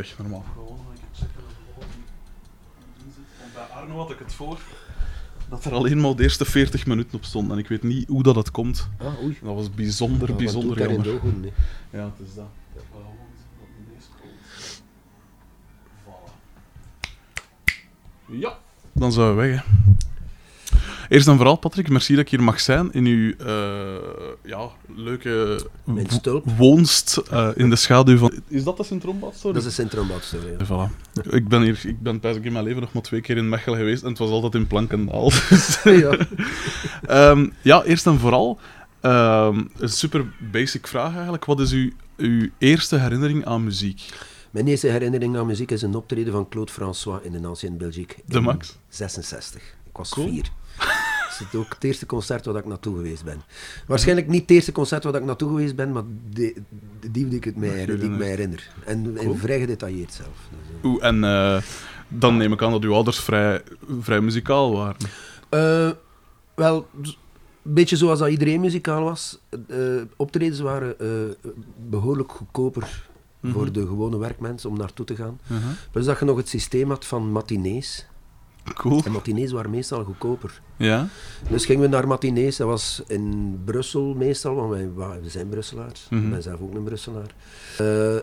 [0.00, 0.44] Weg normaal.
[3.40, 4.58] Want bij Arno had ik het voor
[5.48, 7.50] dat er alleen maar de eerste 40 minuten op stond.
[7.50, 8.88] En ik weet niet hoe dat het komt.
[8.98, 9.38] Ah, oei.
[9.42, 11.02] Dat was bijzonder, wat bijzonder jammer.
[11.02, 11.52] doorgaan, nee.
[11.90, 12.48] Ja, het is dat.
[18.26, 18.58] Ja,
[18.92, 19.64] dan zijn we weg.
[19.64, 19.78] Hè.
[21.10, 24.02] Eerst en vooral, Patrick, merci dat ik hier mag zijn in uw eh,
[24.44, 25.60] ja, leuke
[26.56, 28.32] woonst eh, in de schaduw van...
[28.48, 29.54] Is dat de Sint-Rombaatstory?
[29.54, 30.56] Dat is een centrumbouwstory.
[30.58, 30.64] Ja.
[30.66, 30.90] Voilà.
[31.30, 34.02] Ik ben hier, ik ben in mijn leven nog maar twee keer in Mechelen geweest
[34.02, 35.30] en het was altijd in Plankendaal.
[35.50, 36.16] Dus, ja.
[37.02, 38.58] Ehm, ja, eerst en vooral,
[39.00, 41.44] ehm, een super basic vraag eigenlijk.
[41.44, 44.08] Wat is uw, uw eerste herinnering aan muziek?
[44.50, 48.16] Mijn eerste herinnering aan muziek is een optreden van Claude François in de Ancien Belgique.
[48.26, 48.78] De in Max?
[48.88, 49.62] 66.
[49.62, 50.28] Ik was Cool.
[50.28, 50.50] vier.
[51.50, 53.42] Is ook het eerste concert waar ik naartoe geweest ben.
[53.86, 56.54] Waarschijnlijk niet het eerste concert waar ik naartoe geweest ben, maar die,
[57.10, 58.70] die die ik, het mij, die ik mij herinner.
[58.84, 60.28] En, en vrij gedetailleerd zelf.
[60.28, 60.90] Dus, eh.
[60.90, 61.62] Oeh, en eh,
[62.08, 63.62] dan neem ik aan dat uw ouders vrij,
[64.00, 64.96] vrij muzikaal waren.
[65.48, 65.90] Eh,
[66.54, 67.14] wel, een
[67.62, 69.38] beetje zoals dat iedereen muzikaal was.
[69.68, 69.78] Eh,
[70.16, 71.08] optredens waren eh,
[71.88, 73.08] behoorlijk goedkoper
[73.40, 73.52] Mhm.
[73.52, 75.40] voor de gewone werkmens om naartoe te gaan.
[75.92, 78.06] Dus dat je nog het systeem had van matinees.
[78.74, 79.02] Cool.
[79.04, 80.60] En matinees waren meestal goedkoper.
[80.76, 81.08] Ja?
[81.50, 82.56] Dus gingen we naar matinees.
[82.56, 86.06] Dat was in Brussel meestal, want wij, we zijn Brusselaars.
[86.10, 86.24] Mhm.
[86.24, 87.34] Ik ben zelf ook een Brusselaar.
[87.78, 88.14] Eh,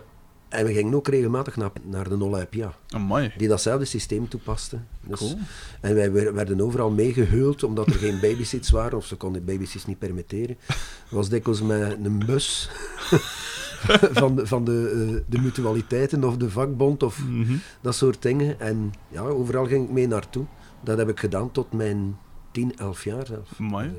[0.50, 3.31] en we gingen ook regelmatig naar, naar de Olympia, Amai.
[3.38, 4.78] die datzelfde systeem toepaste.
[5.03, 5.38] Dus, Cool.
[5.81, 9.86] En wij wer- werden overal meegeheuld, omdat er geen babysits waren, of ze konden babysits
[9.86, 10.58] niet permitteren.
[11.09, 12.70] Was dikwijls met een bus
[14.22, 17.53] van, de, van de, eh, de mutualiteiten of de vakbond of Mhm.
[17.81, 18.59] dat soort dingen.
[18.59, 20.45] En ja, overal ging ik mee naartoe.
[20.84, 22.17] Dat heb ik gedaan tot mijn
[22.52, 23.50] 10, 11 jaar zelf.
[23.59, 23.88] Amai.
[23.88, 23.94] Eh,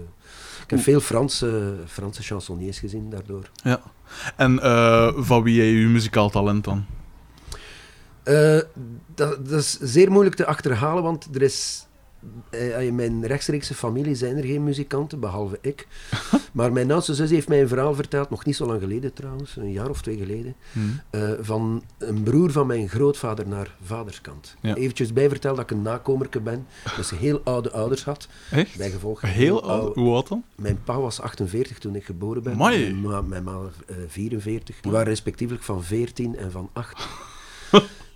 [0.64, 3.50] ik heb veel Franse, Franse chansonniers gezien daardoor.
[3.62, 3.80] Ja.
[4.36, 6.84] En eh, van wie is uw muzikaal talent dan?
[8.25, 11.86] Dat, dat is zeer moeilijk te achterhalen, want er is...
[12.50, 15.86] eh, in mijn rechtstreekse familie zijn er geen muzikanten, behalve ik.
[16.52, 19.56] Maar mijn oudste zus heeft mij een verhaal verteld, nog niet zo lang geleden trouwens,
[19.56, 20.78] een jaar of twee geleden, Hm.
[21.10, 24.56] eh, van een broer van mijn grootvader naar vaderskant.
[24.60, 24.74] Ja.
[24.74, 26.66] Eventjes bijverteld dat ik een nakomerke ben,
[26.96, 28.28] dat ze heel oude ouders had.
[28.50, 28.76] Echt?
[28.76, 29.94] Bijgevolg Heel oud.
[29.94, 30.44] Hoe oud dan?
[30.54, 32.52] Mijn pa was 48 toen ik geboren ben.
[32.52, 32.78] Amai.
[32.78, 34.80] Mijn ma, mijn ma eh, 44.
[34.80, 37.08] Die waren respectievelijk van 14 en van 8.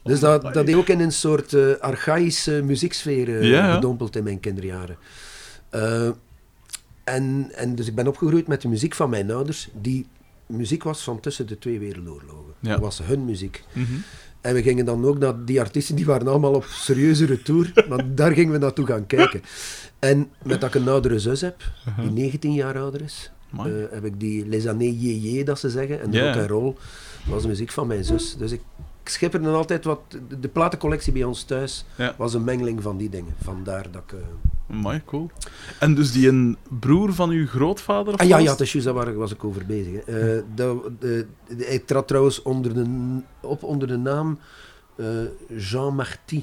[0.04, 3.74] Dus dat, dat heeft ook in een soort eh, archaïsche muzieksfeer eh, Ja, ja.
[3.74, 4.96] gedompeld in mijn kinderjaren.
[5.70, 6.08] Eh,
[7.04, 10.06] en, en dus ik ben opgegroeid met de muziek van mijn ouders, die
[10.46, 12.52] muziek was van tussen de twee wereldoorlogen.
[12.60, 12.70] Ja.
[12.70, 13.64] Dat was hun muziek.
[13.72, 13.92] Mhm.
[14.40, 18.04] En we gingen dan ook naar die artiesten, die waren allemaal op serieuze retour, maar
[18.14, 19.42] daar gingen we naartoe gaan kijken.
[19.98, 21.62] En met dat ik een oudere zus heb,
[22.00, 26.00] die 19 jaar ouder is, eh, heb ik die Les Années Yéyé, dat ze zeggen,
[26.00, 26.24] en de Ja.
[26.32, 26.74] rock and roll
[27.26, 28.36] was de muziek van mijn zus.
[28.36, 28.60] Dus ik,
[29.02, 30.00] ik schipperde altijd wat,
[30.40, 32.14] de, platencollectie bij ons thuis Ja.
[32.18, 33.34] was een mengeling van die dingen.
[33.42, 34.12] Vandaar dat ik...
[34.12, 35.30] eh, Amai, cool.
[35.80, 38.14] En dus die een broer van uw grootvader?
[38.14, 40.04] Of Ah ja, ja, dat is daar was ik over bezig.
[40.06, 40.36] Hè.
[40.36, 44.38] Eh, dat, de, de- hij trad trouwens onder de, op onder de naam
[44.96, 45.06] eh,
[45.56, 46.42] Jean Marty.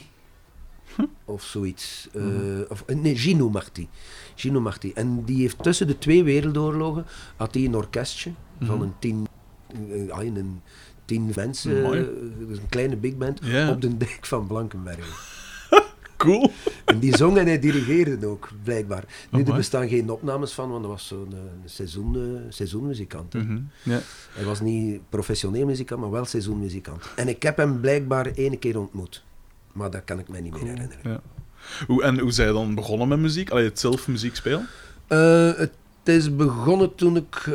[1.25, 2.09] Of zoiets.
[2.13, 2.23] Eh,
[2.69, 3.87] of, nee, Gino Marty.
[4.35, 4.91] Gino Marty.
[4.95, 7.05] En die heeft tussen de twee wereldoorlogen
[7.35, 8.31] had hij een orkestje
[8.61, 8.83] van Mhm.
[8.83, 9.27] een tien,
[10.09, 10.61] ah, een
[11.09, 11.99] tien mensen, Mooi.
[11.99, 13.39] eh, een kleine big band,
[13.69, 15.13] op de dijk van Blankenbergen.
[16.17, 16.51] Cool.
[16.85, 19.03] En die zong en hij dirigeerde ook, blijkbaar.
[19.29, 19.57] Nu, er Amai.
[19.57, 23.33] bestaan geen opnames van, want dat was zo'n eh, seizoen, eh, seizoenmuzikant.
[23.33, 23.59] Mhm.
[24.33, 27.03] Hij was niet professioneel muzikant, maar wel seizoenmuzikant.
[27.15, 29.23] En ik heb hem blijkbaar ene keer ontmoet.
[29.71, 30.99] Maar dat kan ik mij niet meer herinneren.
[31.03, 31.21] Ja.
[31.87, 33.49] Hoe, en hoe zij dan begonnen met muziek?
[33.49, 34.67] Allee, het zelf muziek spelen?
[35.57, 35.71] Het
[36.03, 37.49] is begonnen toen ik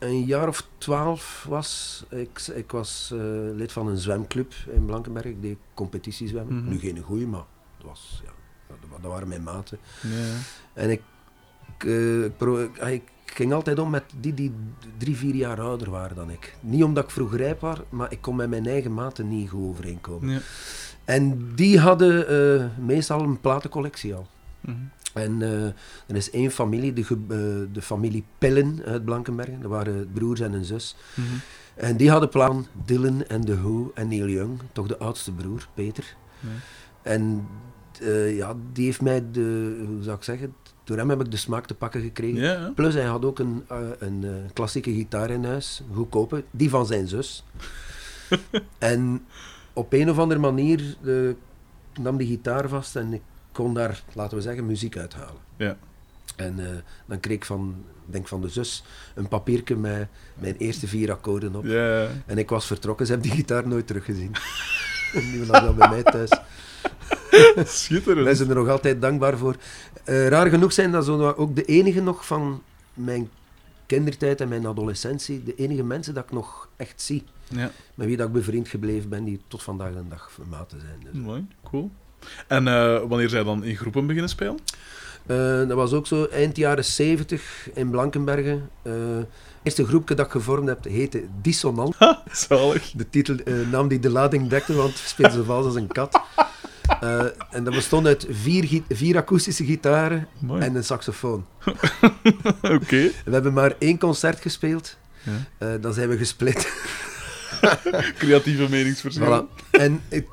[0.00, 2.04] een jaar of twaalf was.
[2.10, 3.18] Ik, ik was eh,
[3.54, 5.24] lid van een zwemclub in Blankenberg.
[5.26, 6.56] Ik deed competitiezwemmen.
[6.60, 6.68] Mhm.
[6.68, 7.44] Nu geen goeie, maar
[7.78, 8.30] dat, was, ja,
[8.68, 9.78] dat, dat waren mijn maten.
[10.02, 10.34] Ja.
[10.72, 11.02] En ik,
[11.78, 14.52] eh, pro- ik- ik ging altijd om met die die
[14.98, 16.56] drie, vier jaar ouder waren dan ik.
[16.60, 19.68] Niet omdat ik vroeg rijp was, maar ik kon met mijn eigen maten niet goed
[19.68, 20.28] overeenkomen.
[20.30, 20.40] Ja.
[21.04, 24.26] En die hadden eh, meestal een platencollectie al.
[24.60, 24.76] Mhm.
[25.12, 25.64] En eh,
[26.06, 29.60] er is één familie, de, eh, de familie Pillen uit Blankenbergen.
[29.60, 30.96] Dat waren broers en een zus.
[31.14, 31.26] Mhm.
[31.74, 35.68] En die hadden plan Dylan en The Who en Neil Young, toch de oudste broer,
[35.74, 36.16] Peter.
[37.02, 37.46] En
[38.00, 40.54] eh, ja, die heeft mij, de, hoe zou ik zeggen,
[40.84, 42.74] door hem heb ik de smaak te pakken gekregen.
[42.74, 43.64] Plus hij had ook een,
[43.98, 47.44] een klassieke gitaar in huis, goedkope, die van zijn zus.
[48.78, 49.26] en
[49.72, 50.96] op een of andere manier
[52.00, 55.40] nam die gitaar vast en ik kon daar, laten we zeggen, muziek uithalen.
[55.56, 55.76] Ja.
[56.36, 56.76] En eh,
[57.06, 61.54] dan kreeg ik van, denk van de zus, een papiertje met mijn eerste vier akkoorden
[61.54, 61.64] op.
[61.64, 62.08] Ja.
[62.26, 64.32] En ik was vertrokken, ze hebben die gitaar nooit teruggezien.
[65.32, 66.30] die lag dan bij mij thuis.
[67.82, 68.24] Schitterend.
[68.24, 69.56] Wij zijn er nog altijd dankbaar voor.
[70.04, 72.62] Eh, raar genoeg zijn dat zo ook de enige nog van
[72.94, 73.30] mijn
[73.86, 77.24] kindertijd en mijn adolescentie, de enige mensen dat ik nog echt zie.
[77.48, 81.00] Ja, Met wie dat ik bevriend gebleven ben, die tot vandaag de dag maten zijn.
[81.04, 81.22] Dus.
[81.22, 81.46] mooi.
[81.64, 81.90] Cool.
[82.46, 84.58] En eh, wanneer zij dan in groepen beginnen spelen?
[85.26, 85.36] Eh,
[85.68, 88.70] dat was ook zo eind jaren 70 in Blankenbergen.
[88.82, 89.26] Het
[89.62, 91.96] eerste groepje dat ik gevormd heb heette Dissonant.
[92.32, 92.90] Zalig.
[92.90, 93.36] De titel,
[93.70, 96.20] naam die de lading dekte, want speelde zo vals als een kat.
[97.50, 100.62] En dat bestond uit vier, vier akoestische gitaren Mooi.
[100.62, 101.46] en een saxofoon.
[102.62, 103.10] Oké.
[103.24, 104.96] We hebben maar één concert gespeeld.
[105.58, 105.78] Ja.
[105.78, 106.72] Dan zijn we gesplit.
[108.18, 109.46] Creatieve meningsverschillen.
[109.46, 109.70] Voilà.
[109.70, 110.26] En ik,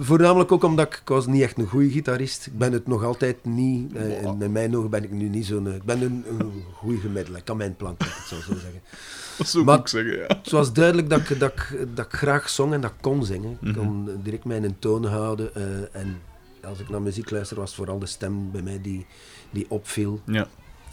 [0.00, 2.46] voornamelijk ook omdat ik, ik was niet echt een goede gitarist.
[2.46, 3.94] Ik ben het nog altijd niet.
[3.94, 5.74] eh, in, in mijn ogen ben ik nu niet zo'n...
[5.74, 7.38] Ik ben een, een goede gemiddelde.
[7.38, 8.80] Ik kan mijn plank, ik het zo, zo zeggen.
[9.38, 10.26] Dat zou ik Maar- zeggen, ja.
[10.26, 13.24] Het was duidelijk dat ik, dat, ik, dat ik graag zong en dat ik kon
[13.24, 13.52] zingen.
[13.52, 13.74] Ik Mhm.
[13.78, 15.54] kon direct mijn toon houden.
[15.54, 16.16] eh, en
[16.64, 19.06] als ik naar muziek luister, was vooral de stem bij mij die,
[19.50, 20.20] die opviel.
[20.26, 20.46] Ja.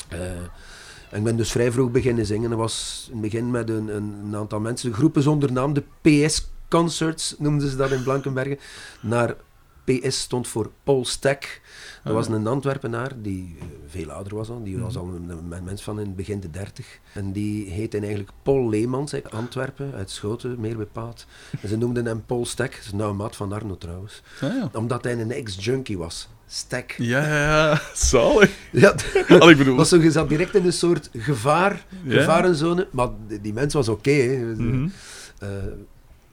[0.09, 0.19] Eh,
[1.09, 2.49] en ik ben dus vrij vroeg beginnen zingen.
[2.49, 4.89] Dat was in het begin met een, een, een aantal mensen.
[4.89, 5.83] De groepen zonder naam, de
[6.77, 8.59] PS-concerts noemden ze dat in Blankenbergen.
[9.01, 9.35] Naar
[9.83, 11.61] PS stond voor Paul Stek.
[12.03, 14.63] Dat Ah, was een Antwerpenaar die eh, veel ouder was dan.
[14.63, 15.03] Die was Mhm.
[15.03, 16.99] al een, een mens van in begin de dertig.
[17.13, 21.25] En die heette eigenlijk Paul Leemans uit Antwerpen, uit Schoten meer bepaald.
[21.61, 22.71] En ze noemden hem Paul Stek.
[22.71, 24.21] Dat is een nauwe maat van Arno trouwens.
[24.41, 24.69] Ah, ja.
[24.73, 26.29] Omdat hij een ex-junkie was.
[26.47, 26.95] Stek.
[26.97, 27.81] Ja, ja, ja.
[27.93, 28.51] Zalig.
[28.71, 28.95] Ja,
[29.39, 29.75] Al ik bedoel...
[29.75, 32.17] was zo, je zat direct in een soort gevaar, Ja.
[32.19, 32.87] gevarenzone.
[32.91, 33.09] Maar
[33.41, 34.11] die, mens was oké.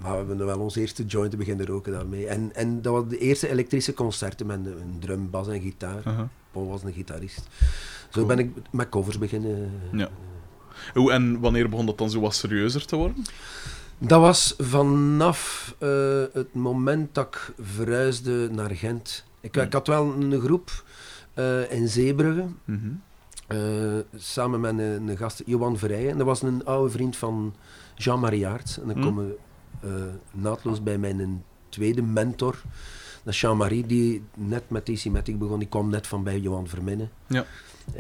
[0.03, 2.27] Maar we hebben wel ons eerste joint beginnen roken daarmee.
[2.27, 6.01] En, en dat was de eerste elektrische concerten met een, drum, bas en gitaar.
[6.05, 6.29] Aha.
[6.51, 7.49] Paul was een gitarist.
[7.59, 7.67] Zo
[8.11, 8.27] Cool.
[8.27, 9.71] ben ik met covers beginnen.
[9.93, 10.09] Ja.
[10.95, 13.25] Hoe, en wanneer begon dat dan zo wat serieuzer te worden?
[13.99, 19.25] Dat was vanaf eh, het moment dat ik verhuisde naar Gent.
[19.41, 20.85] Ik, ik had wel een groep
[21.35, 22.47] eh, in Zeebrugge.
[22.65, 22.79] Mhm.
[23.47, 23.59] Eh,
[24.17, 26.17] samen met een, een gast, Johan Verrijen.
[26.17, 27.55] Dat was een oude vriend van
[27.97, 28.81] Jean-Marie Aerts.
[28.81, 29.21] En dan Hm.
[29.81, 29.91] Eh,
[30.31, 32.57] naadloos bij mijn tweede mentor.
[33.23, 35.59] Dat is Jean-Marie, die net met DC Matic begon.
[35.59, 37.09] Die kwam net van bij Johan Verminne.
[37.27, 37.45] Ja.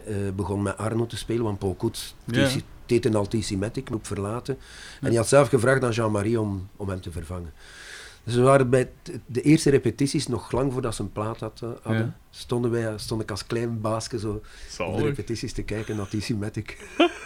[0.07, 2.49] Eh, begon met Arno te spelen, want Paul Koets Ja.
[2.87, 4.59] Deed een al TC Matic, verlaten.
[5.01, 7.53] En die had zelf gevraagd aan Jean-Marie om, om hem te vervangen.
[8.25, 8.91] Dus we waren bij
[9.27, 11.49] de eerste repetities, nog lang voordat ze een plaat eh,
[11.83, 12.17] hadden, Ja.
[12.31, 15.01] stonden wij, stond ik als klein baasje zo op de Zalig.
[15.03, 16.77] repetities te kijken naar TC Matic.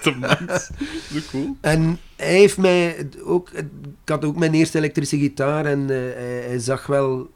[0.03, 0.71] Te mens.
[1.13, 1.57] Zo cool.
[1.61, 3.51] En hij heeft mij ook...
[3.51, 3.65] Ik
[4.05, 7.31] had ook mijn eerste elektrische gitaar en eh, hij, hij zag wel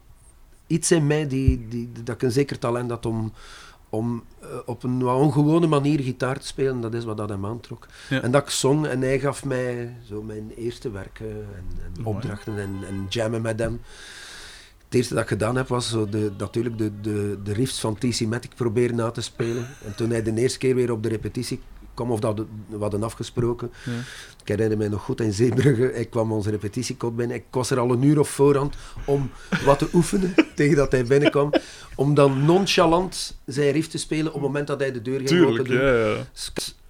[0.67, 3.33] iets in mij die, die, dat ik een zeker talent had om,
[3.89, 6.81] om eh, op een ongewone manier gitaar te spelen.
[6.81, 7.87] Dat is wat dat hem aantrok.
[8.09, 8.21] Ja.
[8.21, 11.65] En dat ik zong en hij gaf mij zo mijn eerste werken en,
[11.95, 13.81] en opdrachten en, en jammen met hem.
[14.85, 17.97] Het eerste dat ik gedaan heb was zo de, natuurlijk de, de, de riffs van
[17.97, 19.67] TC Matic proberen na te spelen.
[19.85, 21.59] En toen hij de eerste keer weer op de repetitie
[21.99, 22.37] kwam, of dat
[22.67, 23.91] we hadden afgesproken, Ja.
[24.41, 25.93] ik herinner mij nog goed in Zeebrugge.
[25.93, 27.35] Ik kwam onze repetitiekot binnen.
[27.37, 28.75] Ik was er al een uur op voorhand
[29.05, 29.31] om
[29.65, 31.49] wat te oefenen tegen dat hij binnenkwam.
[31.95, 35.29] Om dan nonchalant zijn riff te spelen op het moment dat hij de deur ging
[35.29, 35.81] Tuurlijk, open doen.
[35.85, 36.25] ja, ja.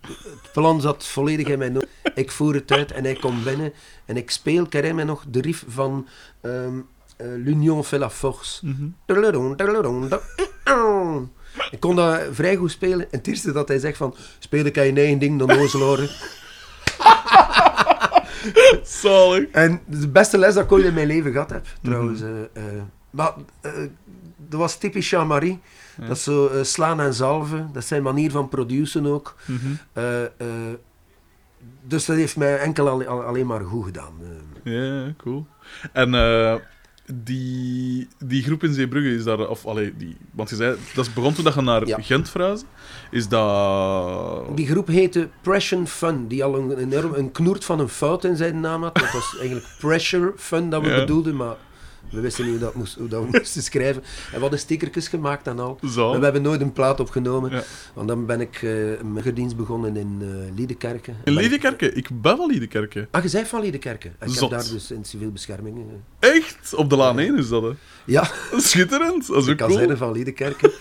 [0.01, 1.87] Het plan zat volledig in mijn hoofd.
[2.15, 3.73] Ik voer het uit en hij komt binnen.
[4.05, 6.07] En ik speel, ik herinner mij nog, de riff van
[6.41, 6.79] ehm,
[7.17, 8.65] eh, L'Union fait la force.
[8.65, 8.87] Mhm.
[10.07, 10.21] Da-
[11.71, 12.99] Ik kon dat vrij goed spelen.
[13.11, 15.99] En het eerste dat hij zegt van, speel ik aan je eigen ding, dan ozelaar.
[18.83, 19.47] Zalig.
[19.51, 22.21] En de beste les dat ik ooit in mijn leven gehad heb, trouwens.
[22.21, 22.63] eh, eh,
[23.09, 23.71] maar eh,
[24.37, 25.59] dat was typisch Jean-Marie.
[25.97, 26.07] Ja.
[26.07, 27.69] Dat is zo slaan en zalven.
[27.73, 29.35] Dat is zijn manier van produceren ook.
[29.45, 29.67] Mhm.
[31.83, 34.13] Dus dat heeft mij enkel al, al- alleen maar goed gedaan.
[34.63, 35.45] Ja, cool.
[35.93, 36.09] En
[37.13, 41.33] die, die groep in Zeebrugge is daar, of allee, die, want je zei, dat begon
[41.33, 41.97] toen dat je naar Ja.
[42.01, 42.65] Gent verhuisde.
[43.11, 44.57] Is dat.
[44.57, 48.35] Die groep heette Pression Fun, die al een, enorm, een knoert van een fout in
[48.35, 48.95] zijn naam had.
[48.95, 50.95] Dat was eigenlijk Pressure Fun dat we Ja.
[50.99, 51.55] bedoelden, maar
[52.11, 54.01] we wisten niet hoe, dat moest, hoe dat we moesten schrijven.
[54.03, 55.77] En we hadden stickertjes gemaakt en al.
[55.81, 57.51] Maar we hebben nooit een plaat opgenomen.
[57.51, 57.63] Ja.
[57.93, 61.11] Want dan ben ik eh een burgerdienst begonnen in eh Liedekerke.
[61.11, 61.93] In En Liedekerke?
[61.93, 63.07] Ik ben wel Liedekerke.
[63.11, 64.07] Ah, je bent van Liedekerke.
[64.07, 64.39] Ik Zot.
[64.39, 65.77] heb daar dus in civiel bescherming.
[66.19, 66.29] eh.
[66.35, 66.73] Echt?
[66.73, 67.71] Op de Laan 1 is dat, hè?
[68.05, 69.27] Ja, Schitterend.
[69.27, 69.97] Dat is de ook kazerne cool.
[69.97, 70.73] van Liedekerke.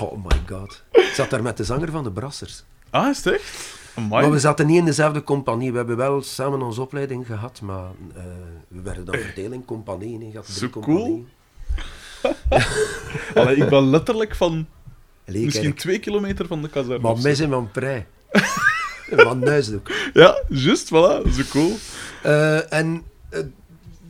[0.00, 0.82] Oh my god.
[0.92, 2.64] Ik zat daar met de zanger van de Brassers.
[2.90, 3.80] Ah, is het echt?
[3.94, 4.22] Amai.
[4.22, 5.70] Maar we zaten niet in dezelfde compagnie.
[5.70, 8.22] We hebben wel samen onze opleiding gehad, maar eh,
[8.68, 10.30] we werden dan verdeeld in compagnieën.
[10.30, 10.84] Je had drie Zo cool.
[10.84, 11.28] compagnieën.
[13.34, 14.66] Allee, ik ben letterlijk van
[15.24, 16.98] Misschien twee kilometer van de kazerne.
[16.98, 17.22] Maar zo.
[17.22, 18.06] mij zijn van Prij.
[19.26, 19.90] van Nuis ook.
[20.12, 21.30] Ja, juist, voilà.
[21.30, 21.76] Zo cool.
[22.22, 23.40] Eh, en eh,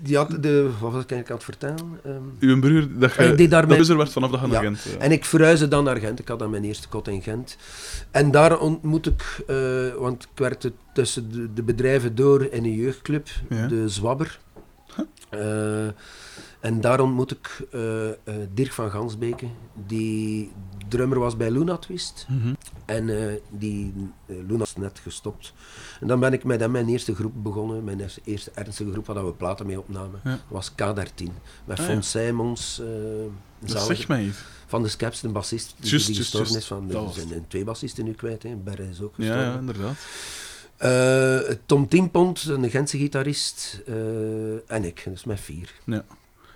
[0.03, 0.71] die had de...
[0.81, 2.01] Wat was ik eigenlijk aan het vertellen?
[2.05, 4.63] Ehm, Uw broer, dat je Ik mijn- werd vanaf dat je naar.
[4.63, 4.83] Gent...
[4.83, 4.99] ja.
[4.99, 6.19] En ik verhuisde dan naar Gent.
[6.19, 7.57] Ik had dan mijn eerste kot in Gent.
[8.11, 12.75] En daar ontmoet ik, eh, want ik werkte tussen de, de bedrijven door in een
[12.75, 13.67] jeugdclub, Ja.
[13.67, 14.41] de Zwabber.
[15.31, 15.85] Eh,
[16.61, 18.15] en daar ontmoet ik eh, eh,
[18.55, 19.47] Dirk van Gansbeke,
[19.87, 20.53] die
[20.89, 22.27] drummer was bij Luna Twist.
[22.29, 22.53] Mhm.
[22.85, 23.93] En eh, die
[24.27, 25.53] eh, Luna is net gestopt.
[26.01, 27.85] En dan ben ik met hem mijn eerste groep begonnen.
[27.85, 30.21] Mijn eerste, ernstige groep waar we platen mee opnamen.
[30.25, 30.39] Ja.
[30.49, 31.25] was K13.
[31.65, 32.83] Met Ah, Fons Simons.
[33.59, 34.39] Dat zegt mij iets.
[34.67, 36.67] van de Scaps, de bassist, die, die gestorven is.
[36.67, 38.55] Van, er zijn eh, twee bassisten nu kwijt, hè.
[38.57, 39.45] Berre is ook gestorven.
[39.45, 39.97] ja, inderdaad.
[40.77, 43.81] Eh, Tom Timpont, een Gentse gitarist,
[44.67, 45.73] en ik, dus met vier.
[45.85, 46.05] Ja.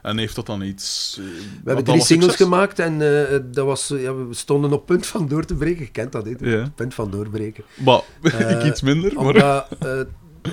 [0.07, 1.17] En heeft dat dan iets...
[1.21, 1.33] eh, We
[1.65, 2.47] hebben drie singles succes?
[2.47, 2.93] gemaakt en
[3.31, 5.83] eh, dat was, eh, ja, we stonden op punt van door te breken.
[5.85, 6.35] Je kent dat, hè?
[6.39, 6.71] Ja.
[6.75, 7.65] Punt van doorbreken.
[7.85, 9.25] Maar, Eh, ik iets minder, maar...
[9.25, 9.99] Omdat, eh,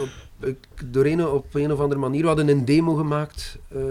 [0.01, 3.81] op, ik- door een, op een of andere manier, we hadden een demo gemaakt eh,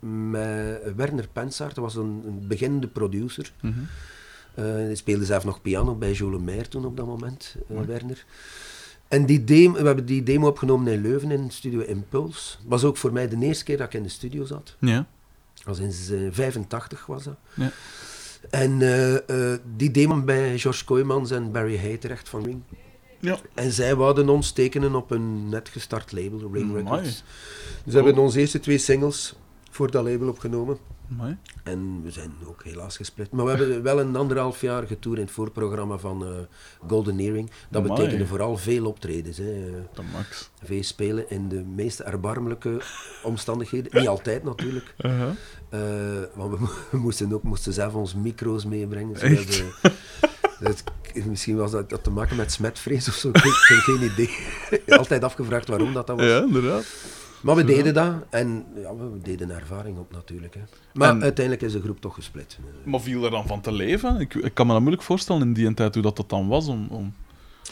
[0.00, 3.52] met Werner Pensaert, dat was een, een beginnende producer.
[3.62, 7.80] Eh, hij speelde zelf nog piano bij Jo Lemaire toen op dat moment, eh.
[7.86, 8.24] Werner.
[9.08, 12.56] En die demo, we hebben die demo opgenomen in Leuven in Studio Impulse.
[12.56, 14.76] Het was ook voor mij de eerste keer dat ik in de studio zat.
[14.78, 15.06] Ja.
[15.54, 17.36] Dat was in eh, 85 was dat.
[17.54, 17.70] Ja.
[18.50, 22.62] En eh, eh, die demo bij George Kooijmans en Barry Hay terecht van Ring.
[23.20, 23.38] Ja.
[23.54, 26.82] En zij wouden ons tekenen op een net gestart label, Ring Amai.
[26.82, 27.24] Records.
[27.84, 29.34] Dus we hebben onze eerste twee singles
[29.70, 30.78] voor dat label opgenomen.
[31.64, 33.30] En we zijn ook helaas gesplit.
[33.32, 36.30] Maar we hebben wel een anderhalf jaar getoerd in het voorprogramma van eh,
[36.88, 37.50] Golden Earring.
[37.70, 37.96] Dat Amai.
[37.96, 39.36] betekende vooral veel optredens.
[39.38, 39.66] Hè.
[39.66, 40.50] Eh, Dat max.
[40.64, 42.80] Veel spelen in de meest erbarmelijke
[43.22, 43.98] omstandigheden.
[44.00, 44.94] Niet altijd natuurlijk.
[44.98, 45.30] Uh-huh.
[45.68, 49.14] Eh, want we, mo- we moesten ook moesten zelf ons micro's meebrengen.
[50.60, 50.82] Dat-
[51.26, 53.28] misschien was dat, dat te maken met smetvrees of zo.
[53.28, 54.30] Ik heb ik heb geen idee.
[54.98, 56.26] Altijd afgevraagd waarom dat, dat was.
[56.26, 56.84] Ja, inderdaad.
[57.40, 60.54] Maar we deden dat en ja, we deden ervaring op natuurlijk.
[60.54, 60.60] Hè.
[60.94, 62.58] Maar En- uiteindelijk is de groep toch gesplit.
[62.84, 64.20] Maar viel er dan van te leven?
[64.20, 66.68] Ik, ik kan me dat moeilijk voorstellen in die tijd hoe dat, dat dan was.
[66.68, 67.14] Om, om...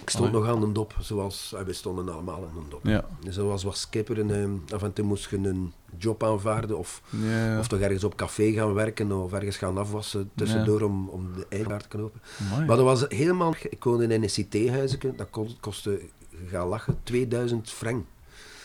[0.03, 0.41] Ik stond Allee.
[0.41, 2.81] nog aan een dop, zoals ah, we stonden allemaal aan een dop.
[2.87, 3.05] Ja.
[3.29, 4.31] Zoals was skipper en
[4.69, 7.59] eh, af en toe moest je een job aanvaarden of, Ja.
[7.59, 11.47] of toch ergens op café gaan werken of ergens gaan afwassen tussendoor om, om de
[11.49, 12.21] eigenaar te knopen.
[12.51, 12.67] Amai.
[12.67, 13.55] Maar dat was helemaal...
[13.71, 18.05] Ik woonde in een CT-huisje, dat ko- kostte, je gaat lachen, 2000 frank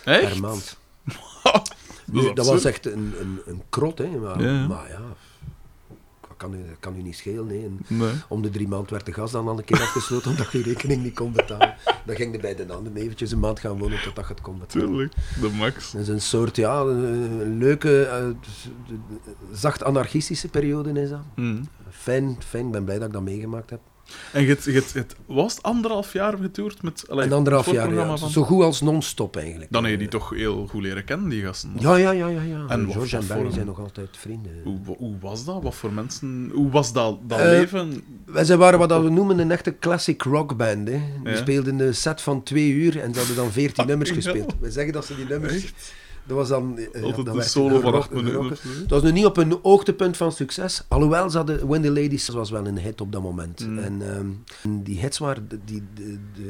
[0.05, 0.31] Echt?
[0.31, 0.77] per maand.
[1.43, 4.07] dat, is dat was echt een, een, een krot, hè.
[4.07, 5.01] Maar Ja, maar ja
[6.41, 7.79] kan, u, kan u niet schelen.
[7.87, 8.11] Nee.
[8.27, 10.63] om de drie maanden werd de gas dan al een keer afgesloten omdat je je
[10.63, 11.75] rekening niet kon betalen.
[12.05, 14.59] Dan ging je bij de ander eventjes een maand gaan wonen totdat je het kon
[14.59, 14.87] betalen.
[14.87, 15.13] Tuurlijk.
[15.41, 15.91] De max.
[15.91, 18.25] Dat is een soort, ja, een leuke, eh,
[19.51, 21.23] zacht anarchistische periode is dat.
[21.35, 21.63] Mhm.
[21.89, 23.79] Fijn, fijn, ik ben blij dat ik dat meegemaakt heb.
[24.31, 28.17] En het was het anderhalf jaar getoerd met allee, Een anderhalf jaar, ja.
[28.17, 29.71] van- Zo goed als non-stop eigenlijk.
[29.71, 31.71] Dan heb je die toch heel goed leren kennen, die gasten.
[31.79, 32.41] Ja, ja, ja, ja.
[32.41, 32.65] ja.
[32.67, 34.51] En George en Barry zijn nog altijd vrienden.
[34.63, 35.63] Hoe, hoe was dat?
[35.63, 36.49] Wat voor mensen...
[36.53, 38.03] Hoe was dat, dat Eh, leven?
[38.25, 40.87] Wij zijn waren wat we noemen een echte classic rockband.
[40.87, 41.01] Hè.
[41.23, 41.35] Die Ja.
[41.37, 44.55] speelden een set van twee uur en ze hadden dan veertien nummers gespeeld.
[44.59, 45.73] We zeggen dat ze die nummers...
[46.23, 46.77] Dat was dan...
[46.77, 48.49] eh, Altijd dat een werd solo van acht minuten.
[48.81, 50.83] Het was nu niet op een hoogtepunt van succes.
[50.87, 53.67] Alhoewel, ze hadden, When the Ladies was wel een hit op dat moment.
[53.67, 53.77] Mm.
[53.79, 54.27] En ehm,
[54.83, 55.83] die hits waren, die,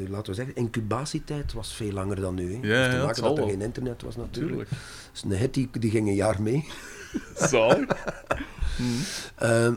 [0.08, 2.58] laten we zeggen, incubatietijd was veel langer dan nu.
[2.62, 3.52] Ja, ja, te maken zal dat er wel.
[3.52, 4.52] geen internet was natuurlijk.
[4.52, 4.70] Tuurlijk.
[5.12, 6.66] Dus een hit die, die ging een jaar mee.
[7.36, 8.04] Zalig.
[9.36, 9.74] Ehm,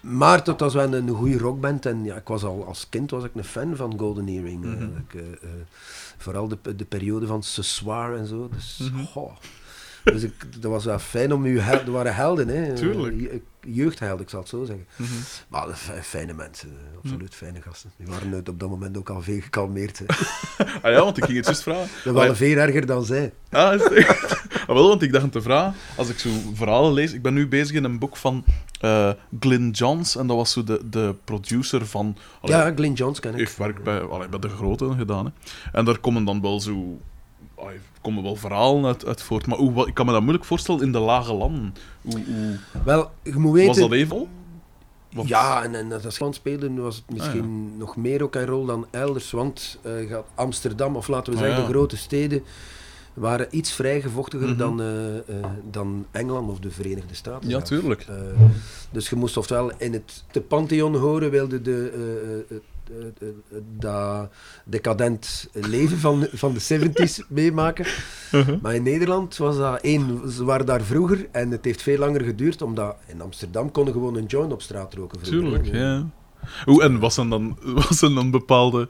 [0.00, 3.24] maar het was wel een goede rockband en ja, ik was al als kind was
[3.24, 4.60] ik een fan van Golden Earring.
[4.64, 4.68] Mhm.
[4.68, 5.50] eigenlijk, eh, eh,
[6.26, 8.48] vooral de, de periode van Ce Soir en zo.
[8.48, 9.04] Dus, Mhm.
[9.04, 9.32] goh.
[10.12, 10.32] Dus ik,
[10.62, 12.74] dat was wel fijn om je hel- Er waren helden, hè?
[12.74, 13.20] Tuurlijk.
[13.20, 13.40] Je-
[13.72, 14.86] jeugdhelden, ik zal het zo zeggen.
[14.96, 15.10] Mhm.
[15.48, 17.90] Maar zijn fijne mensen, eh, absoluut fijne gasten.
[17.96, 19.98] Die waren uit op dat moment ook al veel gekalmeerd.
[19.98, 20.04] hè.
[20.82, 21.88] Ah ja, want ik ging het juist vragen.
[22.04, 23.32] Dat waren veel erger dan zij.
[23.50, 24.44] Ah, is het echt?
[24.60, 27.12] Ah, wel, want ik dacht te vragen, als ik zo verhalen lees...
[27.12, 28.44] Ik ben nu bezig in een boek van
[28.80, 29.10] eh
[29.40, 32.16] Glyn Johns, en dat was zo de, de producer van...
[32.40, 33.38] allee, Ja, Glenn Johns ken ik.
[33.38, 35.24] heeft werk bij, allee, bij de grote gedaan.
[35.24, 35.30] Hè.
[35.72, 37.00] En daar komen dan wel zo...
[37.56, 39.46] allee, komen wel verhalen uit, uit voort.
[39.46, 41.74] Maar hoe, wat- ik kan me dat moeilijk voorstellen in de lage landen.
[42.02, 43.68] Hoe, hoe, Wel, je moet weten...
[43.68, 44.26] was dat even?
[45.12, 48.64] Want- Ja, en, en als land spelen was het misschien nog meer ook een rol
[48.64, 49.30] dan elders.
[49.30, 51.68] Want gaat Amsterdam, of laten we Ah, zeggen ja.
[51.68, 52.42] de grote steden,
[53.14, 54.56] waren iets vrijgevochtiger Mhm.
[54.58, 55.22] dan, eh, eh,
[55.70, 57.48] dan Engeland of de Verenigde Staten.
[57.48, 58.06] Ja, tuurlijk.
[58.90, 62.44] Dus je moest oftewel in het de Pantheon horen, wilde de,
[63.78, 64.30] dat
[64.64, 67.86] decadent leven van, van de 70s meemaken.
[68.32, 68.60] Uh-huh.
[68.62, 72.20] Maar in Nederland was dat één, ze waren daar vroeger en het heeft veel langer
[72.20, 75.20] geduurd, omdat in Amsterdam konden gewoon een joint op straat roken.
[75.20, 76.06] vroeger, Tuurlijk, ja.
[76.64, 78.88] Hoe, en was er dan, was er dan bepaalde...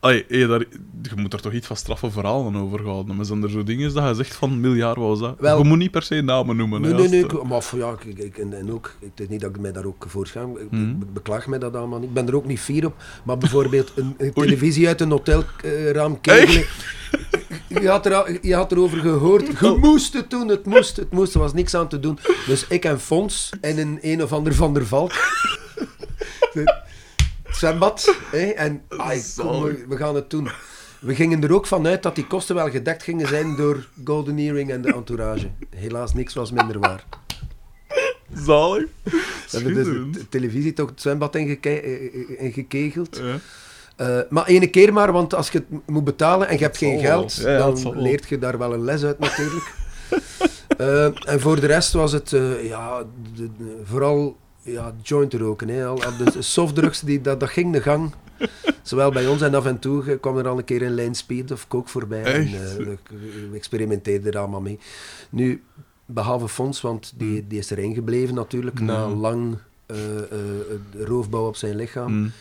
[0.00, 0.58] Ai, je, daar,
[1.02, 3.16] je moet er toch iets van straffe verhalen over houden.
[3.16, 5.34] Maar zijn er zo dingen dat je zegt van miljard was dat?
[5.38, 6.80] Wel- je moet niet per se namen noemen.
[6.80, 7.22] Nee, hè, nee, nee.
[7.22, 9.58] het, ik- Maar f- ja, ik, ik- en, en ook, het is niet dat ik
[9.60, 10.56] mij daar ook voor schaam.
[10.56, 10.98] Ik Mhm.
[10.98, 12.08] be- beklaag mij dat allemaal niet.
[12.08, 12.94] Ik ben er ook niet fier op.
[13.24, 16.64] Maar bijvoorbeeld een, een televisie uit een hotelraam kegelen.
[17.68, 19.46] Je had, er, je had erover gehoord.
[19.60, 21.34] Je moest het doen, het moest, het moest.
[21.34, 22.18] Er was niks aan te doen.
[22.46, 25.12] Dus ik en Fons en een een of ander Van der Valk.
[27.56, 28.14] Zwembad.
[28.30, 30.48] Hè, en ai, kom, we, we gaan het doen.
[31.00, 34.70] We gingen er ook vanuit dat die kosten wel gedekt gingen zijn door Golden Earring
[34.70, 35.50] en de entourage.
[35.76, 37.04] Helaas, niks was minder waar.
[38.34, 38.84] Zalig.
[39.02, 39.20] We
[39.50, 39.86] hebben dus
[40.18, 43.16] de televisie toch het zwembad ingeke- eh, ingekegeld.
[43.22, 43.38] Ja.
[43.96, 46.98] Eh, maar ene keer maar, want als je het moet betalen en je hebt geen
[47.00, 49.64] geld, Ja, ja, dan leert je daar wel een les uit natuurlijk.
[50.76, 53.02] Eh, en voor de rest was het eh, ja,
[53.36, 55.68] de- de- vooral ja, joint roken.
[55.68, 55.86] Hè.
[55.86, 58.14] Al, de softdrugs, die, dat, dat ging de gang.
[58.82, 61.50] Zowel bij ons en af en toe kwam er al een keer een lijn speed
[61.52, 62.22] of coke voorbij.
[62.22, 62.54] En, Echt?
[62.54, 62.98] eh, we,
[63.50, 64.78] we experimenteerden er allemaal mee.
[65.30, 65.62] Nu,
[66.06, 69.08] behalve Fons, want die, die is erin gebleven natuurlijk, na Ja.
[69.08, 69.96] lang eh,
[70.98, 72.12] roofbouw op zijn lichaam.
[72.12, 72.32] Mm.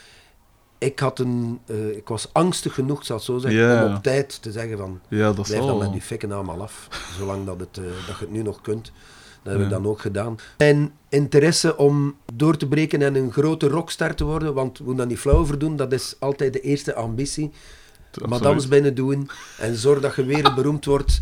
[0.77, 1.59] Ik, had een,
[1.95, 5.45] ik was angstig genoeg, zal zo zeggen, om op tijd te zeggen van, Ja, dat
[5.47, 6.87] blijf dan met die fikken allemaal af.
[7.17, 8.91] Zolang dat, het, dat je het nu nog kunt.
[9.45, 10.37] Dat heb ik dan ook gedaan.
[10.57, 15.01] En interesse om door te breken en een grote rockstar te worden, want we moeten
[15.01, 17.51] dat niet flauw over doen, dat is altijd de eerste ambitie.
[18.07, 18.29] Absoluut.
[18.29, 21.21] Madams binnen doen en zorg dat je weer beroemd wordt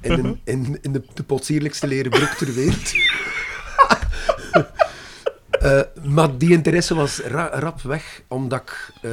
[0.00, 2.92] in, een, in, in de, de potsierlijkste leren broek ter wereld.
[5.60, 8.92] Eh, maar die interesse was ra- rap weg, omdat ik...
[9.02, 9.10] eh,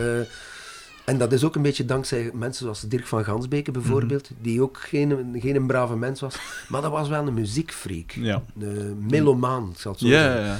[1.05, 4.77] en dat is ook een beetje dankzij mensen zoals Dirk van Gansbeke bijvoorbeeld, die ook
[4.79, 6.36] geen, geen een brave mens was,
[6.69, 8.12] maar dat was wel een muziekfreak.
[8.12, 8.43] Ja.
[8.60, 10.41] Een melomaan, ik zal het zo Ja, zeggen.
[10.41, 10.57] ja, ja.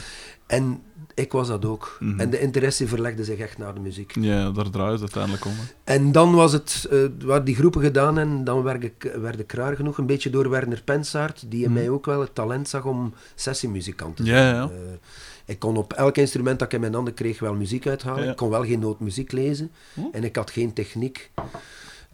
[0.48, 0.82] En
[1.16, 1.98] ik was dat ook.
[2.00, 2.20] Mhm.
[2.20, 4.16] En de interesse verlegde zich echt naar de muziek.
[4.20, 5.52] Ja, daar draait het uiteindelijk om.
[5.52, 5.94] hè.
[5.94, 9.52] En dan was het, eh waar die groepen gedaan en dan werd ik, werd ik
[9.52, 11.80] raar genoeg, een beetje door Werner Pensaert, die in Mhm.
[11.80, 14.46] mij ook wel het talent zag om sessiemuzikant te zijn.
[14.46, 14.64] Ja, ja.
[14.64, 14.70] Eh,
[15.54, 18.24] ik kon op elk instrument dat ik in mijn handen kreeg wel muziek uithalen.
[18.24, 18.32] Ja.
[18.32, 20.00] Ik kon wel geen nootmuziek lezen Hm.
[20.12, 21.32] en ik had geen techniek.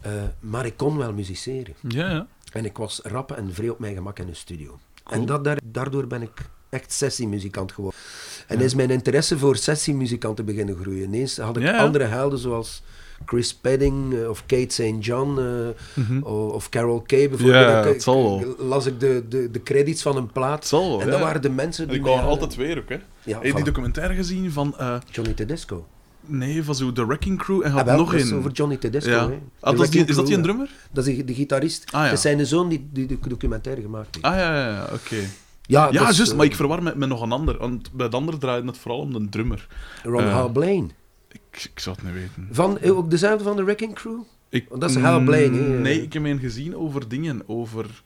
[0.00, 1.74] Eh, maar ik kon wel musiceren.
[1.88, 2.26] Ja, ja.
[2.52, 4.78] En ik was rap en vrij op mijn gemak in een studio.
[5.04, 5.20] Cool.
[5.20, 6.32] En dat, daar- daardoor ben ik
[6.68, 8.00] echt sessiemuzikant geworden.
[8.46, 11.02] En is mijn interesse voor sessiemuzikanten beginnen groeien.
[11.02, 12.82] Ineens had ik andere helden zoals
[13.26, 15.04] Chris Pedding eh, of Kate St.
[15.06, 16.22] John eh, Mhm.
[16.22, 17.64] of Carol Kay bijvoorbeeld.
[17.64, 18.66] Ja, Dan het zal wel.
[18.68, 20.58] las ik de, de, de credits van een plaat.
[20.58, 21.10] Het zal wel, en ja.
[21.12, 22.24] dat waren de mensen En die ik hadden.
[22.26, 22.98] altijd weer ook, hè.
[23.22, 24.74] Ja, Heb je die documentaire gezien van...
[24.78, 25.86] eh, Johnny Tedesco.
[26.26, 28.36] nee, van zo The Wrecking Crew en Ah, had wel, nog dat is een...
[28.38, 29.10] over Johnny Tedesco.
[29.10, 29.20] Ja.
[29.20, 30.70] Ah, De dat is, die, Wrecking is dat die een drummer?
[30.92, 31.84] Dat is de, de gitarist.
[31.86, 32.04] Ah, ja.
[32.06, 34.26] Het is zijn zoon die, die de documentaire gemaakt heeft.
[34.26, 35.16] Ah, ja, ja, ja, oké.
[35.16, 35.26] ja,
[35.62, 37.58] Ja, dat is, juist, maar ik verwar met, met nog een ander.
[37.58, 39.66] Want bij de ander draaide het vooral om de drummer.
[40.02, 40.88] Ron Hal Blaine.
[41.32, 42.48] Ik, ik zou het niet weten.
[42.50, 44.20] Van, eh, ook dezelfde van de Wrecking Crew?
[44.48, 45.68] Ik, Want dat is Hal Blaine, hè?
[45.68, 47.42] Nee, ik heb hem gezien over dingen.
[47.48, 48.02] Over...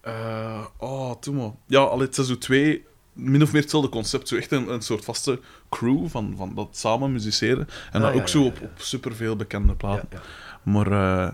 [0.00, 1.50] eh, oh, toen maar.
[1.66, 2.84] Ja, allee, het zo twee...
[3.12, 4.28] Min of meer hetzelfde concept.
[4.28, 7.68] Zo echt een, een soort vaste crew van, van dat samen musiceren.
[7.92, 8.64] En Ah, dan ja, ook zo ja, op, ja.
[8.64, 10.08] op superveel bekende platen.
[10.10, 10.20] Ja,
[10.62, 11.32] Maar eh,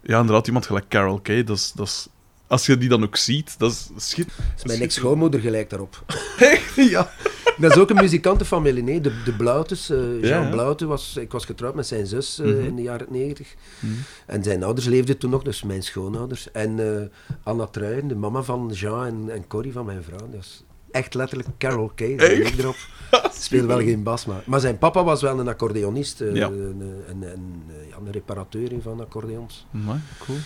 [0.00, 1.72] ja, inderdaad, iemand gelijk Carol Kay, dat is...
[1.72, 2.08] Dat is
[2.48, 4.28] als je die dan ook ziet, dat is schit.
[4.54, 6.04] Dus mijn ex-schoonmoeder gelijk daarop.
[6.38, 6.74] Echt?
[6.74, 7.10] ja.
[7.58, 9.00] Dat is ook een muzikantenfamilie, nee.
[9.00, 10.86] De, de Blautes, eh, Jean Ja.
[10.86, 12.64] Was, ik was getrouwd met zijn zus eh, Mhm.
[12.64, 13.54] in de jaren negentig.
[13.80, 13.92] Mhm.
[14.26, 16.50] En zijn ouders leefden toen nog, dus mijn schoonouders.
[16.50, 17.06] En eh,
[17.42, 20.28] Anna Truijen, de mama van Jean en, en Corrie van mijn vrouw.
[20.30, 22.76] Dat is echt letterlijk Carol Kay, daar ik erop.
[23.32, 24.42] Speelde wel geen bas, maar...
[24.46, 26.46] Maar zijn papa was wel een accordeonist, Ja.
[26.46, 27.62] een, een, een,
[28.06, 29.66] een reparateur van accordeons.
[29.74, 30.38] Amai, cool.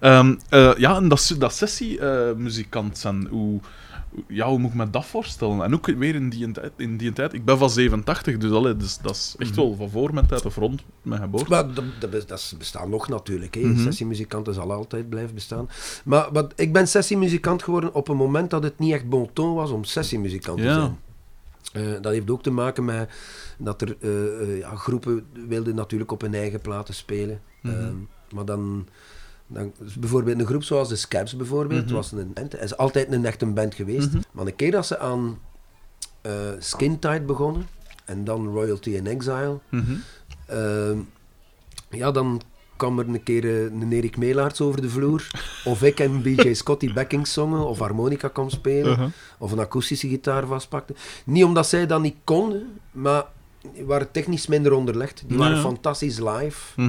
[0.00, 3.60] Ehm, eh, ja, en dat, dat sessiemuzikant zijn, hoe,
[4.28, 5.62] ja, hoe moet ik me dat voorstellen?
[5.62, 8.76] En ook weer in die tijd, in die tijd ik ben van 87, dus, allee,
[8.76, 11.50] dus dat is echt wel van voor mijn tijd of rond mijn geboorte.
[11.50, 13.54] Maar dat, dat, dat bestaat nog natuurlijk.
[13.54, 13.60] Hè.
[13.60, 13.82] Mhm.
[13.82, 15.68] Sessiemuzikanten zal altijd blijven bestaan.
[16.04, 19.54] Maar wat, ik ben sessiemuzikant geworden op een moment dat het niet echt bon ton
[19.54, 20.74] was om sessiemuzikant te Ja.
[20.74, 20.98] zijn.
[21.72, 23.10] Eh, dat heeft ook te maken met
[23.58, 27.40] dat er eh, ja, groepen wilden natuurlijk op hun eigen platen spelen.
[27.62, 27.74] Mhm.
[27.74, 27.94] Ehm,
[28.34, 28.88] maar dan,
[29.52, 31.94] dan dus bijvoorbeeld een groep zoals de Scabs bijvoorbeeld, Mhm.
[31.94, 32.52] was een band.
[32.52, 34.08] Het is altijd een echte band geweest.
[34.12, 34.20] Mhm.
[34.32, 35.38] Maar een keer dat ze aan
[36.20, 37.66] eh Skin Tight begonnen
[38.04, 39.92] en dan Royalty in Exile, Mhm.
[40.46, 40.98] Ehm,
[41.90, 42.40] ja, dan
[42.76, 45.26] kwam er een keer eh, een Erik Meelaerts over de vloer.
[45.64, 49.08] Of ik en BJ Scotty backings zongen, of harmonica kwam spelen, Uh-huh.
[49.38, 50.94] of een akoestische gitaar vastpakte.
[51.24, 53.24] Niet omdat zij dat niet konden, maar
[53.74, 55.22] die waren technisch minder onderlegd.
[55.26, 55.62] Die waren ja.
[55.62, 56.80] fantastisch live.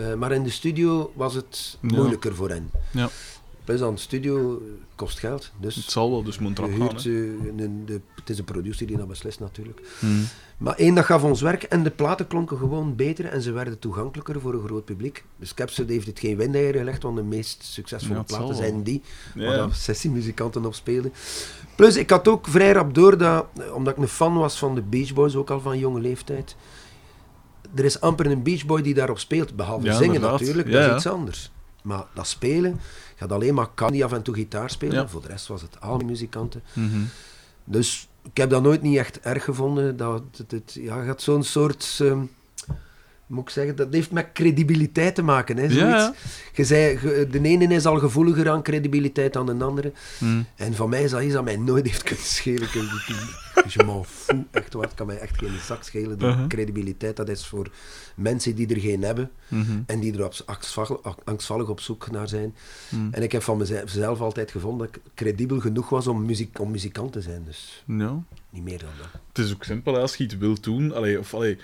[0.00, 1.96] Eh, maar in de studio was het Ja.
[1.96, 2.70] moeilijker voor hen.
[2.92, 3.08] Ja.
[3.64, 4.62] Plus aan de studio
[4.94, 5.50] kost geld.
[5.60, 6.96] Dus Het zal wel, dus moet erop gaan.
[6.96, 9.80] eh, een- de, het is een producer die dat beslist natuurlijk.
[10.00, 10.12] Mhm.
[10.58, 13.78] Maar één, dat gaf ons werk en de platen klonken gewoon beter en ze werden
[13.78, 15.24] toegankelijker voor een groot publiek.
[15.36, 19.02] Dus Capsule heeft het geen windeier gelegd, want de meest succesvolle Ja, platen zijn die,
[19.34, 19.46] Ja.
[19.46, 21.12] waar dat sessiemuzikanten op speelden.
[21.76, 24.82] Plus, ik had ook vrij rap door dat, omdat ik een fan was van de
[24.82, 26.56] Beach Boys, ook al van jonge leeftijd,
[27.74, 30.40] er is amper een Beach Boy die daarop speelt, behalve Ja, zingen inderdaad.
[30.40, 30.96] natuurlijk, Ja, dat is ja.
[30.96, 31.50] iets anders.
[31.82, 32.80] Maar dat spelen,
[33.16, 35.80] gaat alleen maar kan die af en toe gitaar spelen, voor de rest was het
[35.80, 36.62] allemaal muzikanten.
[36.72, 37.00] Mhm.
[37.64, 39.96] Dus ik heb dat nooit niet echt erg gevonden.
[39.96, 41.98] Dat het, het, ja, je had zo'n soort.
[42.02, 42.22] ehm,
[43.30, 45.56] moet ik zeggen, dat heeft met credibiliteit te maken.
[45.56, 45.78] Hè, zoiets.
[46.04, 46.14] Ja.
[46.54, 46.98] Je zei,
[47.30, 49.92] de ene is al gevoeliger aan credibiliteit dan de andere.
[50.18, 50.42] Mhm.
[50.56, 52.62] En van mij is dat iets dat mij nooit heeft kunnen schelen.
[52.62, 53.38] Ik-
[53.74, 54.82] Je m'en fout, echt waar.
[54.84, 56.18] Het kan mij echt geen zak schelen.
[56.18, 56.46] De Uh-huh.
[56.46, 57.70] credibiliteit, dat is voor
[58.16, 59.30] mensen die er geen hebben.
[59.48, 59.80] Mhm.
[59.86, 60.90] En die er op, angstvallig,
[61.24, 62.54] angstvallig op zoek naar zijn.
[62.88, 63.08] Mhm.
[63.10, 66.70] En ik heb van mezelf altijd gevonden dat ik credibel genoeg was om, muziek, om
[66.70, 67.42] muzikant te zijn.
[67.44, 67.82] Dus
[68.50, 69.20] niet meer dan dat.
[69.44, 71.58] Is ook simpel, als je iets wilt doen, allee, of allee,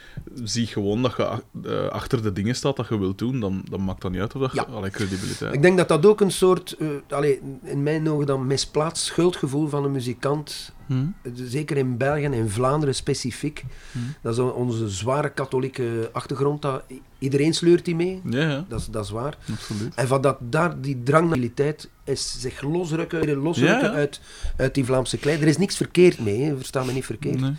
[0.44, 3.84] zie gewoon dat je eh, achter de dingen staat dat je wilt doen, dan, dan
[3.84, 4.74] maakt dat niet uit of dat je Ja.
[4.74, 5.54] allee, credibiliteit.
[5.54, 6.76] Ik denk dat dat ook een soort,
[7.08, 10.94] allee, in mijn ogen dan misplaatst schuldgevoel van een muzikant, Hm?
[11.22, 13.98] eh, zeker in België en in Vlaanderen specifiek, Hm.
[14.22, 16.82] dat is on- onze zware katholieke achtergrond, dat,
[17.18, 19.36] iedereen sleurt die mee, Ja, ja, dat is, dat is waar.
[19.52, 19.94] absoluut.
[19.94, 23.92] En van dat, daar, die drang naar stabiliteit is zich losrukken, losrukken Ja, ja.
[23.92, 24.20] Uit,
[24.56, 25.40] uit die Vlaamse klei.
[25.40, 27.40] Er is niks verkeerd mee, hè, versta me niet verkeerd.
[27.40, 27.52] Nee.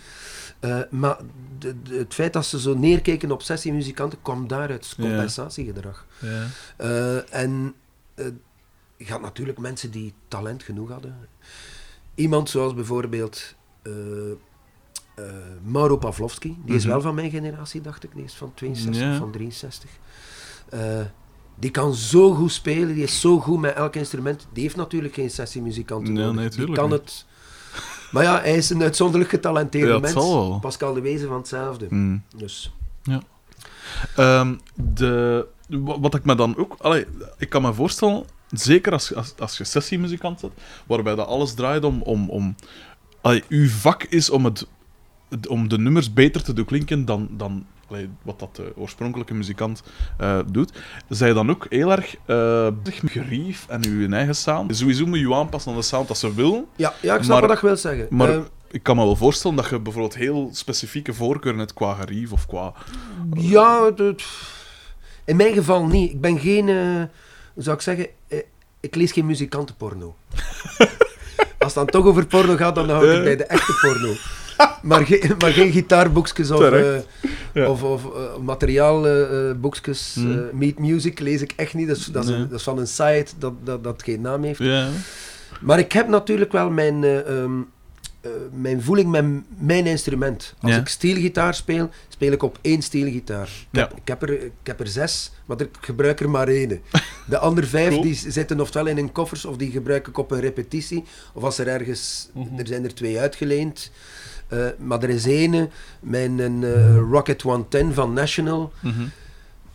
[0.60, 1.18] Eh, maar
[1.58, 6.06] de, de- het feit dat ze zo neerkeken op sessiemuzikanten, kwam daaruit compensatiegedrag.
[6.20, 6.46] Ja.
[6.76, 7.74] Eh, en
[8.14, 8.26] eh,
[8.96, 11.16] je had natuurlijk mensen die talent genoeg hadden.
[12.14, 13.54] Iemand zoals bijvoorbeeld
[15.62, 16.92] Mauro Pavlovski, die is Mhm.
[16.92, 18.14] wel van mijn generatie, dacht ik.
[18.14, 19.16] Die is van 62, Ja.
[19.16, 19.90] van 63.
[20.70, 21.00] Eh,
[21.58, 24.46] die kan zo goed spelen, die is zo goed met elk instrument.
[24.52, 26.34] Die heeft natuurlijk geen sessiemuzikant nodig.
[26.34, 26.98] nee, die kan niet.
[26.98, 27.26] het...
[28.10, 30.12] Maar ja, hij is een uitzonderlijk getalenteerde Ja, mens.
[30.12, 30.58] zal.
[30.60, 31.86] Pascal de Wezen van hetzelfde.
[31.88, 32.18] Hm.
[32.36, 32.72] Dus,
[34.16, 36.76] Ehm, de, wa- wat ik me dan ook...
[36.78, 37.06] Allee,
[37.38, 40.52] ik kan me voorstellen, zeker als, als, als je sessiemuzikant bent,
[40.86, 42.02] waarbij dat alles draait om...
[42.02, 42.54] om, om
[43.20, 44.66] allee, uw vak is om, het-
[45.48, 47.66] om de nummers beter te doen klinken dan, dan
[48.22, 49.82] wat dat de oorspronkelijke muzikant
[50.18, 50.72] eh, doet.
[51.08, 52.14] Zij dan ook heel erg
[52.84, 54.76] met gerief en uw eigen sound.
[54.76, 56.66] Sowieso moet je je aanpassen aan de sound dat ze willen.
[56.76, 58.06] ja, ja, ik snap Maar- wat je wil zeggen.
[58.10, 61.94] Maar Eh, ik kan me wel voorstellen dat je bijvoorbeeld heel specifieke voorkeuren hebt qua
[61.94, 62.72] gerief of qua...
[63.34, 63.90] Ja,
[65.24, 66.10] in mijn geval niet.
[66.10, 66.66] Ik ben geen,
[67.54, 68.06] hoe zou ik zeggen,
[68.80, 70.16] ik lees geen muzikantenporno.
[71.58, 74.14] Als het dan toch over porno gaat, dan hou ik het bij de echte porno.
[74.82, 76.70] Maar, geen maar geen gitaarboekjes of,
[77.54, 77.68] Ja.
[77.70, 80.14] of, of eh, materiaalboekjes.
[80.16, 81.88] Eh, Meet Music lees ik echt niet.
[81.88, 84.42] Dat is, dat is, een- dat is van een site dat, dat, dat geen naam
[84.42, 84.58] heeft.
[84.58, 84.88] Ja.
[85.60, 87.60] Maar ik heb natuurlijk wel mijn, eh, ehm,
[88.20, 89.24] eh, mijn voeling met
[89.58, 90.54] mijn instrument.
[90.60, 90.78] Als Ja.
[90.78, 93.48] ik steelgitaar speel, speel ik op één steelgitaar.
[93.72, 96.68] Ik, heb, ik, heb er, ik heb er zes, maar ik gebruik er maar één.
[97.28, 98.02] De andere vijf Cool.
[98.02, 101.04] die zitten oftewel in een koffers of die gebruik ik op een repetitie.
[101.34, 102.58] Of als er ergens, Mhm.
[102.58, 103.90] er zijn er twee uitgeleend.
[104.48, 108.72] Eh, maar er is één, mijn een, eh, Rocket 110 van National.
[108.80, 109.02] Mhm.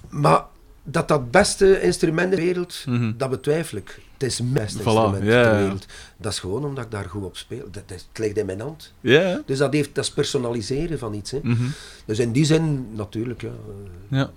[0.09, 0.43] Maar
[0.83, 3.11] dat dat beste instrument in de wereld, Mhm.
[3.17, 3.99] dat betwijfel ik.
[4.13, 5.85] Het is het beste Voilà, instrument ter wereld.
[6.17, 7.63] Dat is gewoon omdat ik daar goed op speel.
[7.71, 8.93] Dat, dat, het ligt in mijn hand.
[9.01, 9.41] Ja.
[9.45, 11.31] Dus dat, heeft, dat is personaliseren van iets.
[11.31, 11.39] Hè.
[11.43, 11.63] Mhm.
[12.05, 13.41] Dus in die zin, natuurlijk.
[13.41, 13.47] Ja.
[13.47, 14.31] eh, Ja.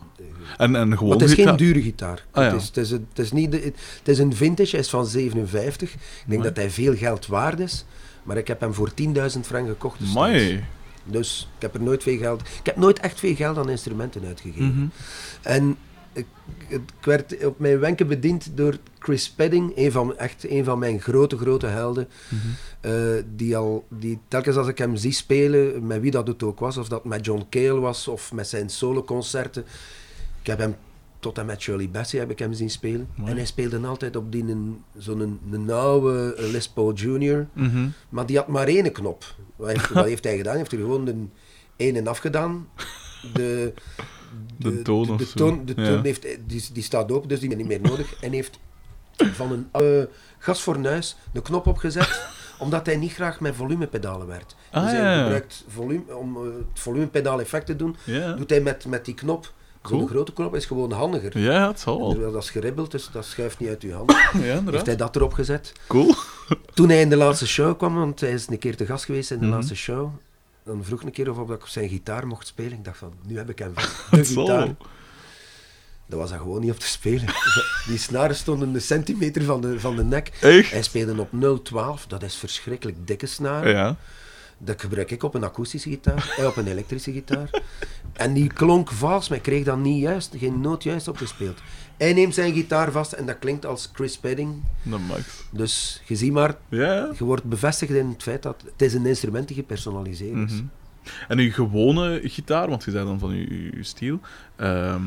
[0.57, 2.25] En, en gewoon Maar het is geen dure gitaar.
[2.31, 2.51] Ah, ja.
[2.53, 3.61] het, is, het, is het, is niet de-
[3.99, 5.93] het, is een vintage, hij is van 57.
[5.93, 7.85] Ik denk dat hij veel geld waard is.
[8.27, 9.99] Maar ik heb hem voor 10.000 frank gekocht.
[9.99, 10.43] destijds.
[10.45, 10.65] Amai.
[11.05, 12.41] Dus ik heb er nooit veel geld...
[12.41, 14.75] Ik heb nooit echt veel geld aan instrumenten uitgegeven.
[14.75, 14.87] Mhm.
[15.43, 15.77] En
[16.13, 16.27] ik,
[16.69, 21.01] ik werd op mijn wenken bediend door Chris Pedding, een van, echt een van mijn
[21.01, 22.09] grote, grote helden.
[22.29, 22.47] Mhm.
[22.81, 26.59] eh, die, al, die telkens als ik hem zie spelen, met wie dat het ook
[26.59, 29.65] was, of dat met John Cale was of met zijn soloconcerten.
[30.41, 30.77] Ik heb hem
[31.19, 33.09] tot en met Shirley Bassey heb ik hem zien spelen.
[33.15, 33.31] Mooi.
[33.31, 37.47] En hij speelde altijd op die een- zo'n eh, Les Paul Jr.
[37.53, 37.89] Mhm.
[38.09, 39.25] Maar die had maar één knop.
[39.57, 40.51] Wat heeft, wat heeft hij gedaan?
[40.53, 41.31] Hij heeft er gewoon een
[41.77, 42.69] ene afgedaan.
[43.35, 43.73] De,
[44.59, 45.85] De toon de, toon, de Ja.
[45.85, 48.21] toon heeft, die, die staat open, dus die is niet meer nodig.
[48.21, 48.59] En heeft
[49.17, 54.57] van een oude gasfornuis de knop opgezet, omdat hij niet graag met volumepedalen werkt.
[54.71, 58.33] Ah, dus hij ja, gebruikt volume, om eh, het volumepedaal effect te doen, Ja.
[58.33, 59.53] doet hij met, met die knop.
[59.87, 60.01] Cool.
[60.01, 61.39] Zo'n grote knop is gewoon handiger.
[61.39, 62.11] Ja, het zal wel.
[62.11, 64.11] Terwijl dat is geribbeld, dus dat schuift niet uit uw hand.
[64.43, 65.73] Ja, Heeft hij dat erop gezet.
[65.87, 66.15] Cool.
[66.75, 69.31] Toen hij in de laatste show kwam, want hij is een keer te gast geweest
[69.31, 69.55] in de Mhm.
[69.55, 70.09] laatste show,
[70.65, 72.73] dan vroeg een keer of ik op zijn gitaar mocht spelen.
[72.73, 73.73] Ik dacht van, nu heb ik hem.
[74.11, 74.75] De gitaar.
[76.09, 77.25] Dat was daar gewoon niet op te spelen.
[77.89, 80.31] Die snaren stonden een centimeter van de, van de nek.
[80.41, 80.71] Echt?
[80.71, 83.73] Hij speelde op 012, dat is verschrikkelijk dikke snaren.
[83.73, 83.97] Ja.
[84.59, 87.51] Dat gebruik ik op een akoestische gitaar, hij op een elektrische gitaar.
[88.17, 91.59] En die klonk vals, maar ik kreeg dat niet juist, geen noot juist opgespeeld.
[91.97, 94.55] Hij neemt zijn gitaar vast en dat klinkt als Chris Padding.
[94.83, 95.45] Dat max.
[95.51, 97.11] Dus je ziet maar, Ja.
[97.19, 100.53] je wordt bevestigd in het feit dat het is een instrument die gepersonaliseerd is.
[100.53, 100.65] Mhm.
[101.29, 104.21] En uw gewone gitaar, want je zei dan van uw, uw stijl.
[104.57, 105.03] ehm,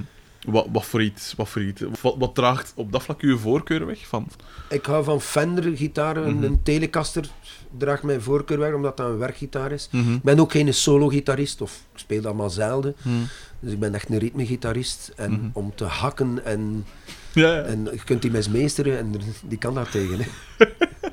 [0.47, 3.85] wat, wat voor iets, wat, voor iets wat, wat draagt op dat vlak uw voorkeur
[3.85, 4.07] weg?
[4.07, 4.27] Van,
[4.69, 6.43] Ik hou van Fender gitaren, Mhm.
[6.43, 7.29] een Telecaster
[7.77, 9.87] draagt mijn voorkeur weg omdat dat een werkgitaar is.
[9.91, 10.13] Mhm.
[10.13, 12.95] Ik ben ook geen solo-gitarist, of ik speel dat maar zelden.
[13.01, 13.15] Mhm.
[13.59, 15.11] Dus ik ben echt een ritmegitarist.
[15.15, 16.85] En om te hakken en
[17.33, 17.61] Ja, ja.
[17.61, 19.11] En je kunt die mes meesteren en
[19.45, 20.19] die kan daar tegen.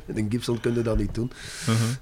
[0.07, 1.31] Een Gibson kun je dat niet doen.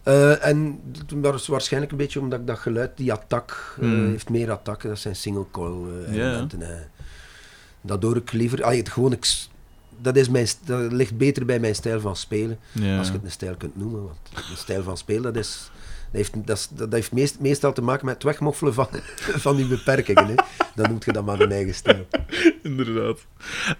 [0.02, 0.80] Eh, en
[1.16, 4.88] dat is waarschijnlijk een beetje omdat ik dat geluid, die attack, eh, heeft meer attacken.
[4.88, 6.62] Dat zijn single coil eh, elementen.
[6.62, 6.68] eh.
[7.86, 8.64] Dat hoor ik liever.
[8.64, 9.26] Allee, het gewoon, ik,
[10.00, 12.58] dat, is mijn, dat ligt beter bij mijn stijl van spelen.
[12.72, 12.98] Ja.
[12.98, 14.02] Als je het een stijl kunt noemen.
[14.02, 15.70] Want de stijl van spelen, dat is...
[16.12, 18.88] Dat heeft, dat, heeft meest, meestal te maken met het wegmoffelen van,
[19.44, 20.26] van die beperkingen.
[20.26, 20.34] Hè.
[20.74, 22.06] Dan noemt je dat maar een eigen stijl.
[22.62, 23.18] Inderdaad.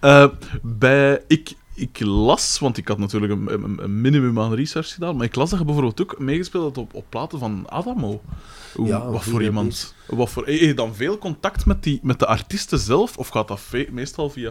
[0.01, 0.29] Eh,
[0.63, 5.17] bij, ik, ik las, want ik had natuurlijk een, een, een minimum aan research gedaan,
[5.17, 8.23] maar ik las dat je bijvoorbeeld ook meegespeeld had op, op platen van Adamo.
[8.75, 9.95] Hoe, Ja, wat voor iemand?
[10.07, 13.49] Wat voor, heb je dan veel contact met, die, met de artiesten zelf, of gaat
[13.49, 13.61] dat
[13.91, 14.51] meestal via...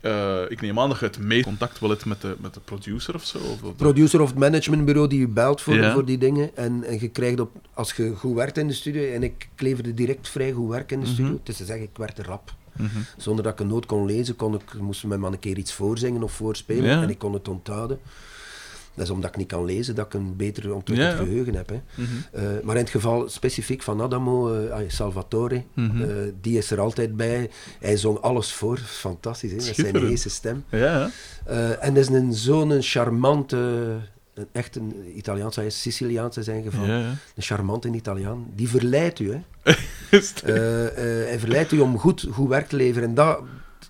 [0.00, 2.60] eh, ik neem aan dat je het meest contact wel hebt met de, met de
[2.60, 3.38] producer of zo.
[3.38, 6.56] Of, of- producer of het managementbureau die je belt voor, voor die dingen.
[6.56, 9.94] En, en je krijgt op, als je goed werkt in de studio, en ik leverde
[9.94, 11.14] direct vrij goed werk in de Mhm.
[11.14, 12.54] studio, is te zeggen, ik werkte rap.
[12.76, 12.88] Mhm.
[13.16, 15.72] Zonder dat ik een noot kon lezen, kon ik, moest men maar een keer iets
[15.72, 17.02] voorzingen of voorspelen Ja.
[17.02, 17.98] en ik kon het onthouden.
[18.94, 21.24] Dat is omdat ik niet kan lezen, dat ik een beter ontwikkeld Ja, ja.
[21.24, 21.68] geheugen heb.
[21.68, 21.80] Hè.
[21.94, 22.06] Mhm.
[22.32, 26.02] Eh, maar in het geval specifiek van Adamo, eh, Salvatore, Mhm.
[26.02, 26.08] eh,
[26.40, 27.50] die is er altijd bij.
[27.80, 30.08] Hij zong alles voor, Fantastisch, hè, met zijn Schitterend.
[30.08, 30.64] heese stem.
[30.70, 31.10] Ja,
[31.80, 33.96] en dat is een, zo'n charmante,
[34.34, 34.94] een, echt een
[35.56, 37.14] is Siciliaans in zijn geval, ja, ja.
[37.34, 39.32] een charmante Italiaan, die verleidt u.
[39.32, 39.40] Hè.
[40.10, 43.08] Eh, eh, hij verleidt u om goed, goed werk te leveren.
[43.08, 43.40] En dat,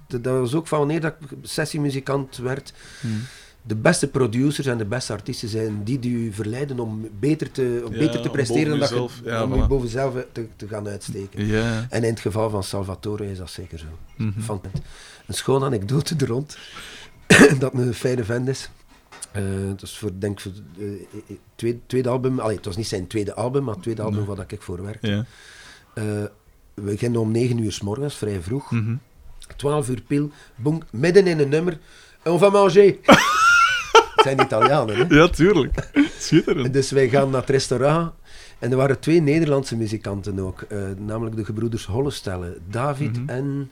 [0.07, 2.73] dat was ook van wanneer dat ik sessiemuzikant werd.
[3.01, 3.15] Mhm.
[3.63, 7.83] De beste producers en de beste artiesten zijn die die u verleiden om beter te,
[7.87, 9.57] om Ja, beter te presteren dan dat je, om voilà.
[9.57, 11.47] je boven zelf te, te gaan uitsteken.
[11.47, 11.87] Ja.
[11.91, 13.87] En in het geval van Salvatore is dat zeker zo.
[14.17, 14.41] Mhm.
[14.41, 14.61] Van,
[15.27, 16.57] een schone anekdote er rond.
[17.59, 18.69] dat een fijne vent is.
[19.33, 22.39] Eh, het is voor, denk voor eh, eh, tweede, tweede album.
[22.41, 24.99] Allee, het was niet zijn tweede album, maar het tweede album waar ik voor werk.
[25.07, 25.25] Ja.
[25.95, 26.05] Eh,
[26.75, 28.71] we beginnen om 9 uur s morgens, vrij vroeg.
[28.71, 28.95] Mhm.
[29.57, 31.79] 12 uur pil, boem, midden in een nummer.
[32.25, 32.85] On va manger.
[32.85, 32.97] Het
[34.25, 35.15] zijn Italianen, hè?
[35.15, 35.91] ja, tuurlijk.
[36.19, 36.73] Schitterend.
[36.73, 38.13] Dus wij gaan naar het restaurant.
[38.59, 40.67] En er waren twee Nederlandse muzikanten ook.
[40.99, 42.59] namelijk de gebroeders Hollestelle.
[42.71, 43.29] David Mhm.
[43.29, 43.71] en...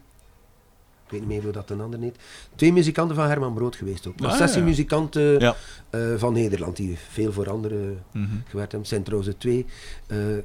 [1.08, 2.16] Ik weet niet meer hoe dat een ander heet.
[2.54, 4.20] Twee muzikanten van Herman Brood geweest ook.
[4.20, 5.56] Maar Ah, sessiemuzikanten Ja.
[5.90, 8.26] eh, van Nederland, die veel voor anderen Mhm.
[8.48, 8.88] gewerkt hebben.
[8.88, 9.66] Zijn trouwens twee
[10.06, 10.42] eh, eh,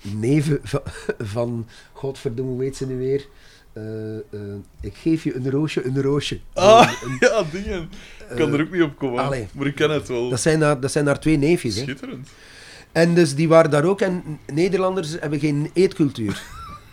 [0.00, 0.80] neven van,
[1.34, 1.66] van...
[1.92, 3.26] Godverdomme, hoe heet ze nu weer?
[4.80, 6.38] Ik geef je een roosje, een roosje.
[6.52, 7.88] Ah, Een- ja, dingen.
[8.30, 9.24] Ik kan er ook niet op komen.
[9.24, 9.46] allee.
[9.54, 10.28] Maar ik ken het wel.
[10.28, 11.76] dat, zijn daar, dat zijn daar twee neefjes.
[11.76, 11.82] Hè.
[11.82, 12.28] Schitterend.
[12.92, 14.00] En dus die waren daar ook.
[14.00, 16.42] En Nederlanders hebben geen eetcultuur.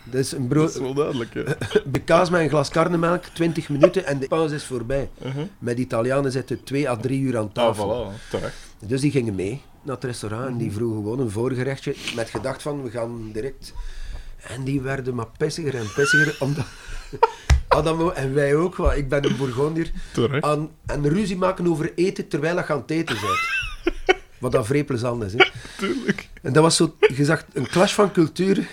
[0.04, 1.42] Dus een Dat is wel duidelijk, hè.
[1.90, 5.08] de kaas met een glas karnemelk, 20 minuten en de pauze is voorbij.
[5.24, 5.42] Uh-huh.
[5.58, 8.12] Met Italianen zitten twee à drie uur aan Ah, tafel.
[8.12, 8.30] voilà.
[8.30, 8.56] Terecht.
[8.78, 12.62] Dus die gingen mee naar het restaurant en die vroegen gewoon een voorgerechtje met gedacht
[12.62, 13.72] van we gaan direct.
[14.36, 16.64] En die werden maar pissiger en pissiger omdat
[17.68, 20.44] Adamo en wij ook, want ik ben een Bourgondier, Terecht.
[20.44, 23.38] aan, en ruzie maken over eten terwijl je aan het eten bent.
[24.38, 25.32] Wat dan vrij plezant is.
[25.32, 25.44] Hè.
[25.78, 26.28] Tuurlijk.
[26.42, 28.68] En dat was zo gezegd een clash van cultuur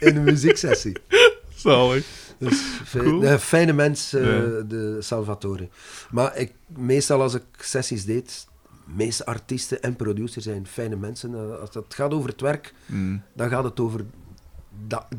[0.00, 0.96] in een muzieksessie.
[1.54, 2.06] Zalig.
[2.38, 3.24] Dus fi- Cool.
[3.24, 4.60] een fijne mens, eh, Ja.
[4.60, 5.68] de Salvatore.
[6.10, 8.46] Maar ik, meestal als ik sessies deed,
[8.86, 11.34] de meeste artiesten en producers zijn fijne mensen.
[11.34, 13.22] Eh, Als het gaat over het werk, Mm.
[13.32, 14.04] dan gaat het over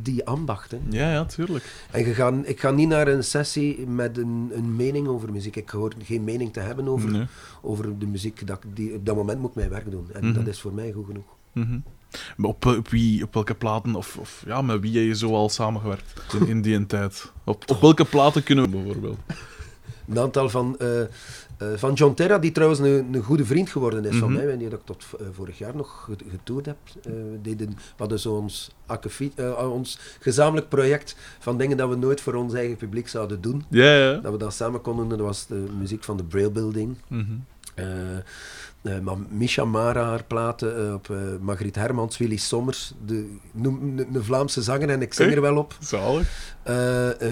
[0.01, 0.71] die ambacht.
[0.71, 0.77] Hè.
[0.89, 1.63] Ja, ja, tuurlijk.
[1.91, 5.55] En je gaat, ik ga niet naar een sessie met een, een mening over muziek.
[5.55, 7.25] Ik hoor geen mening te hebben over, Nee.
[7.61, 8.47] over de muziek.
[8.47, 10.07] Dat, die, op dat moment moet ik mijn werk doen.
[10.13, 10.33] En Mhm.
[10.33, 11.25] dat is voor mij goed genoeg.
[11.51, 11.77] Mhm.
[12.41, 15.49] Op, op, wie, op welke platen, of, of ja, met wie heb je zo al
[15.49, 17.31] samengewerkt in, in die tijd?
[17.43, 19.17] Op, op welke platen kunnen we bijvoorbeeld?
[20.09, 21.07] Een aantal van, eh, eh,
[21.75, 24.45] van John Terra, die trouwens een, een goede vriend geworden is van Mhm.
[24.45, 26.77] mij, dat ik tot eh, vorig jaar nog ge- getoerd heb.
[27.03, 28.71] Eh, we deden, we hadden zo ons,
[29.35, 33.63] eh, ons gezamenlijk project van dingen dat we nooit voor ons eigen publiek zouden doen.
[34.21, 35.17] Dat we dat samen konden doen.
[35.17, 36.97] Dat was de muziek van de Braille Building.
[37.07, 37.23] Mhm.
[37.75, 37.85] Eh,
[38.81, 44.23] maar Misha Mara, haar platen, eh, op eh, Margriet Hermans, Willy Sommers, de, noem, een,
[44.23, 45.75] Vlaamse zanger en ik zing er wel op.
[45.79, 46.53] Zalig.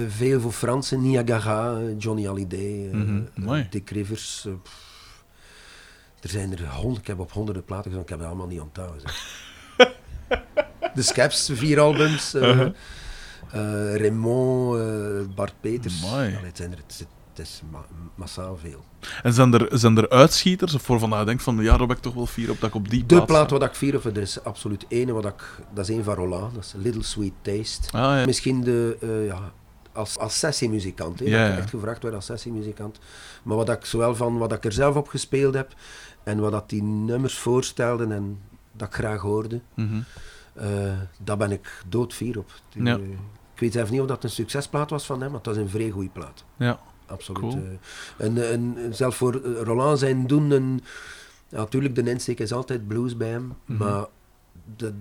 [0.07, 3.67] Veel voor Fransen, Niagara, Johnny Hallyday, eh, mooi.
[3.69, 4.47] Dick Rivers.
[4.63, 5.23] pff.
[6.21, 8.59] er zijn er honderd, ik heb op honderden platen gezongen, ik heb het allemaal niet
[8.61, 9.01] onthouden.
[10.95, 12.33] De Scaps, vier albums.
[12.33, 12.67] eh,
[13.95, 16.01] Raymond, Bart Peters.
[16.01, 16.13] Mooi.
[16.35, 17.05] Allee, het, zijn er, het, is-
[17.37, 18.83] het is ma- massaal veel.
[19.23, 22.01] En zijn er, zijn er uitschieters of voor vandaag denkt van ja, daar ben ik
[22.01, 24.17] toch wel fier op dat ik op die De plaat wat ik vier of er
[24.17, 27.97] is absoluut één wat ik, dat is één van Roland, dat is Little Sweet Taste.
[27.97, 28.25] Ah, ja.
[28.25, 29.51] Misschien de, eh, ja,
[29.93, 32.99] als, als sessiemuzikant, hè, Ja, echt gevraagd werd als sessiemuzikant.
[33.43, 35.73] Maar wat ik zowel van wat ik er zelf op gespeeld heb
[36.23, 38.39] en wat dat die nummers voorstelden en
[38.71, 39.61] dat ik graag hoorde,
[40.53, 40.93] eh
[41.23, 42.51] daar ben ik doodfier op.
[42.69, 42.95] Die, Ja.
[43.53, 45.69] ik weet zelf niet of dat een succesplaat was van hem, maar dat is een
[45.69, 46.43] vrij goede plaat.
[46.57, 46.79] Ja.
[47.07, 47.39] Absoluut.
[47.41, 47.63] Cool.
[48.17, 48.25] eh.
[48.25, 50.81] en, en zelf voor eh, Roland zijn doen, een,
[51.49, 53.83] ja, natuurlijk de insteek is altijd blues bij hem, Mhm.
[53.83, 54.05] maar
[54.77, 54.93] de,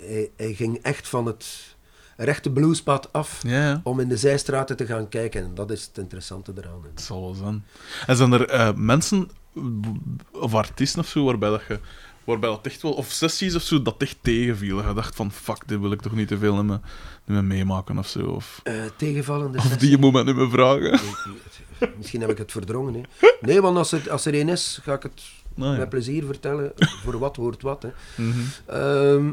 [0.00, 1.74] hij, hij ging echt van het
[2.16, 3.42] rechte bluespad af
[3.84, 5.42] om in de zijstraten te gaan kijken.
[5.42, 6.80] En dat is het interessante eraan.
[6.92, 7.64] Het zal wel zijn.
[8.06, 9.28] En zijn er eh, mensen
[10.32, 11.80] of artiesten of zo waarbij dat je
[12.30, 15.32] waarbij dat echt wel of sessies of zo dat echt tegenviel dat je dacht van
[15.32, 16.80] fuck dit wil ik toch niet te veel niet meer,
[17.24, 20.92] niet meer meemaken of zo of, Eh, tegenvallende of die moment niet meer vragen.
[20.92, 22.94] Ik- Misschien heb ik het verdrongen.
[22.94, 23.00] Hè.
[23.40, 25.22] Nee, want als er, als er één is, ga ik het
[25.54, 25.78] Nou ja.
[25.78, 26.72] met plezier vertellen.
[26.76, 27.82] Voor wat hoort wat.
[27.82, 27.90] Hè.
[28.24, 28.38] Mhm.
[28.66, 29.28] Ehm,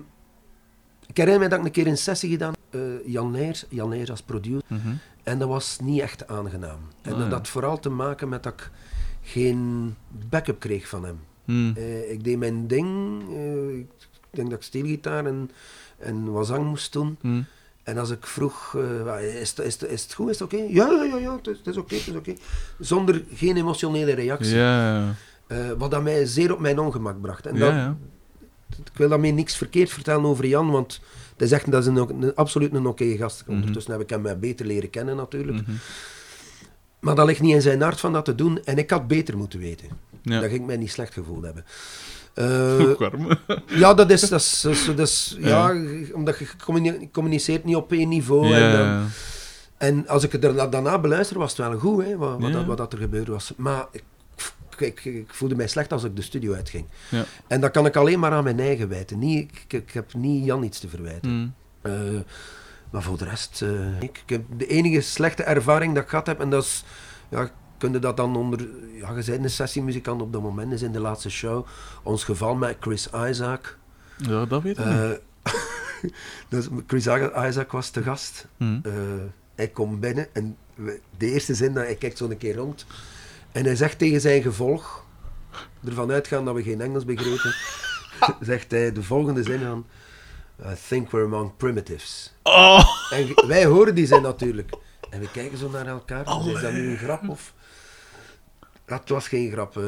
[1.08, 4.10] ik herinner me dat ik een keer een sessie gedaan eh Jan Neers, Jan Neers
[4.10, 4.62] als producer.
[4.68, 4.88] Mhm.
[5.24, 6.80] En dat was niet echt aangenaam.
[7.02, 7.34] En Ah, dat ja.
[7.34, 8.70] had vooral te maken met dat ik
[9.24, 9.96] geen
[10.30, 11.20] backup kreeg van hem.
[11.48, 11.72] Mhm.
[11.78, 13.22] Eh, ik deed mijn ding.
[13.36, 13.88] eh, ik
[14.30, 15.50] denk dat ik steelgitaar en,
[15.98, 17.18] en wat zang moest doen.
[17.22, 17.42] Mhm.
[17.84, 18.76] En als ik vroeg,
[19.08, 20.64] eh, is, het- is, is het goed, is het oké?
[20.70, 22.34] Ja, ja, ja, ja, het is, oké, het is oké.
[22.80, 24.56] Zonder geen emotionele reactie.
[25.78, 27.46] Wat dat mij zeer op mijn ongemak bracht.
[27.46, 27.72] En dat,
[28.92, 31.02] ik wil daarmee niks verkeerd vertellen over Jan, want
[31.38, 33.42] is echt dat is een, een, absoluut een oké gast.
[33.46, 33.52] Mhm.
[33.56, 35.62] Ondertussen heb ik hem beter leren kennen natuurlijk.
[35.62, 35.72] Mhm.
[37.00, 38.64] Maar dat ligt niet in zijn hart van dat te doen.
[38.64, 39.88] En ik had beter moeten weten.
[40.22, 40.40] Ja.
[40.40, 41.66] Dat ging mij niet slecht gevoeld hebben.
[42.38, 43.28] Eh, warm.
[43.84, 45.72] ja, dat is, dat is, dat is, dat is- Ja.
[45.72, 46.14] ja.
[46.14, 48.48] omdat je communi- communiceert niet op één niveau.
[48.48, 49.04] Ja, En, dan- ja.
[49.78, 52.66] en als ik het daarna, daarna beluister, was het wel goed, hè, wat, wat, dat,
[52.66, 53.54] wat dat er gebeurd was.
[53.56, 54.04] Maar ik,
[55.04, 56.86] ik, voelde mij slecht als ik de studio uitging.
[57.10, 57.26] Ja.
[57.48, 59.20] En dat kan ik alleen maar aan mijn eigen wijten.
[59.20, 61.32] Niet, ik, ik heb niet Jan iets te verwijten.
[61.32, 61.48] Mhm.
[61.82, 62.20] Eh,
[62.90, 66.28] maar voor de rest, eh, ik, ik heb de enige slechte ervaring dat ik gehad
[66.28, 66.84] heb, en dat is,
[67.30, 70.82] ja, kun je dat dan onder, ja, je bent een sessiemuzikant op dat moment, is
[70.82, 71.66] in de laatste show,
[72.04, 73.78] ons geval met Chris Isaac.
[74.18, 74.86] Ja, dat weet ik.
[74.86, 75.10] Eh,
[76.50, 77.08] dus Chris
[77.48, 78.48] Isaac was te gast.
[78.58, 78.80] Mhm.
[78.84, 78.94] Eh,
[79.56, 80.58] hij komt binnen en
[81.18, 82.86] de eerste zin, dat hij kijkt zo een keer rond.
[83.52, 85.06] En hij zegt tegen zijn gevolg,
[85.86, 87.56] ervan uitgaan dat we geen Engels begrepen,
[88.50, 89.86] zegt hij de volgende zin aan.
[90.66, 92.34] I think we're among primitives.
[92.44, 92.84] Oh!
[93.10, 94.74] En wij horen die zin natuurlijk.
[95.10, 96.26] En we kijken zo naar elkaar.
[96.26, 97.54] Dus is dat nu een grap of...
[98.86, 99.78] Het was geen grap.
[99.78, 99.84] eh.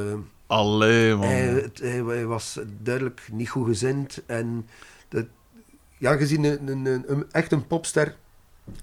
[0.48, 1.28] Allee, man.
[1.28, 4.22] hij, het- hij, hij was duidelijk niet goed gezind.
[4.26, 4.68] En
[5.10, 5.26] dat,
[5.98, 8.16] ja, gezien een, een, een, een- echt een popster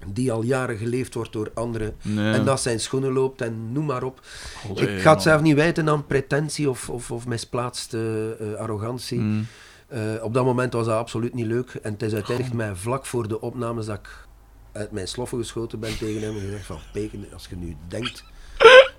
[0.07, 1.95] die al jaren geleefd wordt door anderen.
[2.01, 2.33] Nee.
[2.33, 4.21] En dat zijn schoenen loopt en noem maar op.
[4.69, 5.21] Allee, ik ga het man.
[5.21, 9.19] zelf niet wijten aan pretentie of, of, of misplaatste eh, arrogantie.
[9.19, 9.43] Mhm.
[9.87, 11.69] Eh, op dat moment was dat absoluut niet leuk.
[11.73, 14.25] En het is uiteindelijk mij vlak voor de opnames dat ik
[14.71, 16.35] uit mijn sloffen geschoten ben tegen hem.
[16.35, 18.23] En gezegd van, Peken, als je nu denkt,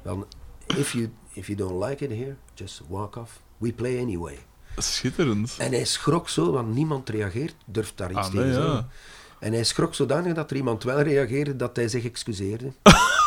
[0.03, 0.27] dan,
[0.67, 3.41] if you, if you don't like it here, just walk off.
[3.59, 4.39] We play anyway.
[4.77, 5.55] Schitterend.
[5.59, 8.65] En hij schrok zo, want niemand reageert, durft daar iets Ah, tegen nee, te ja.
[8.67, 8.91] zeggen.
[9.39, 12.73] En hij schrok zodanig dat er iemand wel reageerde, dat hij zich excuseerde.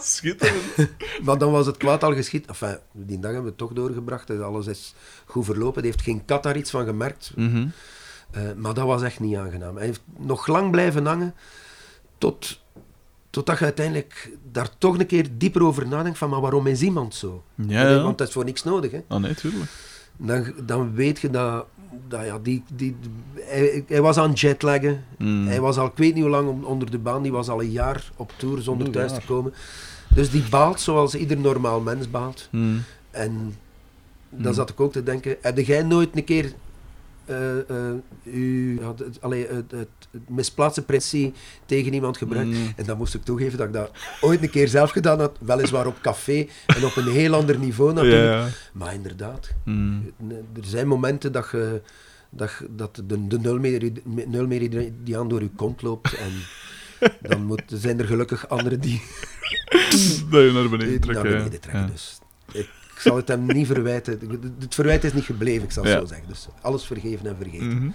[0.00, 0.62] Schitterend.
[1.24, 2.46] Maar dan was het kwaad al geschied.
[2.46, 4.26] Enfin, die dag hebben we het toch doorgebracht.
[4.26, 5.82] dus Alles is goed verlopen.
[5.82, 7.32] Er heeft geen kat daar iets van gemerkt.
[7.36, 7.66] Mhm.
[8.30, 9.76] Eh, maar dat was echt niet aangenaam.
[9.76, 11.34] Hij heeft nog lang blijven hangen,
[12.18, 12.60] tot,
[13.30, 17.14] totdat je uiteindelijk daar toch een keer dieper over nadenkt van, maar waarom is iemand
[17.14, 17.42] zo?
[17.54, 18.02] Ja, ja.
[18.02, 18.90] Want dat is voor niks nodig.
[18.90, 19.02] Hè?
[19.08, 19.70] Ah, nee, tuurlijk.
[20.22, 21.66] Dan, dan weet je dat,
[22.08, 22.96] dat ja, die, die,
[23.34, 25.04] hij, hij was aan jetlaggen.
[25.18, 25.46] Mm.
[25.46, 27.60] Hij was al, ik weet niet hoe lang on- onder de baan, die was al
[27.62, 29.20] een jaar op tour zonder thuis jaar.
[29.20, 29.54] te komen.
[30.14, 32.48] Dus die baalt zoals ieder normaal mens baalt.
[32.50, 32.82] Mm.
[33.10, 33.54] En
[34.30, 34.54] dan Hmm.
[34.54, 36.52] zat ik ook te denken, heb jij nooit een keer
[38.24, 41.32] u, ja, het, allee, het, het, het misplaatste pressie
[41.66, 42.50] tegen iemand gebruikt?
[42.50, 42.72] Mm.
[42.76, 45.86] En dan moest ik toegeven dat ik dat ooit een keer zelf gedaan had, weliswaar
[45.86, 48.22] op café en op een heel ander niveau natuurlijk.
[48.32, 48.48] Ja.
[48.72, 50.12] Maar inderdaad, Mm.
[50.30, 51.80] er zijn momenten dat, je,
[52.30, 56.32] dat, dat de, de nulmeri- nulmeridiaan door je kont loopt en
[57.22, 59.02] dan moet, zijn er gelukkig anderen die
[60.30, 61.24] Dat je naar beneden die trekken.
[61.24, 61.38] naar ja.
[61.38, 61.80] beneden trekken.
[61.82, 61.86] Ja.
[61.86, 62.18] Dus
[63.00, 64.18] ik zal het hem niet verwijten.
[64.60, 65.98] Het verwijt is niet gebleven, ik zal het Ja.
[65.98, 66.28] zo zeggen.
[66.28, 67.76] Dus alles vergeven en vergeten.
[67.76, 67.90] Mhm.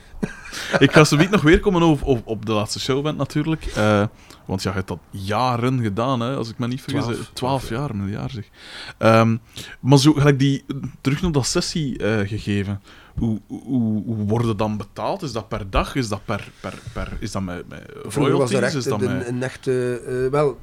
[0.79, 3.65] ik ga zo niet nog weer komen op, op, op de laatste showband natuurlijk.
[3.65, 4.05] Eh,
[4.45, 7.01] want ja, je hebt dat jaren gedaan, hè, als ik me niet vergis.
[7.03, 7.17] Twaalf.
[7.33, 8.45] Twaalf, Twaalf jaar, miljard zeg.
[8.97, 9.37] Ehm,
[9.79, 10.65] maar zo gelijk die
[11.01, 12.81] terug naar dat sessie eh, gegeven.
[13.15, 15.21] Hoe, hoe, hoe worden dan betaald?
[15.21, 15.95] Is dat per dag?
[15.95, 18.59] Is dat per, per, per is dat met, met Vroeger was er royalties?
[18.61, 19.27] echt Is dat een, met...
[19.27, 20.01] een echte...
[20.25, 20.57] eh, wel,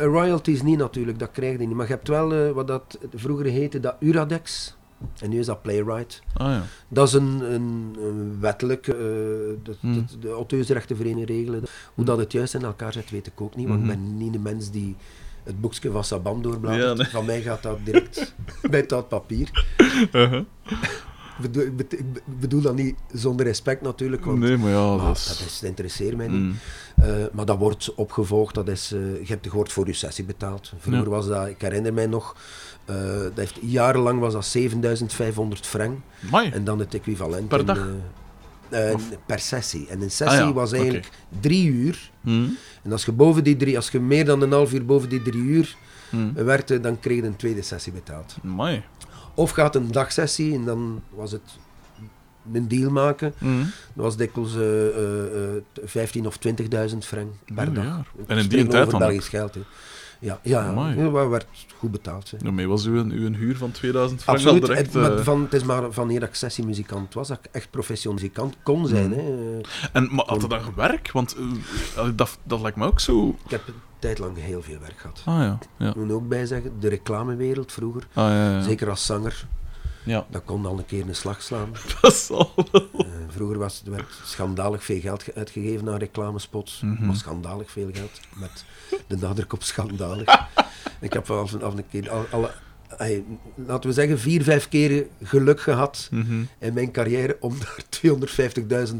[0.00, 1.76] royalties niet natuurlijk, dat krijg je niet.
[1.76, 4.76] Maar je hebt wel eh, wat dat vroeger heette, dat Uradex.
[5.20, 6.22] En nu is dat Playwright.
[6.34, 6.62] Ah ja.
[6.88, 8.96] Dat is een, een, een wettelijk, eh,
[9.62, 9.94] dat, Hmm.
[9.94, 11.62] dat de auteursrechtenvereniging regelen.
[11.94, 13.68] Hoe dat het juist in elkaar zit, weet ik ook niet.
[13.68, 14.96] Want ik ben niet de mens die
[15.42, 16.82] het boekje van Saban doorbladert.
[16.82, 17.06] Ja, nee.
[17.06, 18.34] Van mij gaat dat direct
[18.70, 19.66] bij dat papier.
[20.12, 20.44] Uh-huh.
[21.40, 21.50] Ik
[22.40, 25.26] bedoel- dat niet zonder respect natuurlijk, want Nee, maar ja, maar dat is...
[25.26, 26.40] dat, is, dat interesseert mij niet.
[26.40, 26.54] Mm.
[26.96, 30.72] Eh, maar dat wordt opgevolgd, dat is, eh, je hebt gehoord voor je sessie betaald.
[30.78, 31.10] Vroeger Ja.
[31.10, 32.36] was dat, ik herinner mij nog,
[32.84, 35.98] eh, dat heeft, jarenlang was dat 7500 frank.
[36.26, 36.50] Amai.
[36.50, 37.48] En dan het equivalent.
[37.48, 37.88] Per dag?
[39.26, 39.86] per sessie.
[39.88, 41.08] En een sessie Ah ja, was eigenlijk
[41.40, 42.10] drie uur.
[42.20, 42.56] Mm.
[42.82, 45.22] En als je, boven die drie, als je meer dan een half uur boven die
[45.22, 45.76] drie uur
[46.10, 46.32] Mm.
[46.34, 48.36] werkte, dan kreeg je een tweede sessie betaald.
[48.44, 48.82] Amai.
[49.34, 51.58] Of gaat een dagsessie en dan was het
[52.52, 53.34] een deal maken.
[53.38, 53.60] Mm.
[53.94, 57.84] Dat was dikwijls eh eh, eh, 15 of 20.000 frank per dag.
[57.84, 58.04] ja.
[58.26, 59.56] En in die tijd dan Belgisch geld.
[60.22, 61.46] Ja, ja, ja, werd
[61.78, 62.30] goed betaald.
[62.30, 62.38] Hè.
[62.38, 64.66] Daarmee was uw, uw huur van 2000 frank Absoluut.
[64.66, 64.94] direct...
[64.94, 68.56] het, eh, van, het is maar wanneer ik sessiemuzikant was, dat ik echt professioneel muzikant
[68.62, 69.06] kon zijn.
[69.06, 69.12] Mm.
[69.12, 69.60] Hè.
[69.92, 71.12] En maar had het dan werk?
[71.12, 71.36] Want
[71.96, 73.28] eh, dat, dat lijkt me ook zo...
[73.44, 75.22] Ik heb een tijd lang heel veel werk gehad.
[75.24, 75.88] Ah ja, ja.
[75.88, 78.62] Ik moet ook bij zeggen, de reclamewereld vroeger, Ah, ja, ja.
[78.62, 79.46] zeker als zanger,
[80.04, 81.72] Ja, dat kon al een keer een slag slaan.
[82.00, 82.88] dat zal wel.
[82.98, 86.82] Eh, vroeger was, er werd schandalig veel geld ge- uitgegeven aan reclamespots.
[87.00, 88.64] Maar schandalig veel geld, met
[89.06, 90.48] de nadruk op schandalig.
[91.00, 92.50] ik heb al een, keer, al, alle,
[93.54, 96.42] laten we zeggen, vier, vijf keren geluk gehad Mhm.
[96.58, 97.84] in mijn carrière om daar
[98.90, 98.96] 250.000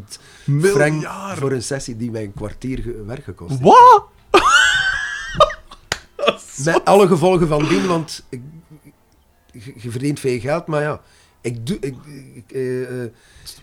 [0.61, 3.63] frank voor een sessie die mij een kwartier werk gekost heeft.
[3.63, 4.05] Wat?
[6.65, 8.43] Met alle gevolgen van dien, want ik-
[9.53, 11.01] je, verdient veel geld, maar ja,
[11.41, 11.77] ik doe.
[11.81, 11.95] Ik,
[12.35, 13.11] ik, eh, eh,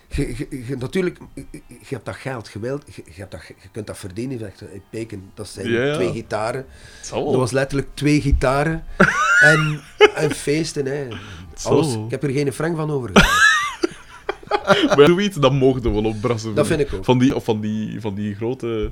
[0.08, 3.68] je, je- je- natuurlijk, je, je hebt dat geld, je, wilt, je, hebt dat, je
[3.72, 4.38] kunt dat verdienen.
[4.38, 5.94] Zegt, Peken, dat zijn Ja, ja.
[5.94, 6.66] twee gitaren.
[7.10, 8.84] Dat was letterlijk twee gitaren
[9.40, 9.80] en,
[10.14, 10.86] en feesten.
[10.86, 11.06] Hè.
[11.62, 12.04] Alles, Zo.
[12.04, 13.10] ik heb er geen frank van over.
[14.96, 16.54] Maar zoiets, dat mogen we wel opbrassen.
[16.54, 17.04] Dat vind ik ook.
[17.04, 18.90] Van die, of van die, van die grote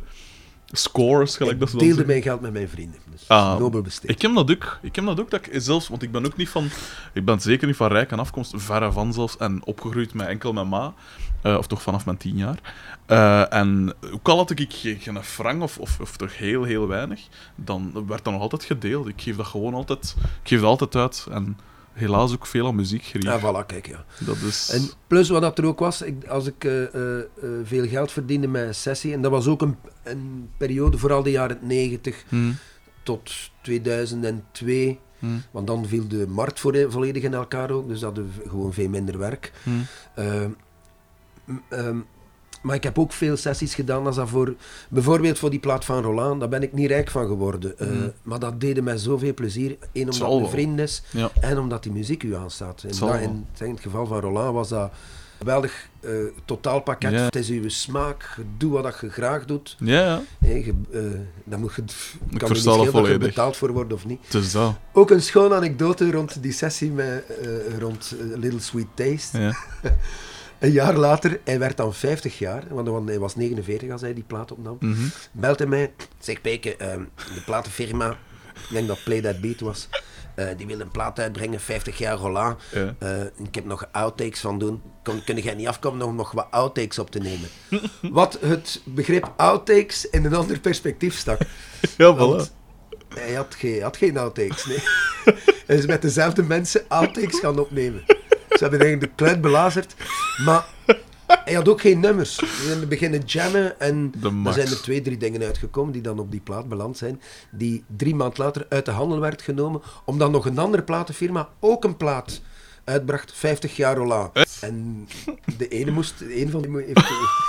[0.73, 3.01] scores, gelijk dat ze deelde mijn geld met mijn vrienden.
[3.11, 4.11] Dus Ah, nobel besteed.
[4.11, 4.79] Ik heb dat ook.
[4.83, 5.31] Ik heb dat ook.
[5.31, 6.69] Dat ik zelfs, want ik ben ook niet van...
[7.13, 8.53] Ik ben zeker niet van rijk aan afkomst.
[8.57, 9.37] Verre van zelfs.
[9.37, 10.95] En opgegroeid met enkel mijn ma.
[11.43, 12.59] Eh, of toch vanaf mijn tien jaar.
[13.07, 16.89] Eh, en ook al had ik geen, geen frank of, of, of toch heel, heel
[16.89, 17.21] weinig,
[17.55, 19.09] dan werd dat nog altijd gedeeld.
[19.09, 20.15] Ik geef dat gewoon altijd...
[20.19, 21.27] Ik geef dat altijd uit.
[21.31, 21.59] En
[21.99, 23.41] helaas ook veel aan muziek gericht.
[23.41, 24.05] Ja, voilà, kijk, ja.
[24.19, 24.71] Dat is...
[24.73, 27.25] En plus wat dat er ook was, ik, als ik eh, eh, eh,
[27.65, 31.31] veel geld verdiende met een sessie, en dat was ook een, een periode, vooral de
[31.31, 32.51] jaren 90 Hm,
[33.03, 33.31] tot
[33.63, 38.49] 2002, hm, want dan viel de markt voor, volledig in elkaar ook, dus hadden we
[38.49, 39.53] gewoon veel minder werk.
[39.63, 39.71] hm.
[40.15, 40.51] Ehm,
[41.69, 41.99] ehm,
[42.63, 44.55] maar ik heb ook veel sessies gedaan als dat voor,
[44.89, 47.79] bijvoorbeeld voor die plaat van Roland, daar ben ik niet rijk van geworden.
[47.79, 48.09] Eh, Mhm.
[48.23, 49.77] Maar dat deed mij zoveel plezier.
[49.93, 51.31] Eén, omdat het een vriend is, Ja.
[51.41, 52.83] en omdat die muziek u aanstaat.
[52.83, 54.91] En dat, in, in het geval van Roland was dat een
[55.39, 56.11] geweldig eh,
[56.45, 57.13] totaalpakket.
[57.21, 59.77] Het is uw smaak, je doet wat dat je graag doet.
[59.79, 60.49] Ja, ja.
[60.49, 61.01] Je, eh,
[61.45, 61.83] dan moet je,
[62.37, 63.19] kan me niet je volledig.
[63.19, 64.53] betaald voor wordt of niet.
[64.53, 64.75] Dat.
[64.93, 67.25] Ook een schone anekdote rond die sessie met,
[67.79, 69.39] rond Little Sweet Taste.
[69.39, 69.57] Ja.
[70.59, 74.25] Een jaar later, hij werd dan 50 jaar, want hij was 49 als hij die
[74.27, 74.79] plaat opnam.
[75.33, 77.03] Belt hij mij, zegt Peke, ehm,
[77.35, 78.11] de platenfirma,
[78.55, 79.89] ik denk dat Play That Beat was,
[80.35, 82.63] eh, die wil een plaat uitbrengen, 50 jaar Roland.
[82.73, 82.95] Ja.
[82.99, 84.83] Eh, ik heb nog outtakes van doen.
[85.03, 87.49] Kon, kun jij niet afkomen om nog wat outtakes op te nemen?
[88.13, 91.41] Wat het begrip outtakes in een ander perspectief stak.
[91.97, 92.53] Ja, voilà.
[93.15, 94.79] hij had geen, had geen outtakes, nee.
[95.67, 98.05] hij is met dezelfde mensen outtakes gaan opnemen.
[98.59, 99.95] Ze hebben eigenlijk de kluit belazerd,
[100.45, 100.67] maar
[101.45, 102.37] hij had ook geen nummers.
[102.41, 104.13] We zijn beginnen jammen en
[104.47, 107.85] er zijn er twee, drie dingen uitgekomen die dan op die plaat beland zijn, die
[107.97, 111.97] drie maand later uit de handel werd genomen, omdat nog een andere platenfirma ook een
[111.97, 112.41] plaat
[112.85, 114.31] uitbracht, 50 jaar Roland.
[114.61, 115.09] En
[115.59, 117.47] de ene moest, de ene van die mo- heeft, heeft-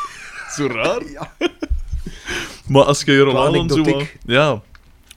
[0.56, 1.10] Zo raar.
[1.12, 1.34] ja,
[2.68, 3.84] Maar als je Roland zo...
[4.26, 4.62] Ja.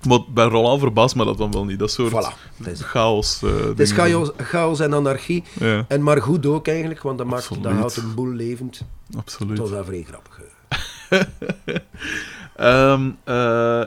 [0.09, 1.79] Maar bij Roland verbaast me dat dan wel niet.
[1.79, 2.37] Dat soort voilà.
[2.57, 3.43] Het is, chaos.
[3.43, 5.45] eh, het is chaos, chaos en anarchie.
[5.59, 8.83] Ja, En maar goed ook eigenlijk, want dat, maakt, dat houdt een boel levend.
[9.17, 9.57] absoluut.
[9.57, 10.41] Dat was wel vrij grappig.
[12.57, 13.83] Ehm, eh,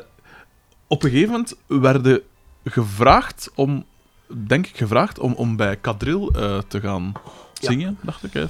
[0.88, 2.22] op een gegeven moment werden
[2.64, 3.86] gevraagd om
[4.28, 7.12] denk ik, gevraagd om, om bij Kadril eh, te gaan
[7.54, 7.70] Ja.
[7.70, 8.34] zingen, dacht ik.
[8.34, 8.46] Hè?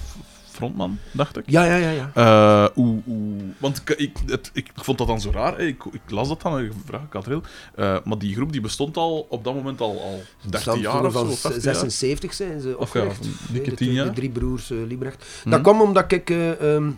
[0.56, 1.44] Frontman, dacht ik.
[1.48, 2.10] Ja, ja, ja.
[2.16, 2.72] ja.
[2.74, 5.60] Hoe, hoe, want ik, ik, het, ik vond dat dan zo raar.
[5.60, 7.42] Ik, ik las dat dan en ik vraag Kadril.
[7.76, 11.06] Eh, maar die groep die bestond al op dat moment al, al 30 Stam- jaar
[11.06, 11.20] of zo.
[11.26, 11.62] van 50 jaar.
[11.76, 13.18] 76 zijn ze Of ja, een Nee,
[13.52, 14.06] dikke de, 10 twee- jaar.
[14.06, 15.26] de drie broers eh Liebrecht.
[15.46, 16.30] Dat kwam omdat ik...
[16.30, 16.90] eh ehm,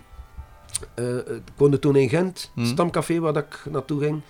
[0.94, 2.66] eh, ik woonde toen in Gent, Hm.
[2.66, 4.22] stamcafé waar dat ik naartoe ging.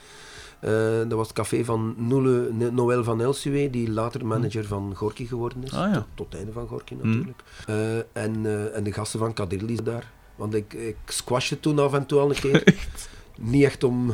[0.59, 5.25] Eh, dat was het café van Noele, Noël van Elsuwe, die later manager van Gorky
[5.25, 5.69] geworden is.
[5.69, 5.75] Hm.
[5.77, 5.93] Ah, ja.
[5.93, 7.07] tot, tot het einde van Gorky Hm.
[7.07, 7.43] natuurlijk.
[7.67, 10.11] Eh, en, eh, en de gasten van Kadir die daar.
[10.35, 12.63] Want ik, ik squashte toen af en toe al een keer.
[13.39, 14.13] Niet echt om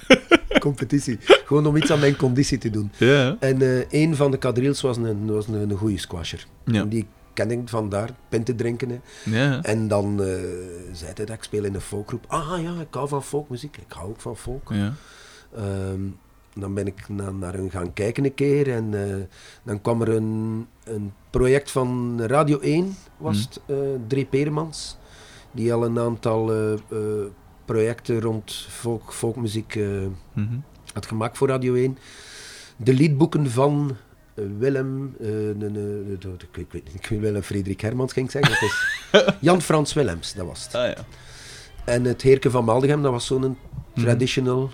[0.60, 2.92] competitie, gewoon om iets aan mijn conditie te doen.
[3.40, 6.46] En een van de kadriels was een, was een, een goede squasher.
[6.88, 9.02] Die ken ik vandaar, pinten drinken.
[9.30, 9.60] Hè.
[9.60, 10.26] En dan eh,
[10.92, 12.24] zei hij dat ik speel in een folkgroep.
[12.28, 13.76] Ah ja, ik hou van folkmuziek.
[13.76, 14.70] Ik hou ook van folk.
[15.56, 16.00] Ehm,
[16.54, 18.70] dan ben ik na- naar hen gaan kijken een keer.
[18.72, 19.16] En eh,
[19.62, 23.46] dan kwam er een, een project van Radio 1, was Mhm.
[23.48, 23.76] het, eh
[24.06, 24.96] Drie Peremans.
[25.52, 26.72] Die al een aantal eh,
[27.64, 29.74] projecten rond folk, folkmuziek
[30.32, 30.54] Mhm.
[30.92, 31.98] had gemaakt voor Radio 1.
[32.76, 33.96] De liedboeken van
[34.58, 35.70] Willem, de- de-
[36.18, 38.62] de- ik, weet, ik weet niet, ik wil Willem Frederik Hermans ging ik zeggen, dat
[38.70, 40.74] is Jan-Frans Willems, dat was het.
[40.74, 41.04] Ah, ja.
[41.84, 43.56] En het Heerke van Maldegem, dat was zo'n
[43.94, 44.72] traditional, eh,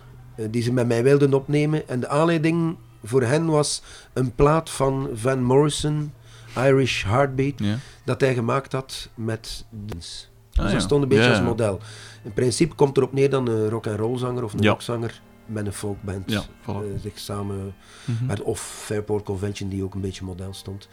[0.51, 1.89] die ze met mij wilden opnemen.
[1.89, 3.82] En de aanleiding voor hen was
[4.12, 6.12] een plaat van Van Morrison,
[6.57, 7.61] Irish Heartbeat,
[8.05, 10.28] dat hij gemaakt had met Dins.
[10.53, 10.72] Ah, dus ja.
[10.78, 11.80] dat stond een beetje als model.
[12.22, 14.70] In principe komt erop neer dat een rock and roll zanger of een Ja.
[14.70, 16.66] rockzanger met een folkband Ja, voilà.
[16.66, 17.74] eh, zich samen
[18.05, 18.26] Mhm.
[18.26, 20.89] met of Fairport Convention die ook een beetje model stond.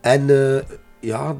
[0.00, 0.62] En eh,
[1.00, 1.34] ja,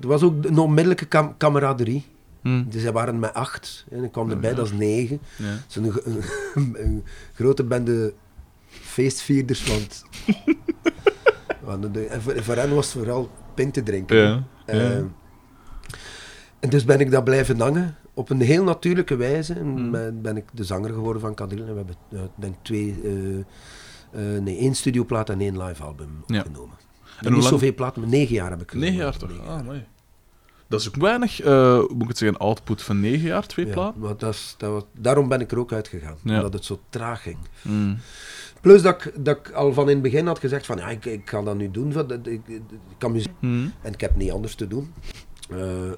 [0.00, 2.04] er was ook een onmiddellijke kam kameraderie.
[2.42, 2.64] Hm.
[2.68, 4.56] Dus zij waren met acht en ik kwam Ja, erbij, ja.
[4.56, 5.20] dat is negen.
[5.36, 5.56] Ja.
[5.66, 6.22] Zo'n een,
[6.84, 8.12] een grote bende
[8.68, 10.04] feestvierders, want,
[11.64, 14.16] want de, en voor, voor hen was het vooral pint drinken.
[14.16, 14.42] Ja.
[14.66, 15.04] Eh, Ja.
[16.60, 19.54] en dus ben ik dat blijven hangen, op een heel natuurlijke wijze.
[19.54, 19.90] En Mm.
[19.90, 21.66] ben, ben ik de zanger geworden van Kadril.
[21.66, 26.08] En we hebben, eh, denk twee, eh, eh, nee, één studioplaat en één live album
[26.20, 26.76] opgenomen.
[27.20, 29.46] En niet lang- zoveel platen, maar negen jaar heb ik Negen jaar toch?
[29.46, 29.84] Ah, mooi.
[30.70, 33.72] Dat is ook weinig, eh, moet ik het zeggen, output van negen jaar, twee Ja,
[33.72, 34.00] platen.
[34.00, 36.36] maar dat is, dat was, daarom ben ik er ook uitgegaan, Ja.
[36.36, 37.36] omdat het zo traag ging.
[37.62, 37.94] Hm.
[38.60, 41.04] Plus dat ik, dat ik al van in het begin had gezegd van, ja, ik,
[41.04, 42.62] ik ga dat nu doen, ik, ik, ik
[42.98, 43.66] kan muziek Hm.
[43.82, 44.92] en ik heb niet anders te doen.
[45.50, 45.92] Eh, eh,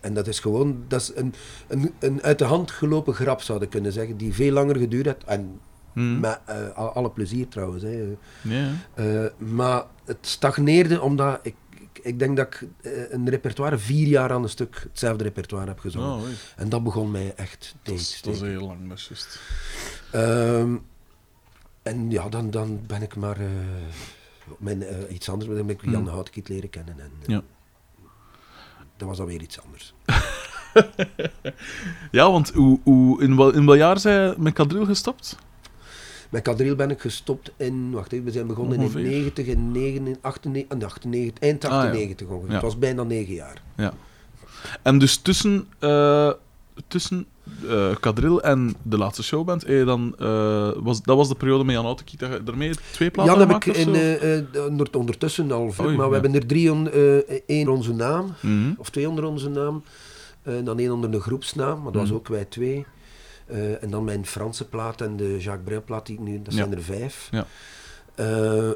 [0.00, 1.34] en dat is gewoon, dat is een,
[1.68, 5.06] een, een uit de hand gelopen grap, zou ik kunnen zeggen, die veel langer geduurd
[5.06, 5.24] heeft.
[5.24, 5.60] En
[5.92, 6.20] Hm.
[6.20, 6.40] met
[6.74, 7.82] al- alle plezier trouwens.
[7.82, 8.16] Hè.
[9.38, 11.54] Maar het stagneerde omdat ik,
[12.02, 15.78] ik, denk dat ik eh, een repertoire vier jaar aan een stuk hetzelfde repertoire heb
[15.78, 16.08] gezongen.
[16.14, 16.34] Oh, oei.
[16.56, 19.38] En dat begon mij echt tegen te dat is heel lang, dat is.
[20.12, 20.76] Ehm,
[21.82, 23.46] en ja, dan, dan ben ik maar eh,
[24.58, 25.50] mijn, eh, iets anders.
[25.50, 26.06] Dan ben ik Jan Hmm.
[26.06, 27.00] Houtkiet leren kennen.
[27.00, 27.42] En, Ja.
[28.96, 29.94] Dat was alweer iets anders.
[32.10, 35.36] Ja, want hoe, hoe, in, wel, in welk jaar zijn met Kadril gestopt?
[36.30, 39.00] Met Kadril ben ik gestopt in, wacht even, we zijn begonnen Ongeveer.
[39.04, 41.76] in 90 en 9, 98, en 98, eind Ah, ja.
[41.78, 42.52] 98 ongeveer.
[42.52, 43.62] Het was bijna negen jaar.
[43.76, 43.92] Ja.
[44.82, 46.30] En dus tussen, eh
[46.88, 47.26] tussen
[47.68, 51.74] eh Kadril en de laatste showband, eh, dan, eh, was, dat was de periode met
[51.74, 53.88] Jan Autokiet dat je daarmee twee platen Jan heb ik in,
[54.68, 56.20] onder- ondertussen al veel, Oei, maar we ja.
[56.20, 56.90] hebben er drie, on,
[57.46, 58.72] één onder onze naam, Mhm.
[58.76, 59.82] of twee onder onze naam.
[60.42, 62.18] Eh, dan één onder de groepsnaam, maar dat was Mhm.
[62.18, 62.86] ook wij twee.
[63.50, 66.52] Eh, en dan mijn Franse plaat en de Jacques Brel plaat, die ik nu, dat
[66.54, 66.58] Ja.
[66.58, 67.28] zijn er vijf.
[67.30, 67.46] Ja.
[68.14, 68.70] Eh,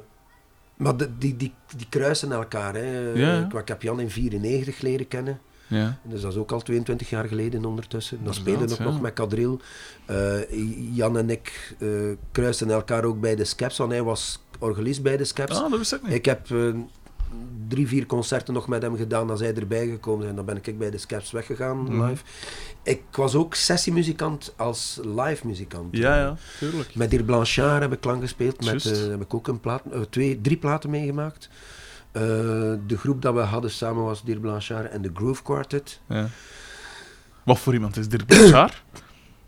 [0.76, 2.74] maar de- die, die, die kruisen elkaar.
[2.74, 3.10] Hè.
[3.12, 3.44] Ja.
[3.44, 5.40] Ik, ik heb Jan in 94 leren kennen.
[5.66, 5.98] Ja.
[6.02, 8.24] Dus dat is ook al 22 jaar geleden ondertussen.
[8.24, 8.84] Dan spelen we ook ja.
[8.84, 9.60] nog met Kadril.
[10.06, 11.88] Eh, Jan en ik eh
[12.32, 15.56] kruisten elkaar ook bij de Skeps, want hij was organist bij de Skeps.
[15.56, 16.12] Ah, dat wist ik niet.
[16.12, 16.48] Ik heb
[17.68, 20.28] drie, vier concerten nog met hem gedaan als hij erbij gekomen.
[20.28, 22.04] En dan ben ik bij de Skeps weggegaan, Mhm.
[22.04, 22.24] live.
[22.82, 25.96] Ik was ook sessiemuzikant als live muzikant.
[25.96, 26.94] Ja, ja, tuurlijk.
[26.94, 28.64] Met Dirk Blanchard heb ik lang gespeeld.
[28.64, 31.48] Met, eh, heb ik ook een plaat, eh, twee, drie platen meegemaakt.
[32.12, 32.22] Eh,
[32.86, 36.00] de groep dat we hadden samen was Dirk Blanchard en de Groove Quartet.
[36.08, 36.28] Ja.
[37.44, 38.82] Wat voor iemand is Dirk Blanchard?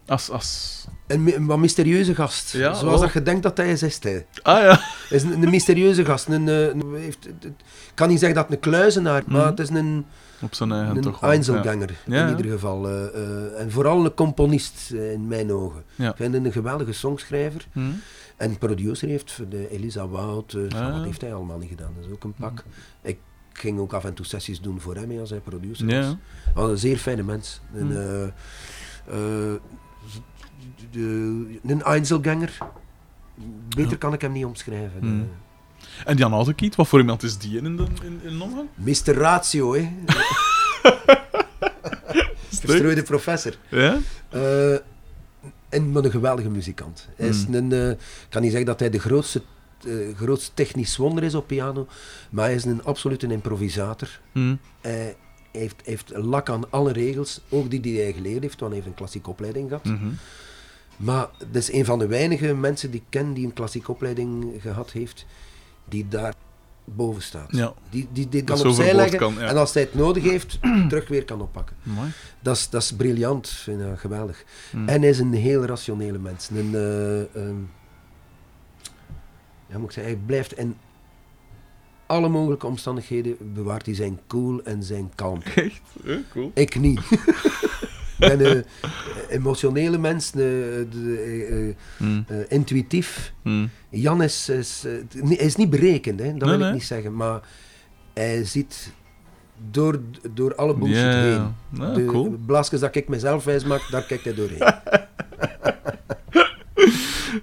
[0.07, 0.85] Als, als...
[1.07, 2.53] Een, wat mysterieuze gast.
[2.53, 3.01] Ja, Zoals oh.
[3.01, 4.27] dat je denkt dat hij is, is hij.
[4.43, 4.81] Ah ja.
[5.11, 6.27] is een, een mysterieuze gast.
[6.29, 7.53] Een, eh, een- heeft, ik
[7.95, 9.51] kan niet zeggen dat het een kluizenaar maar Mhm.
[9.51, 10.07] het is een,
[10.41, 11.31] Op zijn eigen een toch wel.
[11.31, 12.27] Einzelganger Ja.
[12.29, 12.89] in ieder geval.
[12.89, 15.85] eh, eh, en vooral een componist in mijn ogen.
[15.97, 17.67] Ik vind hem een geweldige songschrijver.
[17.73, 17.81] Ja.
[17.81, 17.89] Hm.
[18.37, 20.57] En producer heeft voor de Elisa Wout.
[20.75, 20.93] Ah.
[20.97, 21.91] Wat heeft hij allemaal niet gedaan?
[21.97, 22.65] Dat is ook een pak.
[23.03, 23.19] Ik
[23.53, 26.17] ging ook af en toe sessies doen voor hem als hij producer
[26.55, 26.71] was.
[26.71, 27.61] Een zeer fijne mens.
[27.73, 28.33] Hmm.
[30.91, 32.59] De, een Einzelganger.
[33.69, 33.97] Beter Ja.
[33.97, 35.01] kan ik hem niet omschrijven.
[35.01, 35.21] Hmm.
[35.21, 38.43] Eh, En Jan Autokiet, wat voor iemand is die in de in, in?
[38.75, 39.15] Mr.
[39.15, 39.89] Ratio, hè.
[42.49, 43.55] Verstrooide professor.
[43.71, 43.99] Ja?
[44.29, 44.73] Eh,
[45.69, 47.09] en maar een geweldige muzikant.
[47.17, 47.55] Hij is Hmm.
[47.55, 49.43] een, eh, ik kan niet zeggen dat hij de grootste,
[50.17, 51.87] grootste technisch wonder is op piano,
[52.31, 54.21] maar hij is een absolute improvisator.
[54.33, 54.57] Hm.
[54.81, 55.17] Hij
[55.53, 58.87] heeft, heeft lak aan alle regels, ook die die hij geleerd heeft, want hij heeft
[58.93, 59.85] een klassieke opleiding gehad.
[59.85, 60.07] Mhm.
[60.97, 64.55] Maar dat is een van de weinige mensen die ik ken die een klassieke opleiding
[64.59, 65.27] gehad heeft,
[65.85, 66.35] die daar
[66.85, 67.49] boven staat.
[67.51, 67.75] Ja.
[67.91, 69.41] Die, die, kan opzij leggen kan, ja.
[69.41, 71.77] en als hij het nodig heeft, terug weer kan oppakken.
[71.83, 72.11] Mooi.
[72.41, 74.45] Dat is, dat is briljant, vind ik geweldig.
[74.73, 74.89] Mm.
[74.89, 76.51] En hij is een heel rationele mens.
[76.51, 77.61] Een, eh, ehm,
[79.67, 80.77] ja, moet ik zeggen, hij blijft in
[82.07, 85.51] alle mogelijke omstandigheden bewaart hij zijn cool en zijn kalmte.
[85.63, 85.81] Echt?
[86.33, 86.51] Cool.
[86.55, 87.01] Ik niet.
[88.19, 88.65] ik ben een
[89.29, 92.23] emotionele mens, eh, eh, Hm.
[92.27, 93.33] eh, intuïtief.
[93.43, 93.67] Hm.
[93.91, 94.85] Jan is, is,
[95.25, 96.69] eh, is niet berekend, hè, dat Nee, wil nee.
[96.69, 97.41] ik niet zeggen, maar
[98.15, 98.93] hij ziet
[99.71, 100.01] door,
[100.35, 101.55] door alle bullshit heen.
[101.73, 102.37] ja, de cool.
[102.47, 104.59] blaasjes dat ik mezelf wijs maak, daar kijkt hij doorheen.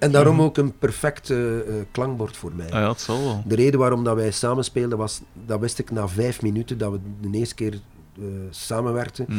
[0.00, 2.66] en daarom ook een perfect eh, eh, klankbord voor mij.
[2.66, 3.42] Ah, ja, het zal wel.
[3.46, 6.92] De reden waarom dat wij samen speelden was, dat wist ik na vijf minuten dat
[6.92, 6.98] we
[7.30, 7.72] de eerste keer
[8.18, 9.24] eh, samenwerkten.
[9.28, 9.34] Hm.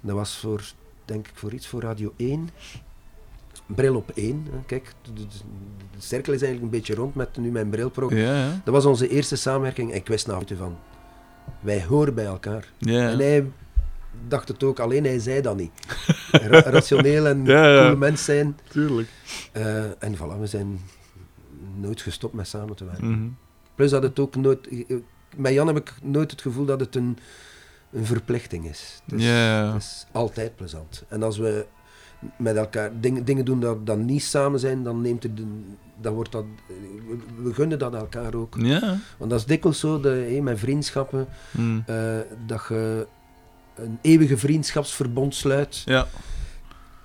[0.00, 0.62] Dat was voor,
[1.04, 2.48] denk ik, voor iets voor Radio 1.
[3.66, 4.46] Bril op 1.
[4.50, 4.58] hè.
[4.66, 5.26] Kijk, de, de-
[5.96, 8.24] de cirkel is eigenlijk een beetje rond met nu mijn brilprogramma.
[8.24, 8.60] Ja, ja.
[8.64, 10.76] Dat was onze eerste samenwerking en ik wist minuten van,
[11.60, 12.68] wij horen bij elkaar.
[12.78, 13.50] Ja, En hij
[14.28, 15.70] dacht het ook, alleen hij zei dat niet.
[16.30, 17.82] Ra- rationeel en Ja, ja.
[17.84, 18.58] cool mens zijn.
[18.68, 19.08] tuurlijk.
[19.52, 20.80] Eh, en voilà, we zijn
[21.76, 23.10] nooit gestopt met samen te werken.
[23.10, 23.28] Mhm.
[23.74, 24.68] Plus dat het ook nooit...
[25.36, 27.18] Met Jan heb ik nooit het gevoel dat het een,
[27.92, 29.00] een verplichting is.
[29.04, 31.04] Het is, het is altijd plezant.
[31.08, 31.66] En als we
[32.36, 35.32] met elkaar dingen, dingen doen dat, dat niet samen zijn, dan neemt het...
[36.00, 36.44] Dan wordt dat,
[37.42, 38.54] we, gunnen dat elkaar ook.
[38.58, 38.96] Ja.
[39.18, 41.78] Want dat is dikwijls zo, dat, hé, met vriendschappen, Hm.
[41.86, 43.06] eh, dat je
[43.74, 46.06] een eeuwige vriendschapsverbond sluit Ja.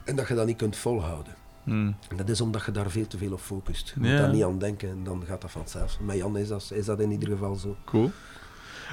[0.04, 1.34] en dat je dat niet kunt volhouden.
[1.64, 1.72] Hm.
[2.08, 3.92] En dat is omdat je daar veel te veel op focust.
[3.96, 4.18] Je moet Ja.
[4.18, 6.00] daar niet aan denken en dan gaat dat vanzelf.
[6.00, 7.76] Met Jan is dat, is dat in ieder geval zo.
[7.86, 8.12] Cool.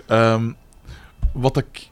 [0.07, 0.53] Ehm,
[1.33, 1.89] wat ik...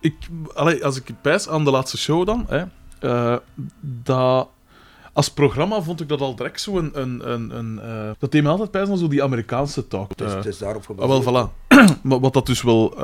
[0.00, 0.14] ik
[0.54, 2.64] allee, als ik pijs aan de laatste show dan, hè,
[3.00, 3.36] eh,
[3.80, 4.48] dat...
[5.14, 7.00] Als programma vond ik dat al direct zo een...
[7.00, 10.08] een, een, een eh, dat deed me altijd pijs aan zo die Amerikaanse talk.
[10.08, 11.24] Het is, Eh, het is daarop Ah, gebaseerd.
[11.24, 11.50] wel, voilà.
[12.02, 12.94] maar wat dat dus wel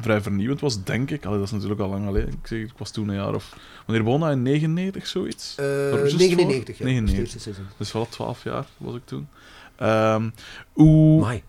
[0.00, 1.24] vrij vernieuwend was, denk ik.
[1.24, 2.28] Allee, dat is natuurlijk al lang geleden.
[2.32, 3.56] Ik, zeg, ik was toen een jaar of...
[3.86, 4.30] Wanneer dat?
[4.30, 5.54] In 99, zoiets?
[5.56, 6.86] Eh, Just 99, voor?
[6.86, 6.92] ja.
[6.92, 7.08] 99.
[7.10, 7.66] Het eerste seizoen.
[7.76, 9.28] Dus wel 12 jaar was ik toen.
[9.76, 10.28] Ehm,
[10.72, 11.20] hoe...
[11.20, 11.42] Mai.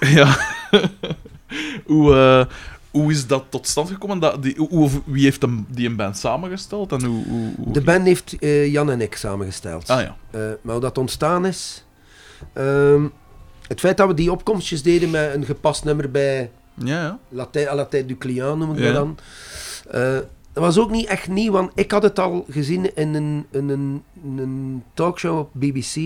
[0.00, 0.36] Ja.
[1.86, 2.54] hoe, eh,
[2.90, 4.18] hoe is dat tot stand gekomen?
[4.18, 6.92] Dat, die, hoe, wie heeft die een band samengesteld?
[6.92, 9.90] En hoe, hoe, hoe- De band heeft eh, Jan en ik samengesteld.
[9.90, 10.16] Ah ja.
[10.30, 11.84] Eh, maar hoe dat ontstaan is...
[12.52, 13.06] ehm,
[13.68, 17.18] het feit dat we die opkomstjes deden met een gepast nummer bij Ja, ja.
[17.28, 18.92] La Tête à la Tête du Client, noemen we Ja.
[18.92, 19.18] dat dan.
[20.52, 23.68] Dat was ook niet echt nieuw, want ik had het al gezien in een, in
[23.68, 25.96] een, in een talkshow op BBC,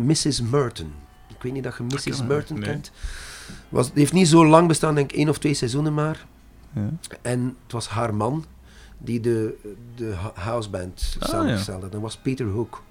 [0.00, 0.40] Mrs.
[0.40, 0.92] Merton.
[1.28, 2.22] Ik weet niet dat je Mrs.
[2.26, 2.68] Merton nee.
[2.68, 2.90] kent.
[3.68, 6.26] Was, die heeft niet zo lang bestaan, denk ik één of twee seizoenen maar.
[6.72, 6.88] ja.
[7.22, 8.44] En het was haar man
[8.98, 9.54] die de,
[9.94, 11.80] de houseband Ah.
[11.90, 12.82] Dat was Peter Hook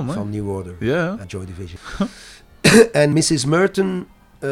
[0.00, 0.12] mooi.
[0.12, 0.74] van New Order.
[0.80, 1.80] Ja, en Joy Division.
[2.92, 3.44] en Mrs.
[3.44, 4.06] Merton,
[4.38, 4.50] eh,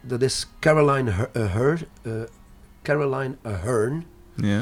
[0.00, 2.12] dat is Caroline Her, eh, Her- eh,
[2.82, 3.34] Caroline.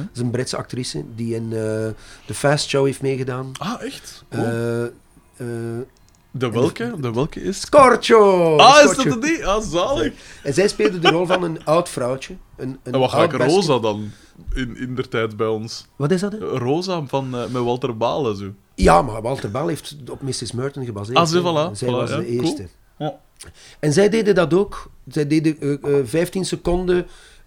[0.00, 1.94] Dat is een Britse actrice die in de
[2.26, 3.50] Fast Show heeft meegedaan.
[3.58, 4.24] Ah, echt?
[4.28, 4.90] Cool.
[6.32, 6.94] Eh, eh, de welke?
[7.00, 7.60] De welke is...
[7.60, 8.56] Scorcho!
[8.56, 9.04] Ah, is Scorcho.
[9.04, 9.44] dat het niet?
[9.44, 10.12] Ah, zalig.
[10.42, 12.36] En zij speelde de rol van een oud vrouwtje.
[12.56, 13.32] Een, een En wat gelijk.
[13.32, 14.10] Rosa dan?
[14.54, 15.86] In, in der tijd bij ons.
[15.96, 16.32] Wat is dat?
[16.32, 16.38] hè?
[16.38, 18.52] Rosa van, eh, met Walter Balen, zo.
[18.74, 20.52] Ja, maar Walter Bal heeft op Mrs.
[20.52, 21.16] Merton gebaseerd.
[21.16, 21.42] Ah, ze, hè.
[21.42, 22.40] voilà, Zij voilà, was ja, de cool.
[22.40, 22.68] eerste.
[22.98, 23.18] Ja.
[23.80, 24.90] En zij deden dat ook.
[25.08, 27.06] Zij deden eh, eh, 15 seconden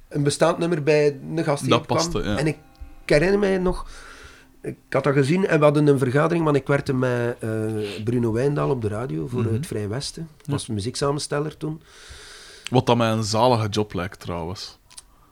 [0.09, 2.37] een bestaand nummer bij een gast die Dat paste, ja.
[2.37, 2.57] En ik
[3.05, 3.85] herinner mij nog...
[4.61, 7.49] Ik had dat gezien en we hadden een vergadering, want ik werkte met eh,
[8.03, 9.53] Bruno Wijndal op de radio voor Mhm.
[9.53, 10.29] het Vrij Westen.
[10.45, 11.81] was muzieksamensteller toen.
[12.69, 14.79] Wat dat mij een zalige job lijkt, trouwens.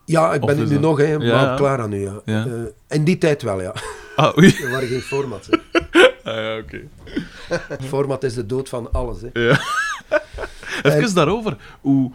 [0.05, 1.55] Ja, ik ben het nu dat- nog, hè, maar ja.
[1.55, 2.01] klaar aan nu.
[2.01, 2.21] Ja.
[2.25, 2.45] Ja.
[2.45, 2.51] Eh,
[2.87, 3.73] in die tijd wel, ja.
[4.15, 4.55] Ah, oei.
[4.63, 5.49] Er waren geen formats.
[6.23, 6.81] Ah, ja, oké.
[7.87, 9.17] Format is de dood van alles.
[9.21, 9.29] Hè.
[9.41, 9.59] Ja.
[10.83, 11.57] Even daarover.
[11.81, 12.11] Hoe,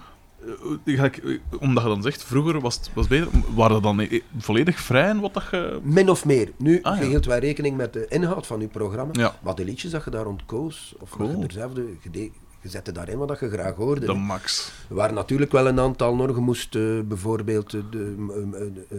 [1.61, 3.29] omdat je dan zegt, vroeger was het was beter.
[3.55, 5.81] Waren dat dan eh, volledig vrij in wat dat je...
[5.83, 6.53] Min of meer.
[6.59, 7.07] Nu Ah, ja.
[7.07, 9.13] hield wij rekening met de inhoud van uw programma.
[9.13, 9.39] Ja.
[9.43, 11.45] Maar de liedjes dat je daar rond koos, of Cool.
[11.49, 12.31] je je,
[12.61, 14.07] je zette daarin wat dat je graag hoorde.
[14.07, 14.73] De max.
[14.89, 16.29] Er waren natuurlijk wel een aantal nog.
[16.37, 17.75] Je moest eh, bijvoorbeeld...
[17.75, 18.99] eh, de, um, eh, eh,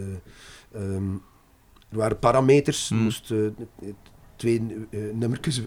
[0.74, 1.12] ehm,
[1.90, 2.88] er waren parameters.
[2.88, 3.02] Je Hmm.
[3.04, 3.38] moest eh,
[4.36, 5.62] twee nummertjes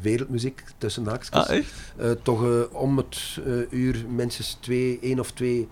[0.00, 1.30] wereldmuziek, tussen haakjes.
[1.30, 1.56] Ah?
[1.96, 5.68] Eh, toch eh, om het eh, uur minstens twee, één of twee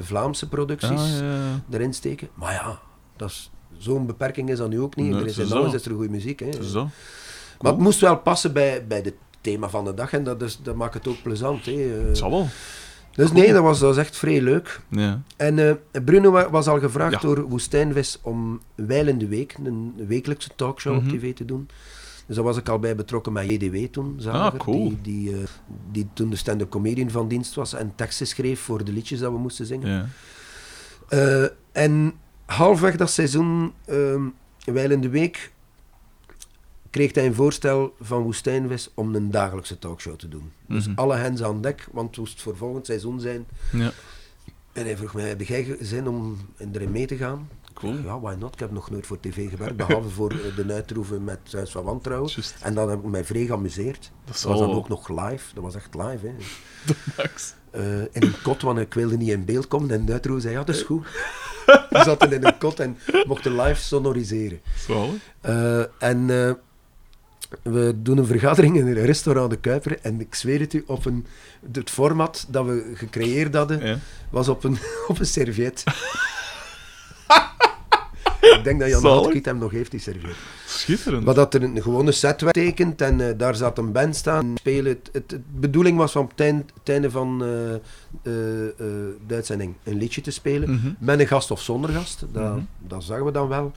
[0.00, 1.60] Vlaamse producties Ah, ja, ja.
[1.70, 2.28] erin steken.
[2.34, 2.78] Maar ja,
[3.16, 5.10] dat is, zo'n beperking is dat nu ook niet.
[5.10, 5.76] Nee, er is in alles zo.
[5.76, 6.40] is er goede muziek.
[6.40, 6.62] Hè.
[6.64, 6.88] Zo.
[7.60, 10.58] Maar het moest wel passen bij, bij het thema van de dag en dat, is,
[10.62, 11.64] dat maakt het ook plezant.
[11.66, 11.72] Hè.
[11.72, 12.48] Het zal wel.
[13.14, 14.80] dus nee, dat was, dat was echt vrij leuk.
[14.88, 15.22] Ja.
[15.36, 20.50] En Bruno wa- was al gevraagd door Woestijnvis om Wijl in de Week, een wekelijkse
[20.56, 21.04] talkshow Mhm.
[21.04, 21.68] op tv te doen.
[22.26, 24.88] Dus daar was ik al bij betrokken met JDW toen, Zaliger, Ah, cool.
[24.88, 25.42] die, die, eh,
[25.90, 29.32] die toen de stand-up comedian van dienst was en teksten schreef voor de liedjes dat
[29.32, 30.10] we moesten zingen.
[31.08, 32.12] Eh, en
[32.46, 34.22] halfweg dat seizoen, ehm
[34.64, 35.52] Wijl in de Week,
[36.90, 40.52] kreeg hij een voorstel van Woestijnvis om een dagelijkse talkshow te doen.
[40.68, 40.98] Dus Mhm.
[40.98, 43.46] alle hens aan dek, want het moest voor volgend seizoen zijn.
[43.72, 43.90] ja.
[44.72, 46.36] En hij vroeg mij, heb jij zin om
[46.72, 47.48] erin mee te gaan?
[47.82, 47.98] Cool.
[48.04, 48.52] Ja, why not?
[48.54, 51.84] Ik heb nog nooit voor tv gewerkt, behalve voor eh, de uitroeven met Huis van
[51.84, 52.30] Wantrouwen.
[52.62, 54.10] En dan heb ik mij vrij geamuseerd.
[54.24, 56.26] Dat was dan ook nog live, dat was echt live.
[56.26, 56.32] Hè.
[57.16, 57.54] Max.
[57.70, 59.90] Eh, in een kot, want ik wilde niet in beeld komen.
[59.90, 61.06] En de uitroeven zei, ja, dat is goed.
[61.90, 64.60] We zaten in een kot en mochten live sonoriseren.
[64.86, 65.10] Zo.
[65.40, 66.52] Eh, en eh,
[67.62, 69.98] we doen een vergadering in een restaurant De Kuiper.
[70.00, 71.26] En ik zweer het u, op een,
[71.72, 73.98] het format dat we gecreëerd hadden, Ja.
[74.30, 74.78] was op een,
[75.08, 75.84] op een serviet.
[78.58, 79.02] ik denk dat Jan.
[79.06, 80.36] Houtkiet hem nog heeft, die serviet.
[80.66, 81.24] Schitterend.
[81.24, 84.52] Maar dat er een gewone set werd getekend en eh, daar zat een band staan.
[84.58, 84.92] Spelen.
[84.92, 87.80] Het, het, de bedoeling was van op het eind- het einde van eh, eh,
[89.26, 90.70] de uitzending een liedje te spelen.
[90.70, 90.92] Mhm.
[90.98, 93.72] Met een gast of zonder gast, dat, dat zagen we dan wel.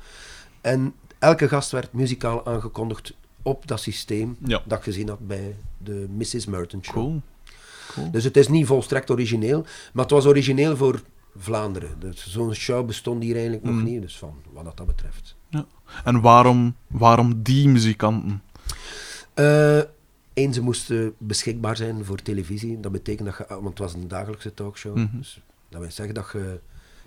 [0.61, 4.61] En elke gast werd muzikaal aangekondigd op dat systeem Ja.
[4.65, 6.45] dat ik gezien had bij de Mrs.
[6.45, 6.93] Merton Show.
[6.93, 7.21] Cool.
[7.93, 8.11] Cool.
[8.11, 11.01] Dus het is niet volstrekt origineel, maar het was origineel voor
[11.37, 11.99] Vlaanderen.
[11.99, 13.83] Dus Zo'n show bestond hier eigenlijk nog Mhm.
[13.83, 15.35] niet, dus van wat dat, dat betreft.
[15.49, 15.65] Ja.
[16.03, 18.41] En waarom, waarom die muzikanten?
[19.33, 19.79] Eh
[20.33, 22.79] Eén, ze moesten beschikbaar zijn voor televisie.
[22.79, 24.95] Dat betekent dat je, want het was een dagelijkse talkshow.
[24.95, 25.17] Mhm.
[25.17, 26.59] Dus dat wil zeggen dat je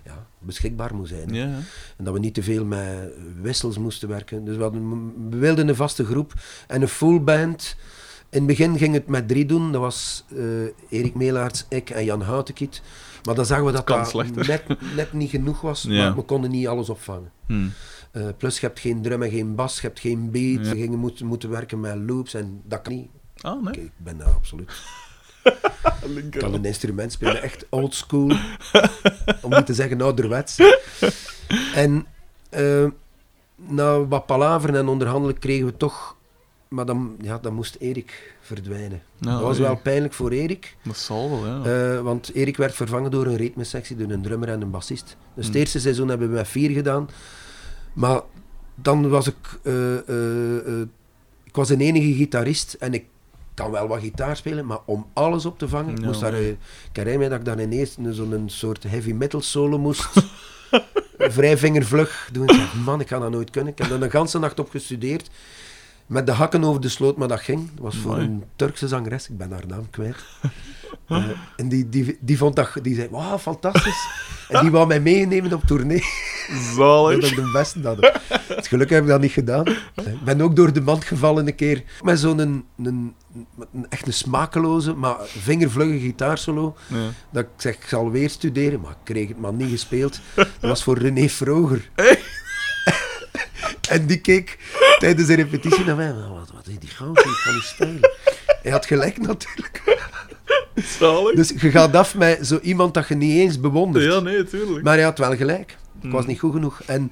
[0.05, 1.33] ja, beschikbaar moet zijn.
[1.35, 3.11] En dat we niet te veel met
[3.41, 4.45] wissels moesten werken.
[4.45, 6.33] Dus we, hadden, we wilden een vaste groep
[6.67, 7.75] en een full band.
[8.29, 9.71] In het begin ging het met drie doen.
[9.71, 12.81] Dat was eh, Erik Meelaerts, ik en Jan Houtekiet.
[13.23, 14.63] Maar dan zagen we dat dat net,
[14.95, 15.83] net niet genoeg was.
[15.83, 16.03] Ja.
[16.03, 17.31] Maar we konden niet alles opvangen.
[17.45, 17.67] Hm.
[18.11, 20.65] Eh, plus je hebt geen drum en geen bas, je hebt geen beat.
[20.65, 20.71] Ja.
[20.71, 23.07] We gingen moeten, moeten werken met loops en dat kan niet.
[23.41, 23.85] Ah, Oké, nee.
[23.85, 24.71] ik ben daar absoluut.
[26.15, 28.31] Ik kan een instrument spelen, echt old school.
[29.41, 30.59] om niet te zeggen ouderwets.
[31.73, 32.05] En
[32.49, 32.85] eh,
[33.55, 36.17] na wat palaveren en onderhandelen kregen we toch...
[36.67, 39.01] Maar dan, ja, dan moest Erik verdwijnen.
[39.19, 40.75] Dat was wel pijnlijk voor Erik.
[40.83, 41.93] Dat zal wel, ja.
[41.95, 45.05] eh, want Erik werd vervangen door een ritmesectie, door een drummer en een bassist.
[45.35, 45.63] Dus het Hmm.
[45.63, 47.09] eerste seizoen hebben we met vier gedaan.
[47.93, 48.21] Maar
[48.75, 49.35] dan was ik...
[49.63, 50.79] eh, eh,
[51.43, 53.05] ik was een enige gitarist en ik
[53.53, 56.31] kan wel wat gitaar spelen, maar om alles op te vangen, ik moest daar...
[56.31, 56.57] nee.
[56.93, 60.09] Ik dat ik dan ineens een- zo'n soort heavy metal solo moest...
[61.17, 62.43] vrij vingervlug doen.
[62.43, 63.71] Ik zeg, man, ik ga dat nooit kunnen.
[63.71, 65.29] Ik heb er een ganse nacht op gestudeerd.
[66.09, 67.69] Met de hakken over de sloot, maar dat ging.
[67.75, 69.29] Dat was voor een Turkse zangeres.
[69.29, 70.15] Ik ben haar naam kwijt.
[71.07, 71.23] Eh,
[71.55, 72.71] en die, die, die vond dat...
[72.81, 74.07] Die zei, wauw, fantastisch.
[74.49, 76.03] En die wou mij meenemen op tournee.
[76.49, 77.29] Dat Zalig.
[77.29, 78.11] ik de beste had.
[78.47, 79.67] Het gelukkig heb ik dat niet gedaan.
[79.95, 81.83] Ik ben ook door de mand gevallen een keer.
[82.01, 83.15] Met zo'n een, een,
[83.73, 86.75] een, echt een smakeloze, maar vingervlugge gitaarsolo.
[86.87, 87.09] Ja.
[87.29, 90.19] Dat ik zeg, ik zal weer studeren, maar ik kreeg het maar niet gespeeld.
[90.35, 91.89] Dat was voor René Vroger.
[93.89, 94.57] En die keek
[94.99, 96.13] tijdens de repetitie naar mij.
[96.13, 97.25] Wat, wat is die gozer?
[97.25, 98.09] Ik kan niet spelen.
[98.61, 99.81] Hij had gelijk natuurlijk.
[100.75, 101.35] Zalig.
[101.35, 104.05] Dus je gaat af met zo iemand dat je niet eens bewondert.
[104.05, 104.83] Ja, nee, tuurlijk.
[104.83, 105.77] Maar hij had wel gelijk.
[106.01, 106.27] Ik was Mm.
[106.29, 106.81] niet goed genoeg.
[106.85, 107.11] En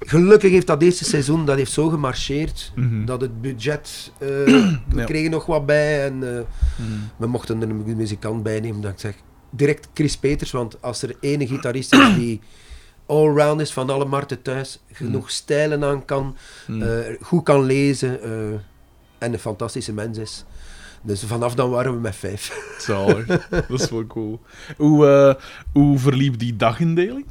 [0.00, 3.04] gelukkig heeft dat eerste seizoen dat heeft zo gemarcheerd Mhm.
[3.04, 4.12] dat het budget.
[4.18, 4.28] eh,
[4.88, 5.04] we Ja.
[5.04, 6.40] kregen nog wat bij en eh,
[6.76, 6.82] Hm.
[7.16, 8.80] we mochten er een muzikant bij nemen.
[8.80, 9.14] Dat ik zeg
[9.50, 12.40] direct Chris Peters, want als er ene gitarist is die
[13.06, 16.36] allround is van alle markten thuis, genoeg stijlen aan kan,
[16.66, 16.82] Hm.
[16.82, 18.30] eh, goed kan lezen eh,
[19.18, 20.44] en een fantastische mens is.
[21.02, 22.58] Dus vanaf dan waren we met vijf.
[22.78, 23.26] Zalig.
[23.48, 24.40] Dat is wel cool.
[24.76, 25.42] Hoe, eh,
[25.72, 27.26] hoe verliep die dagindeling?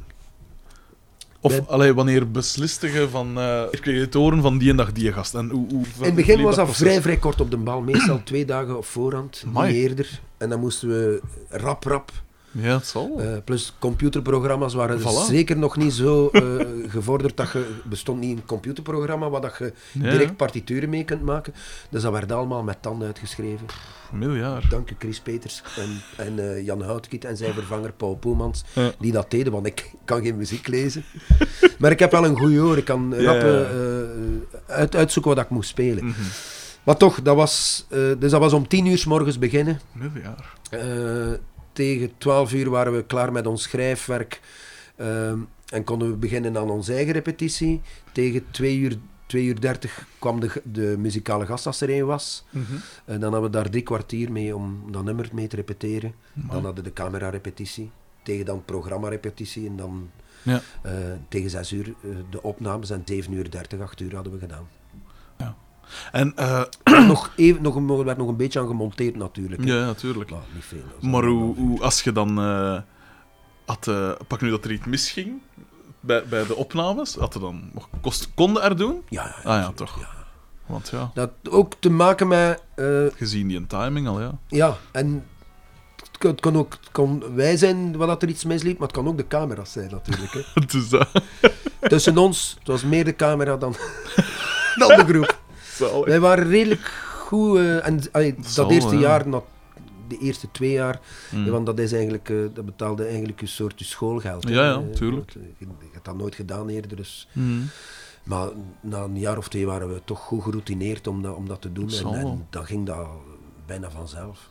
[1.40, 3.38] Of Bij- allee, wanneer besliste je van...
[3.70, 5.34] ik kreeg het horen van die en dag die gast.
[5.34, 7.80] En hoe, hoe In het begin was dat vrij, vrij kort op de bal.
[7.80, 10.20] Meestal twee dagen op voorhand, niet eerder.
[10.38, 11.20] En dan moesten we
[11.50, 12.12] rap, rap.
[12.56, 13.14] Ja, het zal.
[13.20, 15.26] eh, plus computerprogramma's waren Voilà.
[15.28, 16.42] zeker nog niet zo eh,
[16.96, 17.70] gevorderd dat je...
[17.84, 21.54] bestond niet een computerprogramma waar dat je Ja, direct partituren mee kunt maken.
[21.90, 23.66] Dus dat werd allemaal met tanden uitgeschreven.
[24.12, 24.70] miljard.
[24.70, 28.92] Dank u Chris Peters en, en eh, Jan Houtkiet en zijn vervanger Paul Poelmans, Ja.
[28.98, 31.04] die dat deden, want ik kan geen muziek lezen.
[31.78, 33.66] maar ik heb wel een goede oor, ik kan Ja, rap
[34.66, 36.04] uit, uitzoeken wat ik moest spelen.
[36.04, 36.20] Mhm.
[36.84, 37.86] Maar toch, dat was,
[38.18, 39.80] dus dat was om tien uur s morgens beginnen.
[39.92, 40.52] Middenjaar.
[41.74, 44.40] Tegen 12 uur waren we klaar met ons schrijfwerk
[44.96, 47.80] ehm, en konden we beginnen aan onze eigen repetitie.
[48.12, 48.96] Tegen 2 uur,
[49.26, 52.44] 2 uur 30 kwam de, de muzikale gast als er een was.
[53.04, 56.14] En dan hadden we daar drie kwartier mee om dat nummer mee te repeteren.
[56.32, 57.90] Dan hadden we de camera-repetitie.
[58.22, 59.66] Tegen dan programma-repetitie.
[59.66, 60.10] En dan
[60.42, 60.60] Ja.
[60.82, 60.92] eh,
[61.28, 62.90] tegen 6 uur eh, de opnames.
[62.90, 64.66] En 7 uur 30, 8 uur hadden we gedaan.
[66.12, 66.62] En, eh,
[67.08, 69.64] nog even, nog, een- er werd nog een beetje aan gemonteerd natuurlijk.
[69.64, 69.74] hè.
[69.74, 70.30] ja, natuurlijk.
[70.30, 70.82] Maar niet veel.
[70.92, 72.38] dat is Maar hoe, hoe, als je dan...
[72.38, 72.78] eh,
[73.64, 75.40] had, eh, pak nu dat er iets misging
[76.00, 79.02] bij, bij de opnames, had er dan nog kost, konden er doen?
[79.08, 79.98] Ja, ja, Ah ja, toch.
[80.00, 80.08] ja.
[80.66, 82.62] Want ja, Dat ook te maken met...
[83.16, 84.38] gezien die timing al, ja.
[84.48, 85.24] ja, en
[85.96, 88.96] het kan, het kan ook het kan wij zijn dat er iets misliep, maar het
[88.96, 90.32] kan ook de camera's zijn natuurlijk.
[90.32, 90.60] Hè.
[90.80, 90.88] Dus.
[91.80, 93.74] Tussen ons, het was meer de camera dan,
[94.80, 95.42] dan de groep.
[95.74, 96.04] Zalig.
[96.04, 97.56] Wij waren redelijk goed.
[97.58, 99.00] eh, en allee, dat zal, eerste ja.
[99.00, 99.42] jaar, na
[100.08, 101.00] de eerste twee jaar,
[101.30, 101.44] Mm.
[101.44, 104.48] ja, want dat, is eigenlijk, eh, dat betaalde eigenlijk een soort je schoolgeld.
[104.48, 105.32] Ja, ja, tuurlijk.
[105.34, 107.28] want, eh, Je, je hebt dat nooit gedaan eerder, dus...
[107.32, 107.68] Mm.
[108.24, 108.48] Maar
[108.80, 111.72] na een jaar of twee waren we toch goed geroutineerd om dat, om dat te
[111.72, 111.90] doen.
[111.90, 113.06] En, dan ging dat
[113.66, 114.48] bijna vanzelf.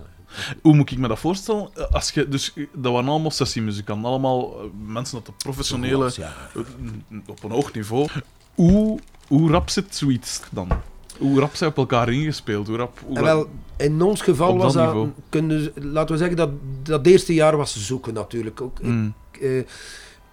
[0.61, 1.91] Hoe moet ik me dat voorstellen?
[1.91, 6.05] Als je, dus, dat waren allemaal sessiemuzikanten, allemaal mensen dat de professionele,
[7.25, 8.07] op een hoog niveau.
[8.55, 10.67] Hoe, hoe rap zit zoiets dan?
[11.23, 12.67] Hoe rap zijn op elkaar ingespeeld?
[12.67, 13.47] Hoe rap, hoe wel,
[13.77, 15.09] in ons geval dat was dat, niveau.
[15.29, 16.49] kunnen, laten we zeggen, dat
[16.83, 18.81] dat eerste jaar was zoeken natuurlijk ook.
[18.81, 19.13] Mm.
[19.31, 19.63] Ik, eh,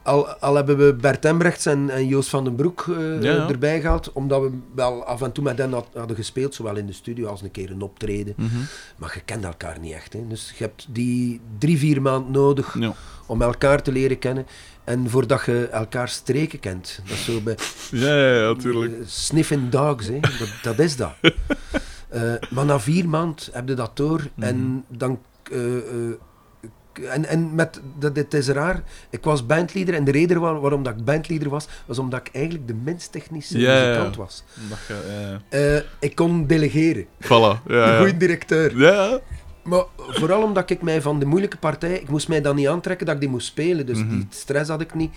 [0.03, 3.49] al, al hebben we Bert Embrechts en, en Joost van den Broek eh, Ja, ja.
[3.49, 6.86] erbij gehaald, omdat we wel af en toe met hen had- hadden gespeeld, zowel in
[6.86, 8.34] de studio als een keer een optreden.
[8.36, 8.49] Mhm.
[8.97, 10.12] Maar je kent elkaar niet echt.
[10.12, 10.26] Hè.
[10.28, 12.93] Dus je hebt die drie, vier maanden nodig Ja.
[13.26, 14.47] om elkaar te leren kennen.
[14.91, 17.01] En voordat je elkaar streken kent.
[17.05, 17.55] Dat is zo bij
[17.91, 18.93] Ja, ja, ja, natuurlijk.
[18.93, 20.20] eh, sniffing dogs, hè.
[20.20, 21.12] Dat, dat is dat.
[22.11, 24.20] Eh, maar na vier maanden heb je dat door.
[24.34, 24.47] Mhm.
[24.47, 25.20] En dan...
[25.53, 25.59] eh,
[27.12, 30.82] en, en met, dat, het is raar, ik was bandleader en de reden waar- waarom
[30.82, 34.45] dat ik bandleader was, was omdat ik eigenlijk de minst technische Ja, muzikant was.
[35.99, 37.62] Ik kon delegeren, Voilà.
[37.66, 38.76] Een goede directeur.
[39.70, 43.06] Maar vooral omdat ik mij van de moeilijke partij, ik moest mij dan niet aantrekken
[43.06, 44.08] dat ik die moest spelen, dus Mhm.
[44.08, 45.14] die stress had ik niet.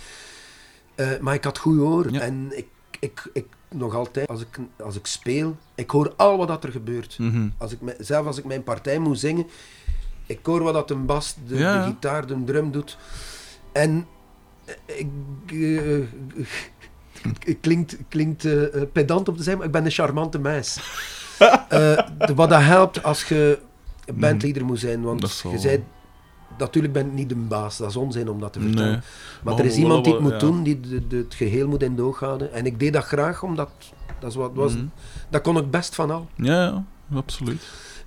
[0.95, 2.19] Eh, maar ik had goed hoor Ja.
[2.19, 2.65] en ik,
[2.99, 6.71] ik, ik nog altijd, als ik, als ik speel, ik hoor al wat dat er
[6.71, 7.15] gebeurt.
[7.19, 7.47] Mhm.
[7.57, 9.47] Als ik, zelf als ik mijn partij moet zingen,
[10.25, 11.85] ik hoor wat dat een bas, de, Ja, de ja.
[11.85, 12.97] gitaar, de drum doet.
[13.71, 14.07] En
[14.65, 15.07] eh, ik...
[15.51, 15.99] eh,
[17.47, 18.47] het klinkt, klinkt
[18.91, 20.77] pedant om te zijn, maar ik ben een charmante meis.
[22.35, 23.59] Wat dat helpt als je
[24.13, 25.83] bandleader moet zijn, want Dat je zei,
[26.57, 28.91] natuurlijk ben ik niet de baas, dat is onzin om dat te vertellen.
[28.91, 28.99] Nee.
[29.43, 30.47] Maar Maar er is iemand die wel, het moet ja.
[30.47, 32.53] doen, die de, de- het geheel moet in de oog houden.
[32.53, 33.69] En ik deed dat graag, omdat
[34.19, 34.85] dat, is wat, was, Mhm.
[35.29, 36.27] dat kon ik best van al.
[36.35, 36.83] Ja, ja,
[37.13, 37.61] absoluut.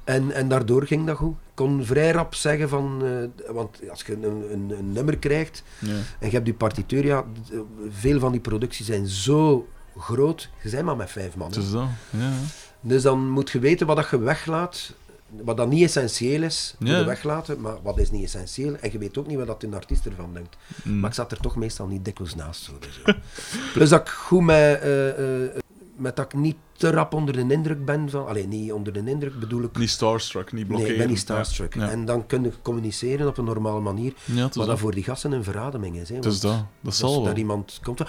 [0.05, 1.33] En, en daardoor ging dat goed.
[1.33, 5.63] Ik kon vrij rap zeggen van, eh, want als je een, een, een nummer krijgt
[5.79, 5.91] Ja.
[6.19, 9.69] en je hebt die partituur, ja, eh, veel van die producties zijn zo
[9.99, 11.47] groot, je bent maar met vijf man.
[11.47, 11.63] Het hè.
[11.63, 11.87] is dat.
[12.11, 12.33] Ja, ja.
[12.81, 14.95] Dus dan moet je weten wat dat je weglaat,
[15.29, 17.05] wat dat niet essentieel is, moet Ja.
[17.05, 18.77] weglaten, maar wat is niet essentieel.
[18.81, 20.57] En je weet ook niet wat dat een artiest ervan denkt.
[20.85, 21.01] Mm.
[21.01, 22.63] Maar ik zat er toch meestal niet dikwijls naast.
[22.63, 23.17] Zo, dus, ja.
[23.75, 25.51] Plus dat ik goed met, eh, eh,
[25.97, 28.27] met dat ik niet te rap onder de indruk ben van...
[28.27, 29.79] Alleen niet onder de indruk bedoel ik...
[29.79, 30.93] Niet starstruck, niet Nee, blokkeren.
[30.93, 31.75] ik ben niet starstruck.
[31.75, 31.91] Ja.
[31.91, 34.13] En dan kun je communiceren op een normale manier.
[34.25, 34.79] Ja, Maar dat dat.
[34.79, 36.09] voor die gasten een verademing is.
[36.09, 36.65] Hè, want dat.
[36.81, 37.35] Dat zal wel.
[37.37, 38.07] iemand komt van...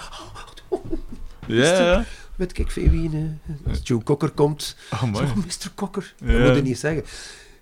[0.68, 0.84] "Oh,
[1.46, 2.04] Ja, ja.
[2.38, 3.10] Weet ik veel wie...
[3.68, 4.76] als Joe Cocker komt...
[4.92, 5.26] Oh, Zo, mooi.
[5.36, 5.70] Mr.
[5.74, 6.14] Cocker.
[6.24, 6.32] Ja.
[6.32, 7.04] Dat moet je niet zeggen.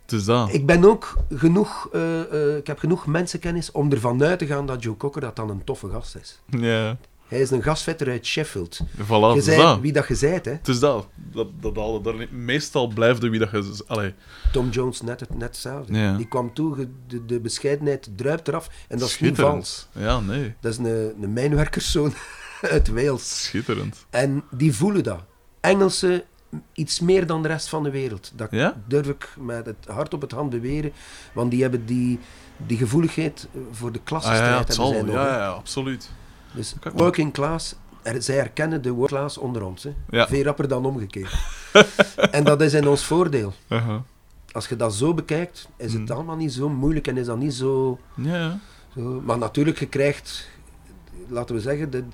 [0.09, 0.53] Is dat.
[0.53, 1.89] Ik ben ook genoeg...
[1.93, 2.21] eh,
[2.51, 5.51] eh, ik heb genoeg mensenkennis om ervan uit te gaan dat Joe Cocker dat dan
[5.51, 6.41] een toffe gast is.
[6.47, 6.97] Ja.
[7.29, 8.81] Hij is een gastvetter uit Sheffield.
[8.97, 9.81] Voilà, je zei dat.
[9.81, 10.51] wie dat je zijt, hè.
[10.51, 11.07] Het is dat.
[11.33, 13.83] dat, dat al, niet- meestal blijft de wie dat je...
[13.87, 14.15] Allee,
[14.53, 15.99] Tom Jones net, het- net hetzelfde.
[15.99, 16.17] Ja.
[16.17, 18.69] Die kwam toe, de, de bescheidenheid druipt eraf.
[18.89, 19.89] En dat is niet vals.
[19.93, 20.55] Ja, nee.
[20.61, 22.13] Dat is een, een mijnwerkerszoon
[22.71, 23.45] uit Wales.
[23.45, 24.07] Schitterend.
[24.11, 25.21] En die voelen dat.
[25.61, 26.23] Engelsen
[26.73, 28.33] iets meer dan de rest van de wereld.
[28.35, 28.83] Dat Ja?
[28.87, 30.93] durf ik met het hart op het hand beweren.
[31.33, 32.19] Want die hebben die,
[32.57, 34.77] die gevoeligheid voor de Ah klassenstrijd.
[34.77, 35.37] ja, nog, Ja, hè.
[35.37, 36.11] ja, absoluut.
[36.53, 39.83] Dus working class, er, zij herkennen de working class onder ons.
[39.83, 39.93] Hè.
[40.11, 40.29] Ja.
[40.29, 41.35] Veel rapper dan omgekeerd.
[42.31, 43.53] en dat is in ons voordeel.
[43.69, 44.01] Uh-huh.
[44.53, 46.11] Als je dat zo bekijkt, is het Mm.
[46.11, 47.99] allemaal niet zo moeilijk en is dat niet zo...
[48.15, 48.59] Ja, ja.
[48.95, 50.49] zo maar natuurlijk, je krijgt,
[51.29, 52.05] laten we zeggen, de,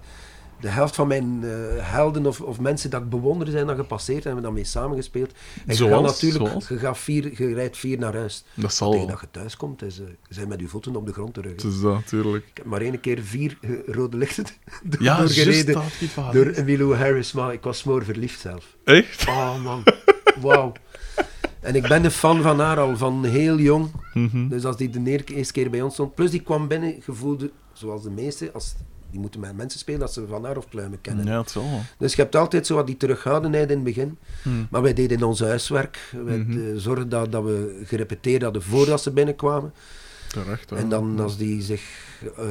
[0.62, 4.18] de helft van mijn eh, helden of, of mensen dat ik bewonder zijn dan gepasseerd
[4.18, 5.30] en hebben dan mee samengespeeld.
[5.30, 5.92] En je Zoals?
[5.92, 6.68] gaat natuurlijk, Zoals?
[6.68, 8.44] je, gaat vier, je rijdt vier naar huis.
[8.54, 11.12] Dat zal Tegen dat je thuis komt, is, je bent met je voeten op de
[11.12, 11.52] grond terug.
[11.52, 11.68] Het hè.
[11.68, 12.44] is dat, natuurlijk.
[12.46, 14.44] Ik heb maar één keer vier eh, rode lichten
[14.82, 16.32] door, Ja, doorgereden dat.
[16.32, 18.76] door Emilio Harris, maar ik was smoor verliefd zelf.
[18.84, 19.28] Echt?
[19.28, 19.84] Oh man.
[20.40, 20.72] Wauw.
[21.60, 23.90] En ik ben een fan van haar al van heel jong.
[24.14, 24.48] Mhm.
[24.48, 26.14] Dus als die de eerste keer bij ons stond.
[26.14, 28.74] Plus die kwam binnen, gevoelde, zoals de meeste, als,
[29.12, 31.26] die moeten met mensen spelen dat ze van haar of pluimen kennen.
[31.26, 31.80] Ja, wel.
[31.98, 34.18] Dus je hebt altijd zo wat die terughoudendheid in het begin.
[34.42, 34.66] Hmm.
[34.70, 35.98] Maar wij deden ons huiswerk.
[36.24, 36.58] Wij Mhm.
[36.58, 39.72] eh, zorgden dat, dat we gerepeteerd hadden voordat ze binnenkwamen.
[40.28, 40.72] Terecht.
[40.72, 41.82] En dan als die zich
[42.22, 42.44] eh,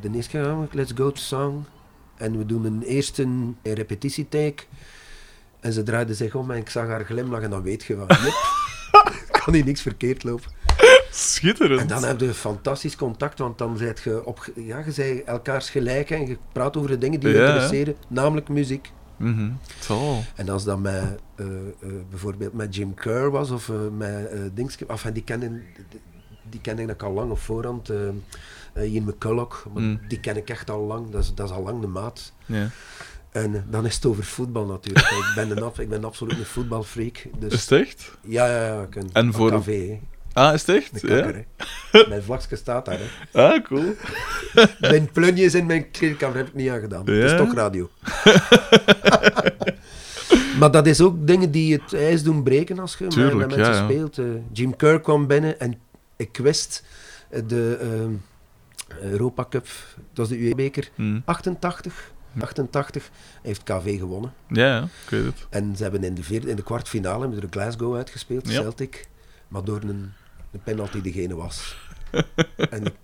[0.00, 1.64] de eerste keer gaan we, let's go to song.
[2.16, 3.26] En we doen een eerste
[3.62, 4.62] repetitietake.
[5.60, 8.06] En ze draaide zich om en ik zag haar glimlachen en dan weet je van,
[9.44, 10.50] kan hier niks verkeerd lopen.
[11.10, 11.80] Schitterend.
[11.80, 15.70] En dan heb je fantastisch contact, want dan zijt je op, ja, je zei elkaars
[15.70, 17.46] gelijk en je praat over de dingen die je Ja, hè?
[17.48, 18.90] interesseren, namelijk muziek.
[19.80, 20.24] Zal wel.
[20.34, 21.02] En als dat met,
[21.34, 25.62] eh, eh, bijvoorbeeld met Jim Kerr was, of eh, met uh, Dingske, of die kennen,
[26.50, 27.88] die ken ik al lang op voorhand,
[28.76, 30.00] Ian McCulloch, maar Mm.
[30.08, 32.32] die ken ik echt al lang, dat is, dat is al lang de maat.
[32.46, 32.68] Ja.
[33.30, 35.06] En dan is het over voetbal natuurlijk.
[35.06, 37.24] ik, ben een, ik ben absoluut een voetbalfreak.
[37.38, 38.10] Dus, Is het echt?
[38.22, 38.86] ja, ja, ja.
[39.12, 40.00] En voor- hè.
[40.38, 41.00] Ah, is het echt?
[41.00, 41.32] Ja?
[42.08, 42.98] Mijn vlakje staat daar.
[43.32, 43.42] Hè.
[43.42, 43.94] Ah, cool.
[44.90, 47.10] Mijn plunjes in mijn kleedkamer heb ik niet aan gedaan.
[47.10, 47.90] Het is toch radio.
[50.58, 53.56] maar dat is ook dingen die het ijs doen breken als je met- Tuurlijk, met
[53.56, 54.18] mensen ja, speelt.
[54.18, 55.78] Eh, Jim Kerr kwam binnen en
[56.16, 56.84] ik wist
[57.30, 58.12] eh, de ehm,
[59.10, 59.66] Europa Cup,
[59.96, 61.18] dat was de UE-beker, Hm.
[61.24, 62.10] 88.
[62.40, 63.10] 88
[63.42, 64.32] heeft KV gewonnen.
[64.48, 65.46] Ja, ik weet het.
[65.50, 68.60] En ze hebben in de, vierde, in de kwartfinale de Glasgow uitgespeeld, Ja.
[68.60, 69.06] Celtic.
[69.48, 70.12] Maar door een,
[70.52, 71.76] een penalty degene was.
[72.70, 72.96] en ik-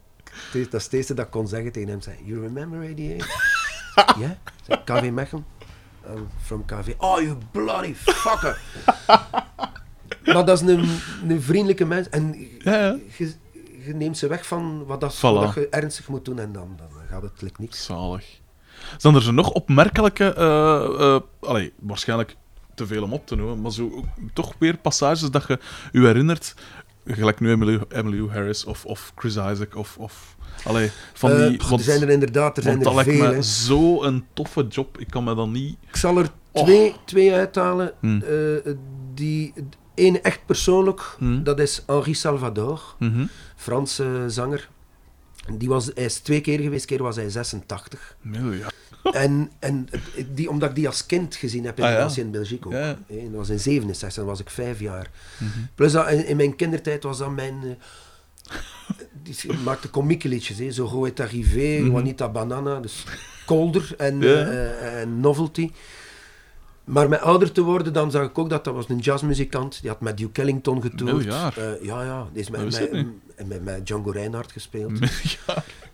[0.70, 2.00] dat is het eerste dat ik kon zeggen tegen hem.
[2.00, 3.26] Zei, you remember 88?
[4.18, 4.38] Ja?
[4.66, 5.44] Zei, KV Mechelen?
[6.08, 6.92] I'm from KV.
[6.98, 8.60] Oh, you bloody fucker!
[10.24, 10.88] maar dat is een,
[11.28, 12.08] een vriendelijke mens.
[12.08, 12.96] En Ja, ja.
[13.84, 15.20] je, neemt ze weg van wat, dat, Voilà.
[15.20, 17.84] wat dat je ernstig moet doen en dan, dan gaat het like niks.
[17.84, 18.40] Zalig.
[18.96, 20.34] Zijn er zo nog opmerkelijke,
[21.40, 22.36] allee, waarschijnlijk
[22.74, 25.58] te veel om op te noemen, maar zo toch weer passages dat je
[25.92, 26.54] je herinnert,
[27.06, 31.58] gelijk nu Emily, Emily Harris of, of Chris Isaac of, of allee, van Eh, die...
[31.68, 33.28] want, er zijn er inderdaad, er zijn dat er lijkt veel.
[33.28, 33.42] me hè.
[33.42, 35.76] zo een toffe job, ik kan me dat niet...
[35.88, 37.92] Ik zal er twee, twee uithalen.
[38.00, 38.20] Hm.
[38.20, 38.72] Eh,
[39.14, 39.52] die,
[39.94, 41.42] Eén echt persoonlijk, Hm.
[41.42, 43.26] dat is Henri Salvador, Mhm.
[43.56, 44.68] Franse zanger.
[45.58, 48.16] Die was, hij is twee keer geweest, keer was hij 86.
[48.20, 48.74] Miljard.
[49.12, 49.88] En en
[50.28, 52.24] die, omdat ik die als kind gezien heb in Ah, ja.
[52.30, 52.72] België ook.
[52.72, 52.98] Ja.
[53.08, 55.10] Dat was in 67, dan was ik vijf jaar.
[55.38, 55.48] Mhm.
[55.74, 57.56] Plus dat, in, in mijn kindertijd was dat mijn...
[57.64, 57.70] eh,
[59.22, 60.70] die maakte komieke liedjes, hè.
[60.70, 61.86] Zo Go est arrivé, Mhm.
[61.90, 63.04] Juanita Banana, dus
[63.46, 64.28] Kolder en, Ja.
[64.50, 65.70] eh, en Novelty.
[66.84, 69.80] Maar met ouder te worden, dan zag ik ook dat dat was een jazzmuzikant.
[69.80, 71.12] Die had met Duke Ellington getoerd.
[71.12, 71.56] Miljard.
[71.56, 72.26] Eh, ja, ja.
[72.32, 73.06] Die is met, met,
[73.48, 74.92] met, met Django Reinhardt gespeeld.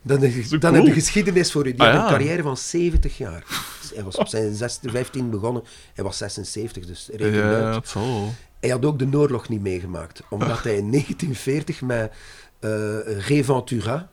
[0.02, 0.30] Dan, dan
[0.60, 0.72] cool.
[0.74, 1.74] heb je geschiedenis voor je.
[1.74, 2.02] Die Ah, ja.
[2.02, 3.44] een carrière van 70 jaar.
[3.80, 5.62] Dus hij was op zijn 16, 15 begonnen.
[5.94, 7.88] Hij was 76, dus reken Ja, uit.
[7.88, 8.32] zal.
[8.60, 10.22] Hij had ook de oorlog niet meegemaakt.
[10.30, 12.12] Omdat hij in 1940 met
[12.60, 14.10] eh Ray Ventura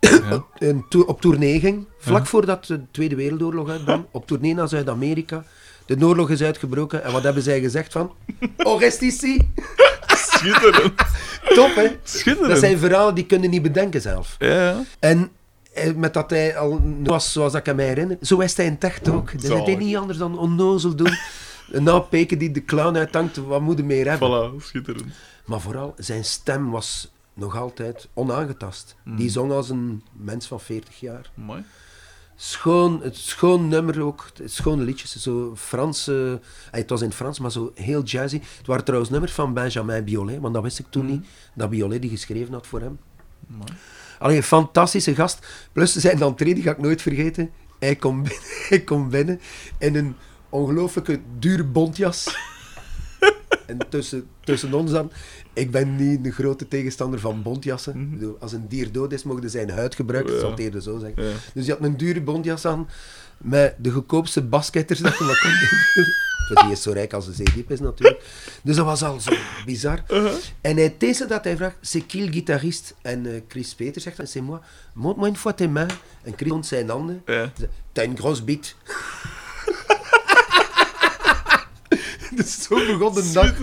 [0.00, 0.44] Ja.
[1.06, 1.86] op tournee ging.
[1.98, 2.24] Vlak Ja.
[2.24, 4.04] voordat de Tweede Wereldoorlog uitbrak.
[4.10, 5.44] Op tournee naar Zuid-Amerika.
[5.86, 7.04] De oorlog is uitgebroken.
[7.04, 8.12] En wat hebben zij gezegd van...
[8.56, 9.52] Oh, rest ici.
[10.06, 10.92] Schitterend.
[11.54, 11.96] Top, hè?
[12.02, 12.52] Schitterend.
[12.52, 14.36] Dat zijn verhalen die kunnen niet bedenken zelf.
[14.38, 14.84] Ja.
[14.98, 15.30] En
[15.72, 18.84] eh, met dat hij al was zoals ik me herinner, zo is hij in het
[18.84, 19.32] echt ook.
[19.32, 19.64] Dus hij Zalig.
[19.64, 21.16] deed niet anders dan onnozel doen.
[21.72, 24.52] Na Peken die de clown uithangt, wat moet hij meer hebben?
[24.60, 25.04] Voilà, schitterend.
[25.44, 28.96] Maar vooral, zijn stem was nog altijd onaangetast.
[29.04, 29.16] Mm.
[29.16, 31.30] Die zong als een mens van 40 jaar.
[31.34, 31.64] Mooi.
[32.44, 35.16] Schoon, het schoon nummer ook, het schone liedjes.
[35.16, 36.32] Zo Frans, eh,
[36.70, 38.40] het was in het Frans, maar zo heel jazzy.
[38.56, 41.10] Het waren trouwens nummers van Benjamin Biolay, want dat wist ik toen Mm.
[41.10, 41.26] niet.
[41.54, 42.98] Dat Biolay die geschreven had voor hem.
[43.46, 43.72] Mooi.
[44.18, 45.46] Allee, een fantastische gast.
[45.72, 47.50] Plus zijn entree, die ga ik nooit vergeten.
[47.78, 49.40] Hij komt binnen, hij komt binnen
[49.78, 50.16] in een
[50.48, 52.36] ongelooflijke dure bontjas.
[53.66, 55.10] en tussen, tussen ons dan,
[55.52, 58.10] ik ben niet een grote tegenstander van bontjassen.
[58.10, 60.40] Bedoel, Als een dier dood is, mogen zijn huid gebruiken, Ja.
[60.40, 61.24] zal het eerder zo zeggen.
[61.24, 61.32] Ja.
[61.54, 62.88] Dus hij had een dure bontjas aan,
[63.38, 66.20] met de goedkoopste basketters dat je maar
[66.62, 68.22] die is zo rijk als de zeediep is natuurlijk.
[68.62, 69.32] Dus dat was al zo
[69.64, 70.02] bizar.
[70.10, 70.32] Uh-huh.
[70.60, 72.94] En hij deze dat hij vraagt, c'est qui le guitariste?
[73.02, 74.60] En eh, Chris Peter zegt, c'est moi.
[74.92, 75.94] Montre-moi une fois tes mains.
[76.22, 77.22] En Chris toont zijn handen.
[77.26, 77.52] Ja.
[77.92, 78.68] T'as une grosse bite.
[82.36, 83.54] dus zo begon de dag.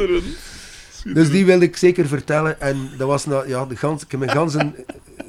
[1.04, 2.62] Dus die wilde ik zeker vertellen.
[2.62, 4.72] En dat was nou, ja, de gans, ik heb mijn ganse,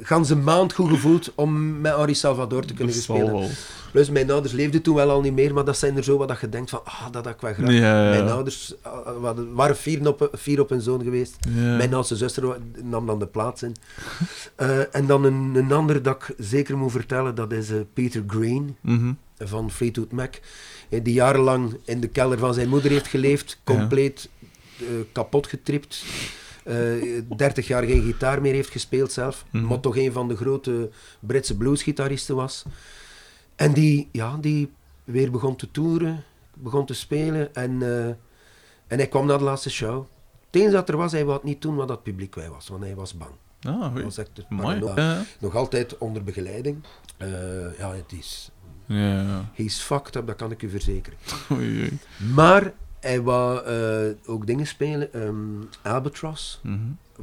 [0.03, 3.49] ganse maand goed gevoeld om met Henri Salvador te kunnen spelen.
[3.93, 6.29] Plus mijn ouders leefden toen wel al niet meer, maar dat zijn er zo wat
[6.29, 7.71] dat je denkt van, ah, dat had ik wel graag.
[7.73, 8.09] Ja.
[8.11, 11.37] Mijn ouders ah, ah, waren- vier op, vier op hun zoon geweest.
[11.55, 11.77] Ja.
[11.77, 13.77] Mijn oudste zuster nam dan de plaats in.
[14.57, 18.23] Eh, en dan een, een ander dat ik zeker moet vertellen, dat is eh, Peter
[18.27, 19.12] Green Mhm.
[19.39, 20.35] van Fleetwood Mac.
[20.89, 24.29] eh, Die jarenlang in de kelder van zijn moeder heeft geleefd, compleet
[25.12, 26.05] kapot getript.
[26.64, 29.45] eh 30 jaar geen gitaar meer heeft gespeeld zelf.
[29.51, 29.66] Mhm.
[29.66, 32.64] Maar toch een van de grote Britse bluesgitaristen was.
[33.57, 34.72] En die, ja, die
[35.05, 36.24] weer begon te toeren,
[36.55, 37.55] begon te spelen.
[37.55, 38.07] En, eh,
[38.87, 40.07] en hij kwam naar de laatste show.
[40.51, 42.68] Het dat er was, hij wou het niet doen wat dat publiek wij was.
[42.68, 43.31] Want hij was bang.
[43.62, 44.11] Ah, Mooi.
[44.49, 44.95] paranoia.
[44.97, 46.85] Ja, Nog altijd onder begeleiding.
[47.16, 48.51] Eh, ja, het is...
[48.87, 49.22] ja.
[49.22, 49.51] ja.
[49.55, 51.18] Hij is fucked up, dat kan ik u verzekeren.
[51.53, 51.99] Oei, oei.
[52.35, 55.12] Maar hij wou eh, ook dingen spelen.
[55.12, 55.34] ehm,
[55.82, 56.78] Albatross, Mhm.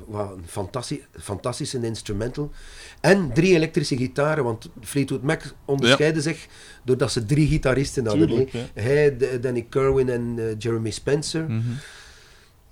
[0.05, 2.51] wat een fantastisch, fantastische instrumental.
[3.01, 6.47] En drie elektrische gitaren, want Fleetwood Mac onderscheidde zich
[6.83, 8.27] doordat ze drie gitaristen hadden.
[8.27, 8.59] Tuurlijk, hè.
[8.59, 8.81] ja.
[8.81, 11.43] Hij, Danny Kerwin en eh, Jeremy Spencer.
[11.43, 11.61] Mhm.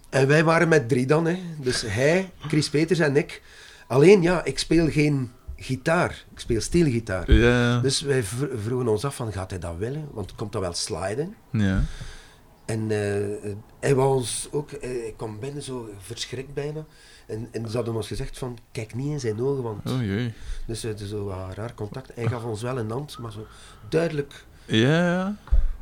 [0.09, 1.25] En wij waren met drie dan.
[1.25, 1.39] Hè.
[1.59, 3.41] Dus hij, Chris Peters en ik.
[3.87, 6.25] Alleen ja, ik speel geen gitaar.
[6.33, 7.31] Ik speel steelgitaar.
[7.31, 10.07] Ja, Dus wij vro- vroegen ons af van, gaat hij dat willen?
[10.11, 11.35] Want komt dat wel sliden?
[11.51, 11.83] ja.
[12.66, 16.86] En eh, hij wou ons ook, eh, hij kwam binnen zo verschrikt bijna.
[17.28, 19.89] En, en ze hadden ons gezegd van, kijk niet in zijn ogen, want...
[19.89, 20.34] Oei, oei.
[20.68, 22.11] Dus het is zo raar contact.
[22.16, 23.45] Hij gaf ons wel een hand, maar zo
[23.89, 24.45] duidelijk.
[24.66, 25.36] Ja, ja.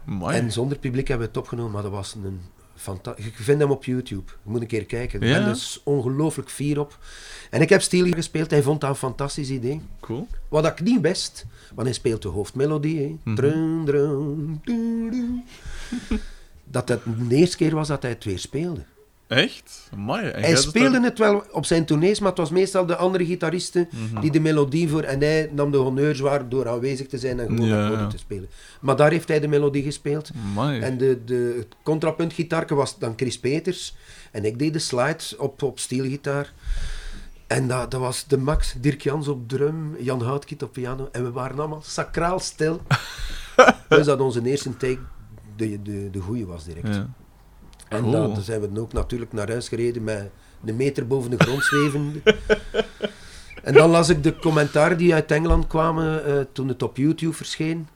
[0.04, 0.36] Mooi.
[0.36, 2.42] En zonder publiek hebben we het opgenomen, maar dat was een
[2.76, 3.26] fantastisch...
[3.26, 4.32] Je vindt hem op YouTube.
[4.44, 5.28] Je moet een keer kijken.
[5.28, 5.38] Ja?
[5.38, 6.98] ben dus ongelooflijk fier op.
[7.50, 9.82] En ik heb Steel gespeeld, hij vond dat een fantastisch idee.
[10.00, 10.28] Cool.
[10.50, 13.00] Wat ik niet best, want hij speelt de hoofdmelodie.
[13.00, 13.18] Hè.
[13.24, 13.36] Mhm.
[13.36, 15.44] Drun, drun.
[16.74, 18.84] Dat het de eerste keer was dat hij het weer speelde.
[19.28, 19.89] Echt?
[19.95, 20.24] Mooi.
[20.26, 24.21] Hij speelde het wel op zijn tournees, maar het was meestal de andere gitaristen Mhm.
[24.21, 25.01] die de melodie voor...
[25.01, 28.11] En hij nam de honneurs waar door aanwezig te zijn en gewoon Ja, akkoorden ja.
[28.11, 28.49] te spelen.
[28.82, 30.30] Maar daar heeft hij de melodie gespeeld.
[30.53, 30.80] Mooi.
[30.80, 33.95] En de, de, het contrapuntgitaarke was dan Chris Peters.
[34.32, 36.53] En ik deed de slides op, op steelgitaar.
[37.47, 38.74] En dat, dat was de max.
[38.82, 41.09] Dirk Jans op drum, Jan Houtkiet op piano.
[41.11, 42.82] En we waren allemaal sacraal stil.
[43.89, 44.99] dus dat onze eerste take
[45.56, 46.88] de, de, de goeie was direct.
[46.95, 47.08] Ja.
[47.89, 48.12] En Cool.
[48.12, 50.30] dan zijn we dan ook natuurlijk naar huis gereden met
[50.66, 52.20] een meter boven de grond zwevende.
[53.64, 57.34] en dan las ik de commentaren die uit Engeland kwamen eh, toen het op YouTube
[57.34, 57.88] verscheen.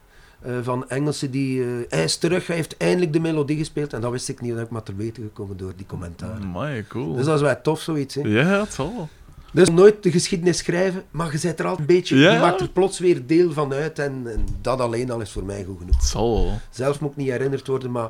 [0.41, 1.63] eh, van Engelsen die...
[1.63, 3.93] eh, hij is terug, hij heeft eindelijk de melodie gespeeld.
[3.93, 6.47] En dat wist ik niet, dat ik maar te weten gekomen door die commentaren.
[6.47, 7.13] Mooi, cool.
[7.15, 8.15] Dus dat is wel tof, zoiets.
[8.15, 8.21] Hè?
[8.21, 9.09] Ja, het zal.
[9.51, 12.17] Dus nooit de geschiedenis schrijven, maar je bent er altijd een beetje...
[12.17, 12.33] Ja.
[12.33, 13.99] Je maakt er plots weer deel van uit.
[13.99, 16.03] En, en dat alleen al is voor mij goed genoeg.
[16.03, 16.59] Zal.
[16.69, 18.09] Zelf moet ik niet herinnerd worden, maar...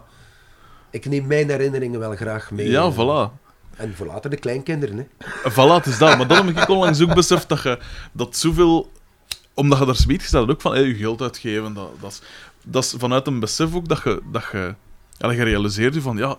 [0.91, 2.69] Ik neem mijn herinneringen wel graag mee.
[2.69, 3.45] Ja, voilà.
[3.75, 5.05] En voor later de kleinkinderen, hè.
[5.51, 6.17] Voilà, het is dat.
[6.17, 7.79] Maar dan heb ik onlangs ook beseft dat je
[8.11, 8.91] dat zoveel...
[9.53, 12.21] Omdat je daar zoiets staat ook van, hey, je geld uitgeven, dat, dat, is,
[12.63, 14.21] dat is vanuit een besef ook dat je...
[14.31, 14.75] Dat je,
[15.17, 16.37] ja, dat je realiseert je van, ja...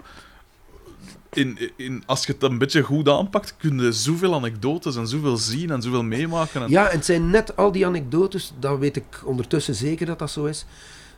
[1.32, 5.36] In, in, als je het een beetje goed aanpakt, kun je zoveel anekdotes en zoveel
[5.36, 6.62] zien en zoveel meemaken.
[6.62, 10.18] En, Ja, en het zijn net al die anekdotes, dat weet ik ondertussen zeker dat
[10.18, 10.66] dat zo is.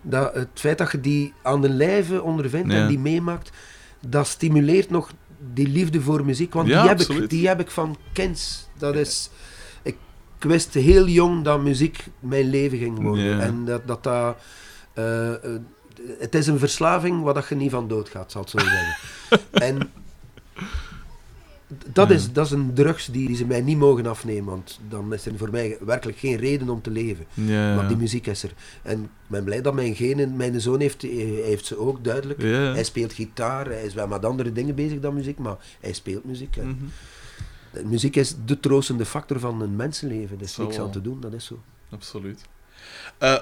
[0.02, 2.78] Dat het feit dat je die aan de lijve ondervindt Ja.
[2.78, 3.50] en die meemaakt,
[4.06, 5.12] dat stimuleert nog
[5.54, 6.52] die liefde voor muziek.
[6.52, 8.68] Want Ja, die, heb ik, die heb ik van kinds.
[8.78, 9.30] Dat is...
[9.82, 9.96] Ik
[10.38, 13.24] wist heel jong dat muziek mijn leven ging worden.
[13.24, 13.40] Ja.
[13.40, 14.02] En dat dat...
[14.02, 14.36] dat
[14.94, 15.60] eh, eh,
[16.18, 18.96] het is een verslaving waar dat je niet van doodgaat, zal het zo zeggen.
[19.68, 19.90] en
[21.92, 25.12] dat, is, dat is een drugs die, die ze mij niet mogen afnemen, want dan
[25.12, 27.26] is er voor mij werkelijk geen reden om te leven.
[27.34, 28.52] ja, Maar die muziek is er.
[28.82, 31.10] En ik ben blij dat mijn genen, mijn zoon heeft, hij
[31.44, 32.42] heeft ze ook duidelijk.
[32.42, 32.72] ja.
[32.72, 36.24] Hij speelt gitaar, hij is wel met andere dingen bezig dan muziek, maar hij speelt
[36.24, 36.56] muziek.
[36.56, 36.74] Mhm.
[37.88, 40.36] Muziek is de troostende factor van een mensenleven.
[40.36, 41.60] Er is Zo niks aan te doen, dat is zo.
[41.90, 42.42] Absoluut.
[43.20, 43.34] Eh,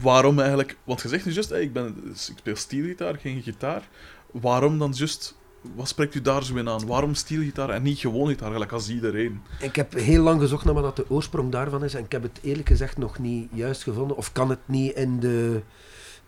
[0.00, 0.76] waarom eigenlijk...
[0.84, 3.88] Want je zegt nu juist, hey, ik, ben, ik speel steelgitaar, geen gitaar.
[4.30, 5.34] Waarom dan juist...
[5.74, 6.86] Wat spreekt u daar zo in aan?
[6.86, 9.40] Waarom steelgitaar en niet gewoon gitaar, gelijk als iedereen?
[9.60, 12.38] Ik heb heel lang gezocht naar wat de oorsprong daarvan is en ik heb het
[12.42, 14.16] eerlijk gezegd nog niet juist gevonden.
[14.16, 15.60] Of kan het niet in de,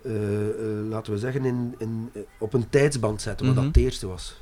[0.02, 3.64] eh, eh, laten we zeggen, in, in, op een tijdsband zetten, wat Mhm.
[3.64, 4.40] dat het eerste was.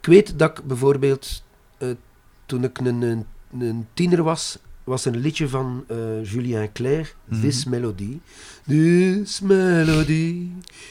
[0.00, 1.42] Ik weet dat ik bijvoorbeeld,
[2.46, 3.26] toen ik een, een,
[3.58, 7.40] een tiener was, was een liedje van eh, Julien Clerc, Mhm.
[7.40, 8.20] This Melody.
[8.66, 10.48] This Melody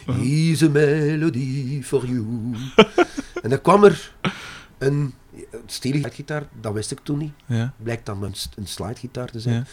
[0.07, 0.25] Uh-huh.
[0.25, 2.25] is a melody for you.
[3.43, 4.13] en dan kwam er
[4.77, 5.13] een
[5.65, 7.31] steelgitaar, dat wist ik toen niet.
[7.45, 7.73] Ja.
[7.83, 9.55] Blijkt dan een, een slidegitaar te zijn.
[9.55, 9.63] Ja.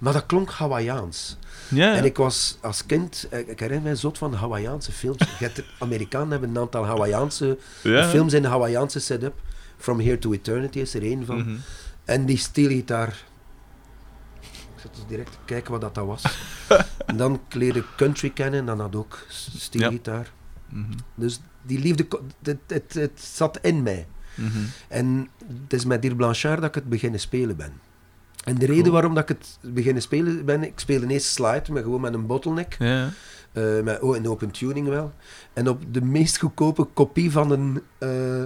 [0.00, 1.36] Maar dat klonk Hawaiiaans.
[1.68, 1.94] Ja.
[1.94, 5.18] En ik was als kind, ik herinner mij zot van Hawaiiaanse films.
[5.40, 9.34] Er- Amerikanen hebben een aantal Hawaiiaanse films in de Hawaiiaanse setup.
[9.78, 11.36] From Here to Eternity is er één van.
[11.38, 11.54] Mhm.
[12.04, 13.24] En die steelgitaar.
[14.84, 16.22] Zat dus direct te kijken wat dat, dat was.
[17.06, 20.32] en dan leerde country kennen en dan had ook steelgitaar.
[20.68, 20.92] Mhm.
[21.14, 22.06] Dus die liefde,
[22.42, 24.06] het, het, het zat in mij.
[24.34, 24.58] Mhm.
[24.88, 25.28] En
[25.62, 27.72] het is met Dirk Blanchard dat ik het beginnen spelen ben.
[28.44, 31.82] En de reden waarom dat ik het beginnen spelen ben, ik speelde eerst slide, maar
[31.82, 32.76] gewoon met een bottleneck.
[32.78, 33.10] Ja.
[33.52, 35.12] Eh, met oh, een open tuning wel.
[35.52, 37.82] En op de meest goedkope kopie van een...
[37.98, 38.44] eh,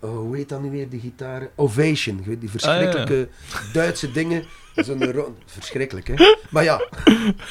[0.00, 1.48] oh, hoe heet dat nu weer, die gitaar?
[1.54, 2.22] Ovation.
[2.24, 3.28] Weet Die verschrikkelijke
[3.72, 4.44] Duitse dingen.
[4.74, 6.14] Zo'n Verschrikkelijk, hè?
[6.50, 6.88] Maar ja,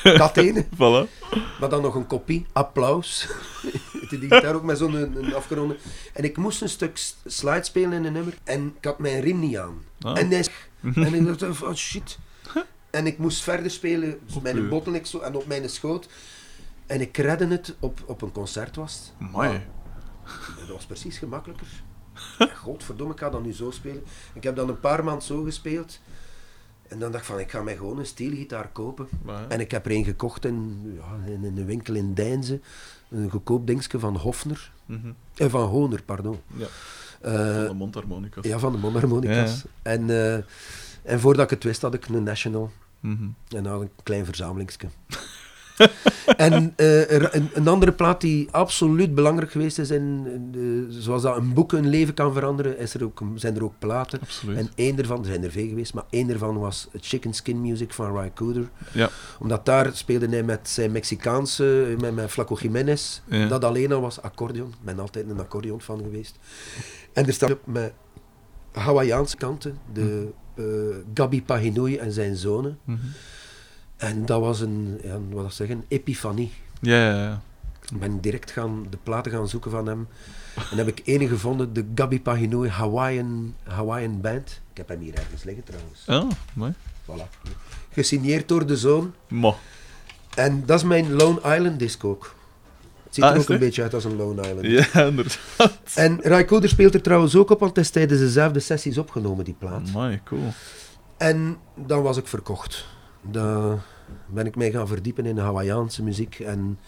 [0.03, 0.65] dat ene.
[0.65, 1.09] Voilà.
[1.59, 2.45] Maar dan nog een kopie.
[2.51, 3.27] Applaus.
[4.09, 5.77] die gitaar ook met zo'n afgeronde.
[6.13, 8.33] En ik moest een stuk slide spelen in een nummer.
[8.43, 9.83] En ik had mijn riem niet aan.
[10.01, 10.19] Ah.
[10.19, 10.45] En, hij,
[10.95, 12.17] en ik dacht, van, oh shit.
[12.89, 16.07] En ik moest verder spelen Op met uw- een bottleneck zo, en op mijn schoot.
[16.85, 19.11] En ik redde het op, op een concert was.
[19.17, 19.49] Mooi.
[19.49, 19.61] Maar
[20.57, 21.67] Dat was precies gemakkelijker.
[22.55, 24.03] Godverdomme, ik ga dat nu zo spelen.
[24.33, 25.99] Ik heb dan een paar maanden zo gespeeld.
[26.87, 29.07] En dan dacht ik van, ik ga mij gewoon een steelgitaar kopen.
[29.23, 32.59] Maar, En ik heb er een gekocht in, ja, in een winkel in Deinze.
[33.09, 34.71] Een goedkoop dingetje van Hofner.
[35.35, 36.39] Eh, van Honer, pardon.
[36.55, 36.65] Ja,
[37.21, 38.45] Eh, van de mondharmonicas.
[38.45, 39.61] ja, van de mondharmonicas.
[39.61, 40.33] Ja, En, eh,
[41.03, 42.71] en voordat ik het wist, had ik een National.
[42.99, 43.27] Mhm.
[43.55, 44.87] En dan een klein verzamelingsje.
[46.37, 51.21] en eh, er- een, een andere plaat die absoluut belangrijk geweest is, in, de- zoals
[51.21, 54.19] dat een boek een leven kan veranderen, is er ook, zijn er ook platen.
[54.21, 54.57] Absoluut.
[54.57, 57.93] En één ervan, er zijn er veel geweest, maar één ervan was Chicken Skin Music
[57.93, 58.69] van Ry Cooder.
[58.91, 59.09] Ja.
[59.39, 63.21] Omdat daar speelde hij met zijn Mexicaanse, met, met Flaco Jiménez.
[63.25, 63.47] Ja.
[63.47, 64.67] Dat alleen al was accordeon.
[64.67, 66.39] Ik ben altijd een accordeon fan geweest.
[67.13, 67.93] En er staat op met
[68.71, 70.63] Hawaïaanse kanten, de eh,
[71.13, 72.77] Gabi Paginoy en zijn zonen.
[72.83, 72.97] Mhm.
[73.99, 76.51] En dat was een, ja, wat dat zeggen, epifanie.
[76.81, 77.41] Ja, ja, ja.
[77.91, 80.07] Ik ben direct gaan, de platen gaan zoeken van hem.
[80.71, 84.61] En heb ik ene gevonden, de Gabi Paginoy Hawaiian, Hawaiian Band.
[84.71, 86.03] Ik heb hem hier ergens liggen trouwens.
[86.07, 86.73] Ah, mooi.
[87.05, 87.47] Voilà.
[87.91, 89.13] Gesigneerd door de zoon.
[89.27, 89.53] Ma.
[90.35, 92.35] En dat is mijn Lone Island disc ook.
[93.03, 94.65] Het ziet Ah, er is ook een beetje uit als een Lone Island.
[94.93, 95.79] Ja, inderdaad.
[95.95, 99.45] En Ry Cooder speelt er trouwens ook op, want het is tijdens dezelfde sessies opgenomen,
[99.45, 99.91] die plaat.
[99.91, 100.53] Mooi, cool.
[101.17, 102.85] En dan was ik verkocht.
[103.21, 103.81] Dan
[104.25, 106.39] ben ik mij gaan verdiepen in de Hawaïaanse muziek.
[106.39, 106.79] En,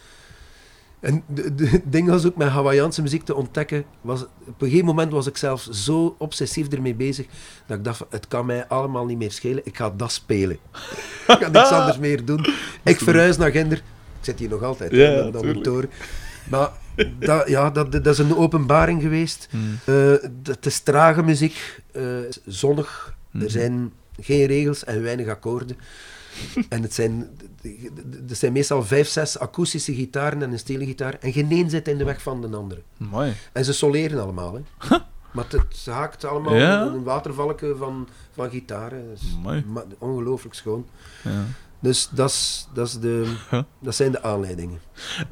[1.00, 3.84] en het ding was ook met Hawaïaanse muziek te ontdekken.
[4.00, 7.26] Was, op een gegeven moment was ik zelfs zo obsessief ermee bezig.
[7.66, 9.66] Dat ik dacht: het kan mij allemaal niet meer schelen.
[9.66, 10.56] Ik ga dat spelen.
[11.26, 12.46] ik ga niks anders meer doen.
[12.82, 13.78] Ik verhuis naar Ginder.
[13.78, 14.92] Ik zit hier nog altijd.
[14.92, 15.90] Ja, mijn toren.
[16.50, 16.70] Maar
[17.18, 19.48] dat, ja, dat, dat is een openbaring geweest.
[19.50, 19.78] Hmm.
[19.84, 22.04] Eh, het is trage muziek, eh,
[22.46, 23.14] zonnig.
[23.30, 23.44] Mhm.
[23.44, 25.76] Er zijn geen regels en weinig akkoorden.
[26.68, 27.28] En het zijn,
[28.28, 31.16] er zijn meestal vijf, zes akoestische gitaren en een steelgitaar.
[31.20, 32.82] En geen één zit in de weg van de andere.
[32.96, 33.32] Mooi.
[33.52, 34.54] En ze soleren allemaal.
[34.54, 34.96] Hè.
[35.32, 36.82] Maar het, het haakt allemaal Ja?
[36.82, 39.16] een watervalken van, van gitaren.
[39.42, 39.64] Mooi.
[39.98, 40.86] ongelooflijk schoon.
[41.24, 41.44] Ja.
[41.80, 43.34] Dus dat, is, dat, is de,
[43.80, 44.80] dat zijn de aanleidingen.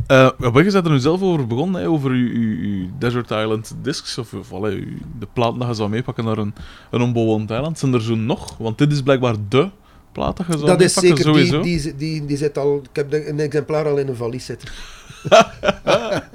[0.08, 4.34] Uh, je bent er nu zelf over begonnen, hè, over uw, Desert Island discs, of,
[4.34, 6.54] of allee, de platen dat je zou meepakken naar een,
[6.90, 7.78] een onbewoond eiland.
[7.78, 8.56] Zijn er zo nog?
[8.56, 9.70] Want dit is blijkbaar de
[10.14, 11.62] je zou Dat is zeker, sowieso.
[11.62, 14.68] die, die, die, die zit al, ik heb een exemplaar al in een valies zitten.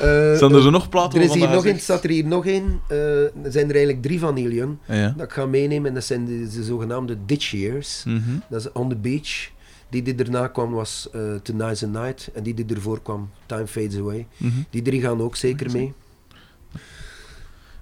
[0.00, 2.46] Eh, Zijn er zo nog platen Er is hier nog een, staat er hier nog
[2.46, 2.80] een.
[2.88, 4.76] eh, er zijn er eigenlijk drie van Neil Young.
[4.86, 5.14] Ja, ja.
[5.16, 5.88] Dat ik ga meenemen.
[5.88, 8.02] En dat zijn de, de zogenaamde Ditch Years.
[8.06, 8.20] Mhm.
[8.48, 9.50] Dat is On the Beach.
[9.90, 12.30] Die die erna kwam was uh, Tonight's the Night.
[12.34, 14.26] En die die ervoor kwam Time Fades Away.
[14.36, 14.52] Mhm.
[14.70, 15.92] Die drie gaan ook zeker mee.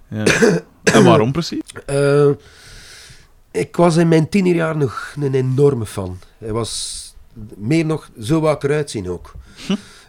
[0.09, 0.25] Ja.
[0.83, 1.61] en waarom precies?
[3.59, 6.19] Ik was in mijn tienerjaar nog een enorme fan.
[6.39, 7.03] Hij was
[7.57, 9.33] meer nog, zo wou ik eruit zien ook.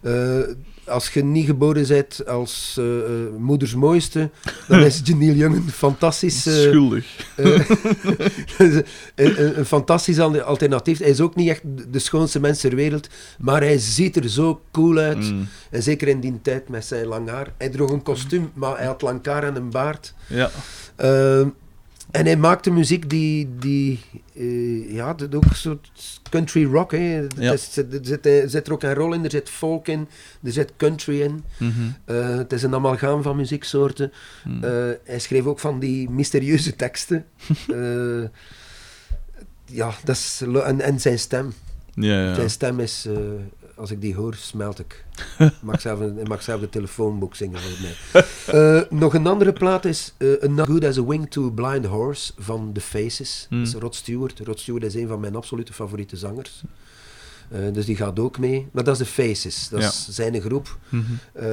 [0.02, 0.40] Eh,
[0.86, 4.30] als je niet geboren bent als eh, eh, moeders mooiste,
[4.68, 6.46] dan is Young een fantastisch...
[6.46, 7.06] eh, Schuldig.
[9.16, 11.00] een, fantastisch al- alternatief.
[11.00, 13.08] Hij is ook niet echt de schoonste mens ter wereld,
[13.40, 15.32] maar hij ziet er zo cool uit.
[15.32, 15.48] Mm.
[15.70, 17.54] En zeker in die tijd met zijn lang haar.
[17.58, 20.14] Hij droeg een kostuum, maar hij had lang haar en een baard.
[20.28, 20.50] Ja.
[22.12, 24.00] En hij maakte muziek die, die
[24.34, 25.92] eh, ja, dat ook een soort
[26.30, 26.92] country rock.
[26.92, 27.28] Hè.
[27.38, 27.52] Ja.
[27.52, 30.08] Er, zit, er, zit, er zit rock en roll in, er zit folk in,
[30.44, 31.44] er zit country in.
[31.58, 31.72] Mhm.
[32.06, 34.12] Eh, het is een amalgaam van muzieksoorten.
[34.46, 34.64] Mm.
[34.64, 34.72] Eh,
[35.04, 37.26] hij schreef ook van die mysterieuze teksten.
[39.72, 41.54] Ja, dat is, en, en zijn stem.
[41.94, 42.34] ja, ja.
[42.34, 43.08] Zijn stem is,
[43.80, 45.06] als ik die hoor, smelt ik.
[45.62, 48.24] Mag zelf, een- mag zelf de telefoonboek zingen voor mij.
[48.48, 51.86] Eh, nog een andere plaat is A Not Good as a Wing to a Blind
[51.86, 53.46] Horse van The Faces.
[53.50, 53.64] Hmm.
[53.64, 54.40] Dat is Rod Stewart.
[54.40, 56.64] Rod Stewart is een van mijn absolute favoriete zangers.
[57.50, 58.68] Eh, dus die gaat ook mee.
[58.72, 59.70] Maar dat is The Faces.
[59.70, 60.78] Dat is zijn groep.
[61.34, 61.46] Eh,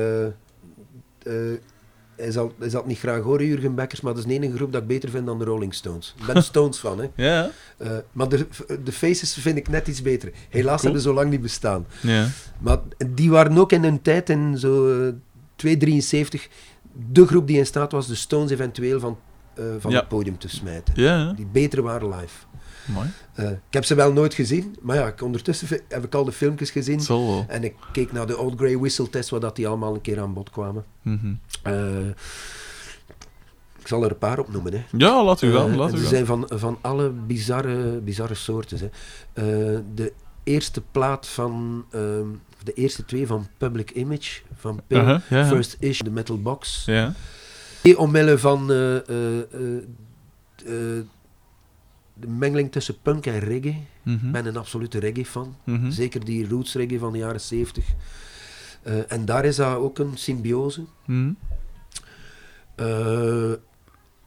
[2.16, 4.56] hij, zal, hij zal het niet graag horen, Jurgen Bekkers, maar dat is de enige
[4.56, 6.14] groep dat ik beter vind dan de Rolling Stones.
[6.18, 7.06] Ik ben Stones van, hè.
[7.26, 8.46] Ja, Eh, maar de,
[8.84, 10.32] de Faces vind ik net iets beter.
[10.48, 10.82] Helaas Cool.
[10.82, 11.86] hebben ze zo lang niet bestaan.
[12.00, 12.26] ja.
[12.58, 15.12] Maar die waren ook in hun tijd, in zo eh,
[15.56, 16.48] 273,
[17.10, 19.18] de groep die in staat was de Stones eventueel van,
[19.54, 19.98] eh, van Ja.
[19.98, 20.94] het podium te smijten.
[21.02, 21.32] Ja.
[21.32, 22.44] Die beter waren live.
[22.86, 23.08] Mooi.
[23.34, 26.32] Eh, ik heb ze wel nooit gezien, maar ja, ik, ondertussen heb ik al de
[26.32, 27.04] filmpjes gezien.
[27.06, 27.44] Wel.
[27.48, 30.20] En ik keek naar de Old Grey Whistle test, waar dat die allemaal een keer
[30.20, 30.84] aan bod kwamen.
[31.02, 31.34] Mhm.
[31.62, 32.06] Eh,
[33.78, 34.72] ik zal er een paar opnoemen.
[34.72, 34.84] Hè.
[34.96, 35.70] Ja, laat u gaan.
[35.70, 38.78] Eh, Laat en u ze zijn van, van alle bizarre, bizarre soorten.
[38.78, 38.90] Hè.
[39.94, 40.12] De
[40.44, 42.26] eerste plaat van, ehm,
[42.62, 45.48] de eerste twee van Public Image, van Pil, Uh-huh.
[45.48, 46.82] First Issue, de Metal Box.
[46.86, 47.12] Ja.
[47.82, 48.70] Nee, Omwille van
[52.20, 53.76] de mengeling tussen punk en reggae.
[54.02, 54.26] Mhm.
[54.26, 55.56] Ik ben een absolute reggae-fan.
[55.64, 55.90] Mhm.
[55.90, 57.84] Zeker die roots reggae van de jaren 70.
[58.82, 60.84] Eh, en daar is dat ook een symbiose.
[61.04, 61.30] Mhm.
[62.74, 63.52] Eh,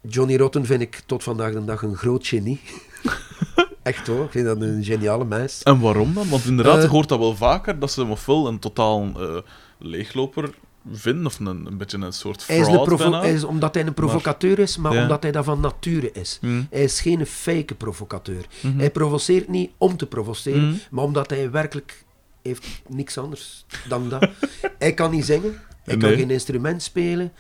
[0.02, 2.60] Johnny Rotten vind ik tot vandaag de dag een groot genie.
[3.84, 5.64] Echt hoor, ik vind dat een geniale mens.
[5.64, 6.30] En waarom dan?
[6.30, 9.38] Want inderdaad, Eh, je hoort dat wel vaker, dat ze hem ofwel een totaal eh,
[9.78, 10.50] leegloper
[10.92, 13.86] vinden, of een, een beetje een soort Hij is fraud provo- hij is, omdat hij
[13.88, 15.02] een provocateur is, maar Ja.
[15.02, 16.38] omdat hij dat van nature is.
[16.42, 16.62] Mhm.
[16.70, 18.46] Hij is geen fake provocateur.
[18.62, 18.78] Mhm.
[18.80, 20.78] Hij provoceert niet om te provoceren, Mhm.
[20.92, 22.04] maar omdat hij werkelijk
[22.42, 24.30] heeft niks anders dan dat.
[24.80, 27.32] hij kan niet zingen, hij kan geen instrument spelen.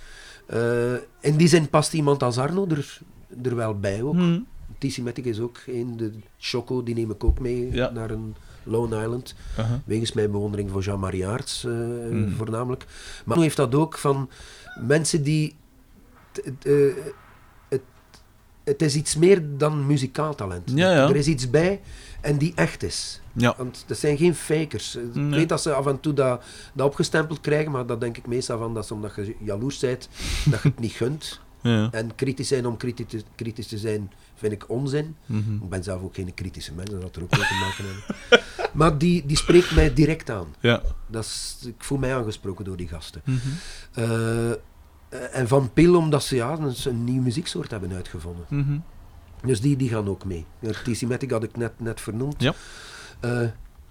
[0.47, 2.99] Eh, in die zin past iemand als Arno er,
[3.43, 4.13] er wel bij ook.
[4.13, 4.39] Mhm.
[4.77, 7.89] TC Matic is ook een, de Choco, die neem ik ook mee Ja.
[7.89, 9.35] naar een Lone Island.
[9.57, 9.81] Aha.
[9.85, 12.31] Wegens mijn bewondering voor Jean-Marie Aerts eh, Mm.
[12.37, 12.85] voornamelijk.
[13.25, 14.29] Maar hoe heeft dat ook van
[14.87, 15.55] mensen die...
[16.31, 16.73] t- eh,
[17.69, 17.81] het,
[18.63, 20.71] het is iets meer dan muzikaal talent.
[20.75, 21.09] Ja, ja.
[21.09, 21.81] Er is iets bij
[22.21, 23.21] en die echt is.
[23.33, 23.53] Ja.
[23.57, 24.95] Want dat zijn geen fakers.
[24.95, 25.29] Ik Nee.
[25.39, 28.57] weet dat ze af en toe dat, dat opgestempeld krijgen, maar dat denk ik meestal
[28.57, 30.09] van dat is omdat je jaloers bent,
[30.45, 31.39] dat je het niet gunt.
[31.61, 31.87] Ja.
[31.91, 35.15] En kritisch zijn om kritisch te, kritisch te zijn, vind ik onzin.
[35.25, 35.53] Mhm.
[35.53, 38.03] Ik ben zelf ook geen kritische mens, dat had er ook mee te maken hebben.
[38.73, 40.47] Maar die, die spreekt mij direct aan.
[40.59, 40.81] Ja.
[41.07, 43.21] Dat is, ik voel mij aangesproken door die gasten.
[43.25, 43.37] Mhm.
[43.93, 44.49] Eh,
[45.31, 48.45] en van Pil, omdat ze ja, een, een nieuwe muzieksoort hebben uitgevonden.
[48.49, 48.77] Mhm.
[49.45, 50.45] Dus die, die gaan ook mee.
[50.83, 52.41] TC Matic had ik net, net vernoemd.
[52.41, 52.53] Ja.
[53.19, 53.41] Eh,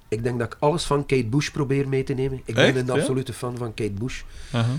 [0.08, 2.40] ik denk dat ik alles van Kate Bush probeer mee te nemen.
[2.44, 3.00] Ik Echt, ben een ja?
[3.00, 4.22] absolute fan van Kate Bush.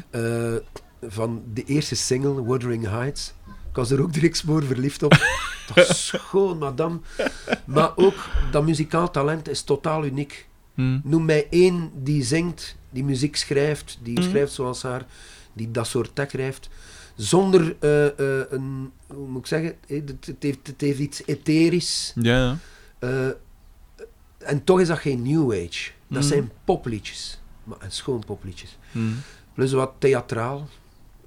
[0.10, 0.54] Eh,
[1.02, 3.34] van de eerste single, Wuthering Heights.
[3.70, 5.12] Ik was er ook direct spoor verliefd op.
[5.76, 7.00] Dat is schoon, madame.
[7.66, 10.48] Maar ook dat muzikaal talent is totaal uniek.
[10.74, 11.00] Mhm.
[11.04, 14.30] Noem mij één die zingt, die muziek schrijft, die Mhm.
[14.30, 15.06] schrijft zoals haar,
[15.54, 16.70] die dat soort tekst schrijft.
[17.16, 21.22] Zonder eh, eh, een, hoe moet ik zeggen, eh, het, het heeft, het heeft iets
[21.26, 22.14] etherisch.
[22.16, 22.58] Ja,
[24.38, 25.92] en toch is dat geen new age.
[26.08, 26.28] Dat Mhm.
[26.28, 27.40] zijn popliedjes.
[27.64, 28.78] Maar en schoon popliedjes.
[29.54, 30.68] Plus wat theatraal.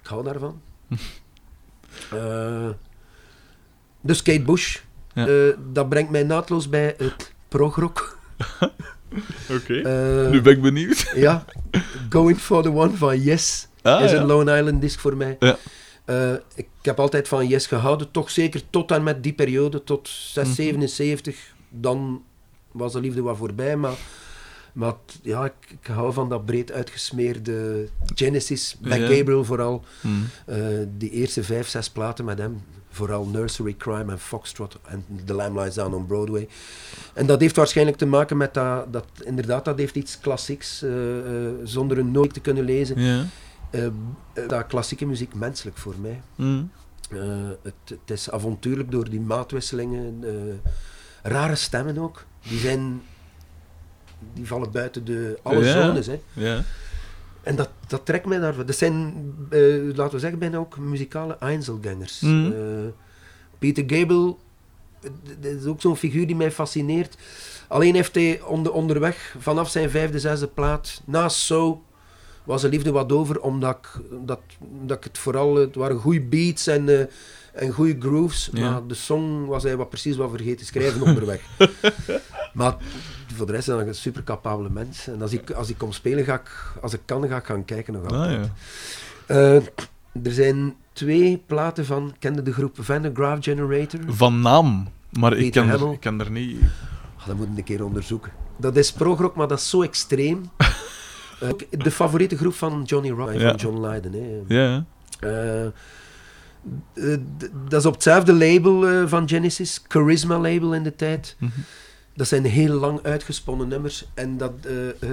[0.01, 0.61] Ik hou daarvan.
[2.13, 2.69] Eh,
[4.01, 4.79] dus Kate Bush.
[5.15, 5.27] Ja.
[5.27, 8.19] eh, dat brengt mij naadloos bij het progrock.
[9.57, 9.75] Oké.
[9.81, 11.11] Eh, Nu ben ik benieuwd.
[11.15, 11.45] ja,
[12.11, 14.17] Going for the One van Yes Ah, is ja.
[14.21, 15.37] een Lone Island disc voor mij.
[15.39, 15.57] Ja.
[16.55, 20.45] Ik heb altijd van Yes gehouden, toch zeker tot en met die periode, tot 6,
[20.47, 20.55] Mhm.
[20.55, 21.37] 77.
[21.69, 22.23] Dan
[22.73, 23.93] was de liefde wat voorbij, maar,
[24.73, 28.97] maar ja, ik, ik hou van dat breed uitgesmeerde Genesis, Ja.
[28.97, 29.85] Gabriel vooral.
[30.01, 30.15] Mhm.
[30.47, 30.57] Eh,
[30.99, 32.61] die eerste vijf, zes platen met hem,
[32.93, 36.49] vooral Nursery Crime en Foxtrot en The Lamb Lies Down on Broadway.
[37.15, 41.19] En dat heeft waarschijnlijk te maken met dat, dat inderdaad, dat heeft iets klassieks, eh,
[41.19, 43.01] eh, zonder een noot te kunnen lezen.
[43.01, 43.25] Ja.
[44.47, 46.21] Dat klassieke muziek menselijk voor mij.
[46.37, 47.19] Eh,
[47.63, 50.25] het, het is avontuurlijk door die maatwisselingen,
[51.23, 52.25] rare stemmen ook.
[52.49, 53.03] Die zijn,
[54.35, 55.83] die vallen buiten de, alle Ja.
[55.87, 56.07] zones.
[56.07, 56.21] Hè.
[56.33, 56.63] Ja.
[57.43, 58.67] En dat, dat trekt mij daarvan.
[58.67, 59.15] Dat zijn,
[59.51, 59.61] eh,
[59.95, 62.23] laten we zeggen, bijna ook muzikale Einzelgangers.
[62.23, 62.31] Eh,
[63.59, 64.39] Peter Gabriel,
[65.03, 67.17] eh, dat is ook zo'n figuur die mij fascineert.
[67.69, 71.83] Alleen heeft hij onder, onderweg, vanaf zijn vijfde, zesde plaat, naast So,
[72.45, 74.41] was de liefde wat over, omdat ik, dat,
[74.83, 77.07] dat ik het vooral, het waren goede beats en, eh,
[77.53, 78.71] en goede grooves, Ja.
[78.71, 81.41] maar de song was hij wat precies wat vergeten te schrijven onderweg.
[82.53, 82.77] Maar
[83.35, 85.07] voor de rest hij een super capabele mens.
[85.09, 86.51] En als ik, als ik kom spelen, ga ik,
[86.81, 88.39] als ik kan, ga ik gaan kijken nog Ah, altijd.
[89.27, 89.35] ja.
[89.35, 89.55] Eh,
[90.25, 94.01] er zijn twee platen van, kende de groep Van de Graaf Generator?
[94.07, 96.61] Van naam, maar ik ken, er, ik ken er niet...
[97.19, 98.33] Ah, dat moet ik een keer onderzoeken.
[98.57, 100.51] Dat is progrock, maar dat is zo extreem.
[101.43, 103.15] Eh, de favoriete groep van Johnny Ja.
[103.49, 104.13] van John Lydon.
[104.13, 104.55] Hè.
[104.57, 104.85] Ja.
[105.21, 105.71] Eh,
[107.69, 111.37] dat is op hetzelfde label van Genesis, Charisma label in de tijd.
[111.39, 111.51] Mhm.
[112.15, 115.11] Dat zijn heel lang uitgesponnen nummers en dat eh, eh,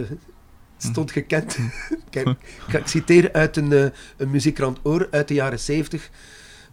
[0.77, 1.57] stond gekend.
[2.09, 2.27] Kijk,
[2.71, 3.85] ik, citeer uit een, eh,
[4.17, 6.09] een muziekkrant Oor uit de jaren 70.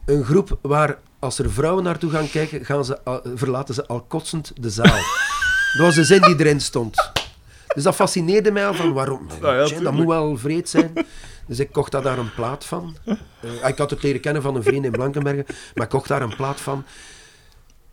[0.05, 4.01] Een groep waar als er vrouwen naartoe gaan kijken, gaan ze, al- verlaten ze al
[4.01, 4.86] kotsend de zaal.
[5.77, 7.12] dat was de zin die erin stond.
[7.74, 9.27] Dus dat fascineerde mij al van waarom.
[9.40, 10.93] ja, Tja, dat moet wel vreed zijn.
[11.47, 12.97] Dus ik kocht daar, een plaat van.
[13.66, 15.44] Ik had het leren kennen van een vriend in Blankenbergen,
[15.74, 16.85] maar ik kocht daar een plaat van.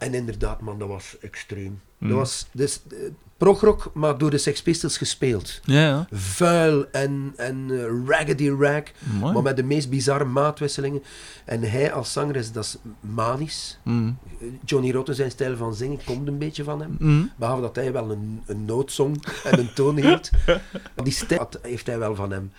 [0.03, 1.79] En inderdaad, man, dat was extreem.
[1.97, 2.09] Mm.
[2.09, 2.97] Dat was dus, eh,
[3.37, 5.59] progrock, maar door de Sex Pistols gespeeld.
[5.63, 6.07] Ja, ja.
[6.11, 8.83] Vuil en, en eh, raggedy rag,
[9.19, 9.33] Mooi.
[9.33, 11.03] maar met de meest bizarre maatwisselingen.
[11.45, 13.77] En hij als zanger is, dat is manisch.
[13.83, 14.17] Mm.
[14.65, 16.95] Johnny Rotten, zijn stijl van zingen, komt een beetje van hem.
[16.99, 17.31] Mm.
[17.35, 20.29] Behalve dat hij wel een, een noodzong en een toon hield.
[20.45, 22.51] Maar die stijl heeft hij wel van hem.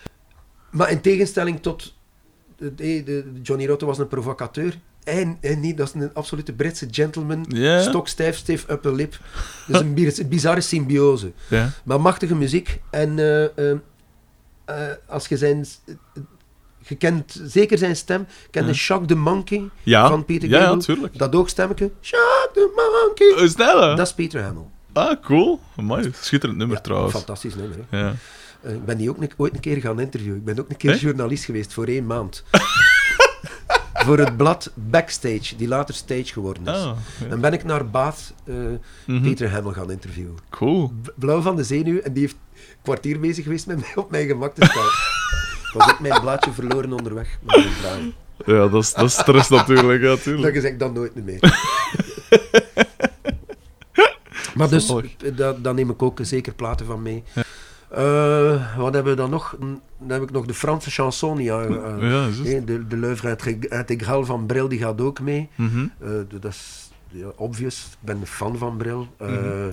[0.71, 1.95] Maar in tegenstelling tot...
[2.57, 4.79] De, de, de- Johnny Rotten was een provocateur.
[5.05, 7.44] Hij, hij niet, dat is een absolute Britse gentleman.
[7.48, 7.81] Ja.
[7.82, 9.18] Stokstijf, stiff upper lip.
[9.66, 11.32] Dus een bi- bizarre symbiose.
[11.85, 12.81] Maar machtige muziek.
[12.90, 13.76] En eh, eh,
[14.64, 14.76] eh,
[15.09, 15.66] als je zijn...
[16.86, 18.26] Je kent zeker zijn stem.
[18.51, 18.74] Ken de.
[18.74, 20.09] Shock the Monkey Ja.
[20.09, 20.82] van Peter ja, ja, Gabriel?
[20.85, 21.18] tuurlijk.
[21.18, 21.90] Dat oogstemmetje.
[22.02, 22.72] Shock the
[23.02, 23.44] Monkey.
[23.44, 23.94] Is dat hè?
[23.94, 24.62] Dat is Peter Hamill.
[24.93, 25.60] Ah, cool.
[25.76, 26.10] Mooi.
[26.20, 27.12] Schitterend nummer Ja, trouwens.
[27.14, 27.76] Fantastisch nummer.
[27.90, 27.98] Hè.
[27.98, 28.14] Ja.
[28.62, 30.39] Eh, ik ben die ook een- ooit een keer gaan interviewen.
[30.39, 32.44] Ik ben ook een keer journalist geweest voor één maand.
[34.05, 36.81] voor het blad Backstage, die later Stage geworden is.
[36.82, 36.94] Ja.
[37.28, 38.55] Dan ben ik naar Bath eh,
[39.06, 39.22] Mhm.
[39.22, 40.35] Peter Hamill gaan interviewen.
[40.51, 40.93] Cool.
[41.14, 44.26] Blauw van de zenuw en die heeft een kwartier bezig geweest met mij op mijn
[44.26, 44.85] gemak te staan.
[45.68, 47.39] ik was ook mijn blaadje verloren onderweg.
[47.43, 48.14] met mijn vragen.
[48.47, 50.02] Ja, dat is, dat is stress natuurlijk.
[50.02, 50.09] Ja,
[50.43, 51.39] Dat zeg ik dan nooit meer.
[54.55, 57.22] maar dus, eh, dat neem ik ook zeker platen van mee.
[57.97, 59.57] Eh, wat hebben we dan nog?
[59.61, 61.39] Mm, Dan heb ik nog de Franse chanson.
[61.39, 61.69] Ja, eh,
[62.45, 63.37] Ja, de, de l'œuvre
[63.69, 65.49] intégrale van Bril die gaat ook mee.
[65.99, 67.85] De- dat is ja, obvious.
[67.91, 69.09] Ik ben een fan van Bril.
[69.19, 69.73] Mhm.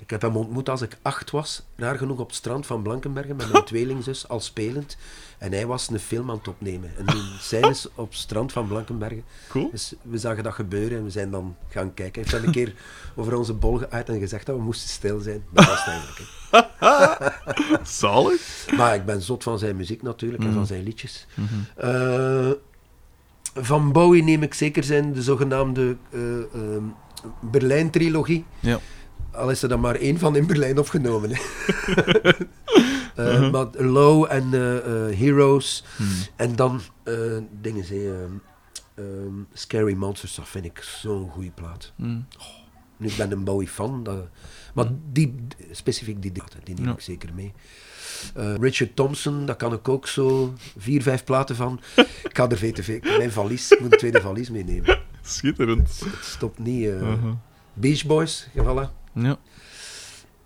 [0.00, 3.36] Ik heb hem ontmoet als ik acht was, raar genoeg op het strand van Blankenbergen
[3.36, 4.96] met mijn tweelingzus, al spelend.
[5.38, 6.90] En hij was een film aan het opnemen.
[6.98, 9.24] En die scènes op het strand van Blankenbergen.
[9.48, 9.70] Cool.
[9.70, 12.22] Dus we zagen dat gebeuren en we zijn dan gaan kijken.
[12.22, 12.74] Hij heeft dan een keer
[13.16, 15.44] over onze bol geuit en gezegd dat we moesten stil zijn.
[15.50, 16.28] Dat was het eigenlijk.
[17.88, 18.66] Zalig.
[18.76, 20.56] Maar ik ben zot van zijn muziek natuurlijk en Mhm.
[20.56, 21.26] van zijn liedjes.
[21.34, 21.54] Mhm.
[21.76, 22.50] Eh,
[23.54, 26.82] van Bowie neem ik zeker zijn de zogenaamde ehm,
[27.40, 28.44] Berlijn-trilogie.
[28.60, 28.78] Ja.
[29.40, 31.30] Al is er dan maar één van in Berlijn opgenomen.
[33.14, 33.50] Eh, Mhm.
[33.50, 35.84] Maar Low en eh, eh, Heroes.
[35.98, 36.08] Mhm.
[36.36, 36.80] En dan
[37.60, 41.92] dingen, ze, ehm, ehm, Scary Monsters, dat vind ik zo'n goede plaat.
[41.96, 42.18] Mhm.
[42.96, 44.26] Nu, ik ben een Bowie-fan, dat-
[44.74, 45.34] maar die,
[45.70, 46.32] specifiek die
[46.64, 46.92] die neem Ja.
[46.92, 47.52] ik zeker mee.
[48.60, 51.80] Richard Thompson, daar kan ik ook zo vier, vijf platen van.
[51.96, 54.98] ik ga er VTV, mijn valies, ik moet een tweede valies meenemen.
[55.22, 56.00] Schitterend.
[56.04, 57.00] Het stopt niet.
[57.00, 57.32] Mhm.
[57.72, 58.99] Beach Boys, voilà.
[59.22, 59.36] Ja.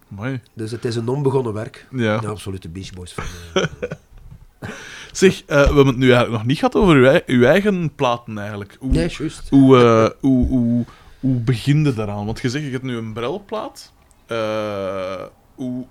[0.08, 0.40] Mooi.
[0.54, 1.86] Dus het is een onbegonnen werk.
[1.90, 2.18] Ja.
[2.18, 3.12] De Beach Boys.
[3.12, 3.24] Van,
[3.54, 3.62] eh.
[5.12, 8.38] Zeg, eh, we hebben het nu eigenlijk nog niet gehad over uw, uw eigen platen
[8.38, 8.76] eigenlijk.
[8.80, 9.48] Hoe, nee, juist.
[9.48, 10.84] hoe, eh, hoe, hoe,
[11.20, 12.26] hoe begin je daaraan?
[12.26, 13.92] Want je zegt, je hebt nu een brelplaat.
[14.26, 15.22] Eh,
[15.54, 15.86] hoe,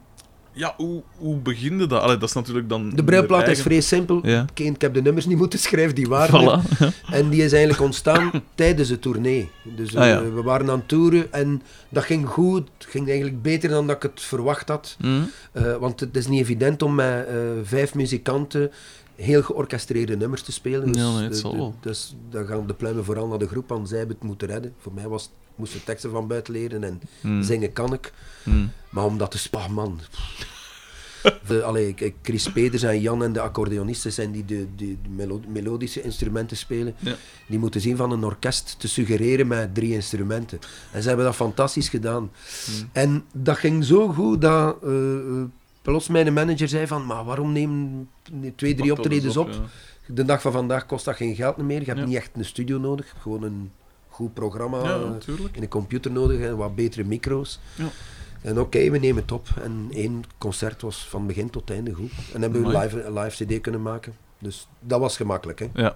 [0.53, 2.01] ja, hoe, hoe begin je dat?
[2.01, 2.89] Allee, dat is natuurlijk dan...
[2.89, 4.19] De brilplaat is vrij simpel.
[4.23, 4.45] Ja.
[4.53, 6.61] Ik, heb de nummers niet moeten schrijven, die waren er.
[6.61, 7.11] Voilà.
[7.11, 9.49] En die is eigenlijk ontstaan tijdens de tournee.
[9.63, 10.21] Dus Ah, ja.
[10.21, 12.69] eh, we waren aan het toeren en dat ging goed.
[12.77, 14.95] Het ging eigenlijk beter dan dat ik het verwacht had.
[14.99, 15.21] Mhm.
[15.51, 18.71] Eh, want het is niet evident om met eh, vijf muzikanten
[19.15, 20.91] heel georchestreerde nummers te spelen.
[20.91, 21.75] Dus, Ja, nee, het de- zal de- wel.
[21.79, 24.73] dus dan gaan de pluimen vooral naar de groep, want zij hebben het moeten redden.
[24.77, 27.43] Voor mij was, moest de teksten van buiten leren en Mhm.
[27.43, 28.13] zingen kan ik.
[28.43, 28.65] Mhm.
[28.89, 29.99] Maar om dat te spelen, man.
[31.47, 35.41] De, allee, Chris Peters en Jan en de accordeonisten zijn die de, de, de melo-
[35.47, 36.95] melodische instrumenten spelen.
[36.99, 37.15] Ja.
[37.47, 40.59] Die moeten zien van een orkest te suggereren met drie instrumenten.
[40.91, 42.23] En ze hebben dat fantastisch gedaan.
[42.67, 42.85] Mhm.
[42.91, 44.89] En dat ging zo goed dat eh,
[45.83, 48.09] plots mijn manager zei van, maar waarom neem
[48.55, 49.49] twee, drie optredens op?
[49.49, 49.59] ja.
[50.07, 51.79] De dag van vandaag kost dat geen geld meer.
[51.79, 52.05] Je hebt Ja.
[52.05, 53.05] niet echt een studio nodig.
[53.05, 53.71] Je hebt Gewoon een
[54.09, 55.17] goed programma Ja,
[55.51, 57.59] in een computer nodig en wat betere micro's.
[57.75, 57.87] Ja.
[58.41, 59.47] En oké, we nemen het op.
[59.61, 62.11] En één concert was van begin tot einde goed.
[62.33, 64.13] En hebben we live, een live CD kunnen maken.
[64.39, 65.59] Dus dat was gemakkelijk.
[65.59, 65.67] Hè.
[65.73, 65.95] Ja.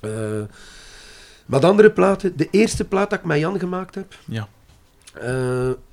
[0.00, 4.14] Eh, andere platen, de eerste plaat dat ik met Jan gemaakt heb.
[4.24, 4.48] Ja.
[5.14, 5.22] eh,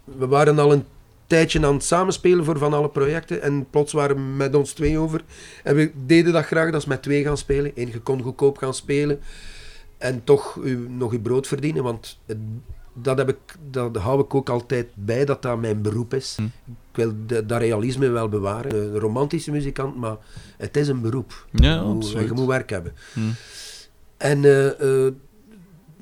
[0.03, 0.85] we waren al een
[1.31, 3.41] tijdje aan het samenspelen voor van alle projecten.
[3.41, 5.21] En plots waren we met ons twee over.
[5.63, 7.71] En we deden dat graag, dat is met twee gaan spelen.
[7.75, 9.19] Eén, je kon goedkoop gaan spelen.
[9.97, 11.83] En toch u, nog je brood verdienen.
[11.83, 12.37] Want het-
[12.93, 13.37] dat, heb ik,
[13.69, 16.35] dat hou ik ook altijd bij, dat dat mijn beroep is.
[16.37, 16.43] Hm.
[16.65, 18.75] Ik wil de- dat realisme wel bewaren.
[18.75, 20.15] Een romantische muzikant, maar
[20.57, 21.45] het is een beroep.
[21.51, 22.27] Ja, je, moet, absoluut.
[22.27, 22.93] je moet werk hebben.
[23.13, 23.25] Mhm.
[24.17, 25.11] En eh,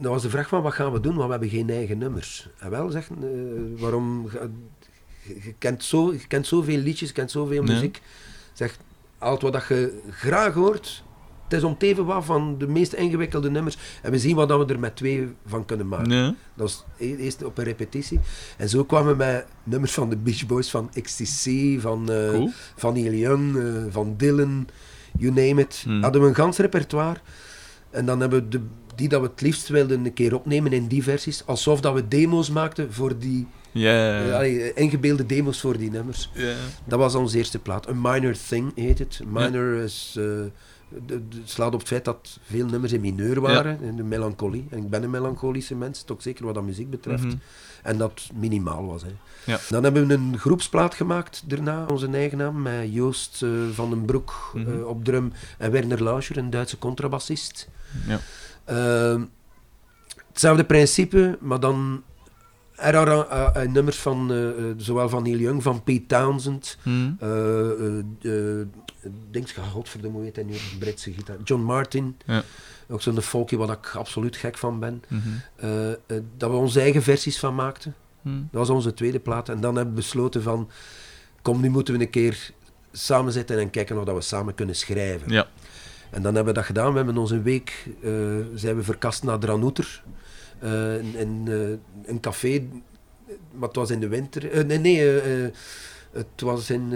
[0.02, 2.50] dan was de vraag van wat gaan we doen, want we hebben geen eigen nummers.
[2.58, 4.30] En wel zeggen, eh, waarom...
[5.44, 7.74] je, kent zo, je kent zoveel liedjes, je kent zoveel Ja.
[7.74, 8.02] muziek.
[8.54, 8.78] Zeg,
[9.18, 11.04] altijd wat dat je graag hoort,
[11.44, 13.78] het is om het even wat van de meest ingewikkelde nummers.
[14.02, 16.12] En we zien wat we er met twee van kunnen maken.
[16.14, 16.26] Ja.
[16.26, 18.20] Dat was e- eerst op een repetitie.
[18.58, 21.50] En zo kwamen we met nummers van de Beach Boys, van XTC,
[21.82, 22.50] van, Cool.
[22.76, 24.68] van Neil Young, eh, van Dylan,
[25.18, 25.82] you name it.
[25.84, 26.02] Hmm.
[26.04, 27.20] Hadden we een gans repertoire.
[27.90, 28.62] En dan hebben we de,
[28.96, 31.46] die dat we het liefst wilden een keer opnemen in die versies.
[31.46, 33.48] Alsof dat we demo's maakten voor die...
[33.72, 34.42] Ja.
[34.76, 36.30] ingebeelde demo's voor die nummers.
[36.34, 36.54] ja.
[36.86, 37.88] Dat was onze eerste plaat.
[37.90, 39.20] A Minor Thing heet het.
[39.28, 40.52] Minor is, eh, de,
[41.06, 44.68] de- het slaat op het feit dat veel nummers in mineur waren, in de melancholie.
[44.70, 47.24] En ik ben een melancholische mens, toch zeker wat dat muziek betreft.
[47.24, 47.36] Mhm.
[47.84, 49.02] En dat minimaal was.
[49.02, 49.10] Hè.
[49.46, 49.60] Ja.
[49.70, 54.06] Dan hebben we een groepsplaat gemaakt daarna, onze eigen naam, met Joost eh, van den
[54.06, 54.74] Broek Mhm.
[54.80, 57.70] eh, op drum en Werner Lauscher, een Duitse contrabassist.
[58.08, 58.20] Ja.
[58.66, 59.22] Ehm,
[60.28, 62.04] hetzelfde principe, maar dan
[62.80, 66.78] er waren eh, eh, nummers van eh, zowel van Neil Young, van Pete Townsend,
[67.20, 68.66] eh eh,
[69.32, 70.54] Dings, godverdomme, hoe heet hij nu?
[70.80, 71.36] Britse gitaar.
[71.44, 72.44] John Martin, Ja.
[72.90, 75.04] ook zo'n folkie waar ik absoluut gek van ben.
[75.08, 75.94] Mhm.
[76.38, 77.96] Dat we onze eigen versies van maakten.
[78.22, 78.36] Mhm.
[78.36, 79.50] Dat was onze tweede plaat.
[79.50, 80.70] En dan hebben we besloten van,
[81.42, 82.52] kom, nu moeten we een keer
[82.92, 85.32] samen zitten en kijken of dat we samen kunnen schrijven.
[85.32, 85.48] Ja.
[86.10, 86.92] En dan hebben we dat gedaan.
[86.92, 87.88] We hebben ons een week
[88.56, 90.04] zijn we verkast naar Dranouter.
[90.60, 92.68] Eh in in, eh, een café,
[93.52, 94.52] maar het was in de winter.
[94.52, 95.52] eh, nee, nee
[96.12, 96.92] het was in,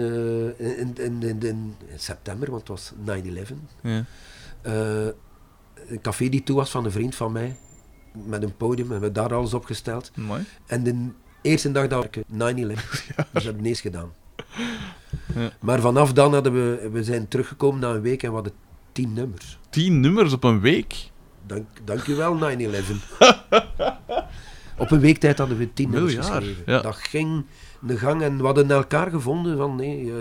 [0.58, 3.54] in, in, in, september, want het was 9-11.
[3.82, 4.04] Ja.
[4.62, 5.06] Eh,
[5.88, 7.56] een café die toe was van een vriend van mij,
[8.12, 10.10] met een podium, hebben we daar alles opgesteld.
[10.14, 10.44] Mooi.
[10.66, 11.08] En de
[11.42, 14.12] eerste dag dat ik 9-11, dus dat heb ik ineens gedaan.
[15.34, 15.50] Ja.
[15.60, 18.52] Maar vanaf dan hadden we, we zijn teruggekomen na een week en we hadden
[18.92, 19.58] tien nummers.
[19.70, 21.10] Tien nummers op een week.
[21.46, 22.58] Dank, dankjewel 9-11.
[24.78, 26.62] Op een week tijd hadden we tien nummers geschreven.
[26.66, 26.80] ja.
[26.80, 27.44] Dat ging
[27.80, 30.16] de gang en we hadden elkaar gevonden van nee, eh,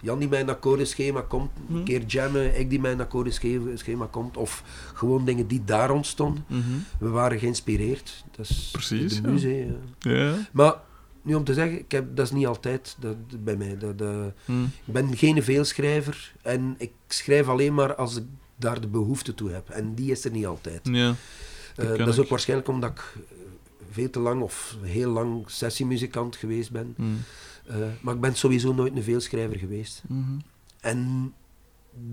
[0.00, 4.62] Jan die mijn akkoordenschema komt, een keer jammen, ik die mijn akkoordenschema komt, of
[4.94, 6.44] gewoon dingen die daar ontstonden.
[6.98, 8.24] We waren geïnspireerd.
[8.36, 9.48] Dat is Precies, de muze.
[9.56, 9.74] ja.
[9.98, 10.34] Ja.
[10.52, 10.74] Maar
[11.22, 13.76] nu om te zeggen, ik heb, dat is niet altijd dat, bij mij.
[13.78, 14.62] Dat, dat- Mhm.
[14.64, 18.24] ik ben geen veelschrijver en ik schrijf alleen maar als ik
[18.56, 19.68] daar de behoefte toe heb.
[19.70, 20.80] En die is er niet altijd.
[20.82, 21.14] Ja.
[21.76, 23.36] Eh, ken dat is ook waarschijnlijk omdat ik eh,
[23.90, 26.94] veel te lang of heel lang sessiemuzikant geweest ben.
[26.96, 27.10] Mhm.
[27.66, 30.02] Eh, maar ik ben sowieso nooit een veelschrijver geweest.
[30.06, 30.38] Mhm.
[30.80, 31.32] En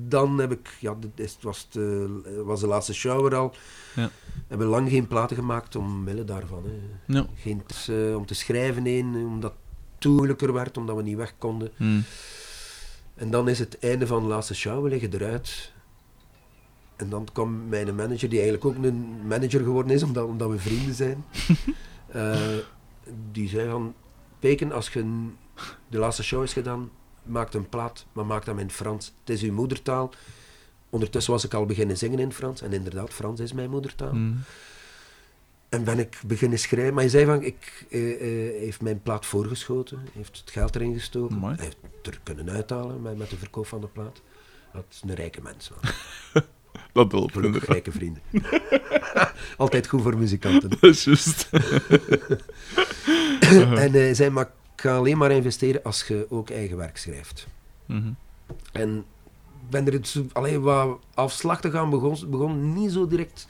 [0.07, 3.55] dan heb ik, ja, dit was, de, was de laatste shower al.
[3.95, 4.09] Ja.
[4.47, 6.63] Hebben lang geen platen gemaakt omwille daarvan.
[6.65, 7.13] Hè.
[7.13, 7.27] Ja.
[7.35, 9.53] Geen, eh, om te schrijven één, omdat
[9.95, 11.71] het moeilijker werd, omdat we niet weg konden.
[11.77, 12.01] Mhm.
[13.15, 15.72] En dan is het einde van de laatste show, we liggen eruit.
[17.03, 20.59] En dan kwam mijn manager, die eigenlijk ook een manager geworden is, omdat, omdat we
[20.59, 21.25] vrienden zijn.
[22.07, 22.57] eh,
[23.31, 23.93] die zei van,
[24.39, 25.29] Peken, als je
[25.87, 26.89] de laatste show is gedaan,
[27.23, 29.13] maak een plaat, maar maak dat in het Frans.
[29.19, 30.13] Het is uw moedertaal.
[30.89, 32.61] Ondertussen was ik al beginnen zingen in Frans.
[32.61, 34.13] En inderdaad, Frans is mijn moedertaal.
[34.13, 34.37] Mhm.
[35.69, 36.93] En ben ik beginnen schrijven.
[36.93, 39.99] Maar hij zei van, ik, eh, eh, heeft mijn plaat voorgeschoten.
[40.13, 41.37] Heeft het geld erin gestoken.
[41.37, 41.55] Mooi.
[41.55, 44.21] Hij heeft het er kunnen uithalen met, met de verkoop van de plaat.
[44.73, 45.71] Dat is een rijke mens.
[46.91, 48.21] Dat helpt Gelukkig rijke vrienden.
[49.57, 50.69] Altijd goed voor muzikanten.
[50.69, 51.49] Dat is juist.
[53.75, 57.47] en hij zei, maar ga alleen maar investeren als je ook eigen werk schrijft.
[57.85, 58.11] Mhm.
[58.71, 58.97] En
[59.63, 62.73] ik ben er zo- alleen wat afslachtig aan begon, begon.
[62.73, 63.47] Niet zo direct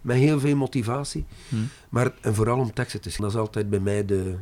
[0.00, 1.24] met heel veel motivatie.
[1.48, 1.62] Mhm.
[1.88, 3.34] Maar, en vooral om teksten te schrijven.
[3.36, 4.36] Dat is altijd bij mij de-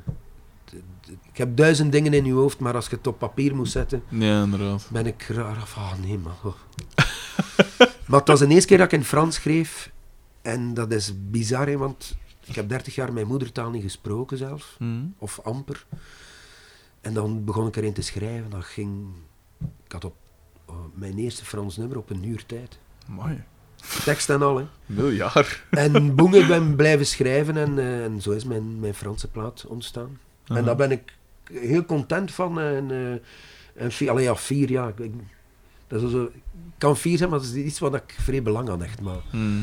[1.32, 4.02] Ik heb duizend dingen in je hoofd, maar als je het op papier moet zetten,
[4.08, 4.88] Ja, inderdaad.
[4.92, 5.76] ben ik raar af.
[5.76, 6.32] Ah, nee, man.
[6.42, 6.54] Oh.
[8.08, 9.90] maar het was de eerste keer dat ik in Frans schreef.
[10.42, 14.76] En dat is bizar, hè, want ik heb dertig jaar mijn moedertaal niet gesproken zelf.
[14.78, 15.06] Mhm.
[15.18, 15.86] Of amper.
[17.00, 18.50] En dan begon ik erin te schrijven.
[18.50, 19.06] Dat ging...
[19.84, 20.14] Ik had op
[20.64, 22.78] oh, mijn eerste Frans nummer op een uur tijd.
[23.06, 23.42] Mooi.
[24.04, 24.64] Tekst en al, hè.
[24.86, 25.62] Miljard.
[25.70, 29.64] En boem, ik ben blijven schrijven en, eh, en zo is mijn, mijn Franse plaat
[29.66, 30.18] ontstaan.
[30.48, 31.16] En daar ben ik
[31.52, 32.60] heel content van.
[32.60, 34.92] En, eh en vier, allee, ja, vier jaar.
[35.00, 35.12] Ik,
[35.86, 36.30] dat is zo,
[36.78, 39.00] kan vier zijn, maar dat is iets wat ik vrij belang aan hecht.
[39.00, 39.62] Maar, Mhm.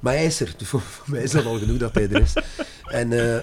[0.00, 0.54] maar hij is er.
[0.58, 2.32] Voor, voor mij is dat al genoeg dat hij er is.
[2.84, 3.40] En, eh,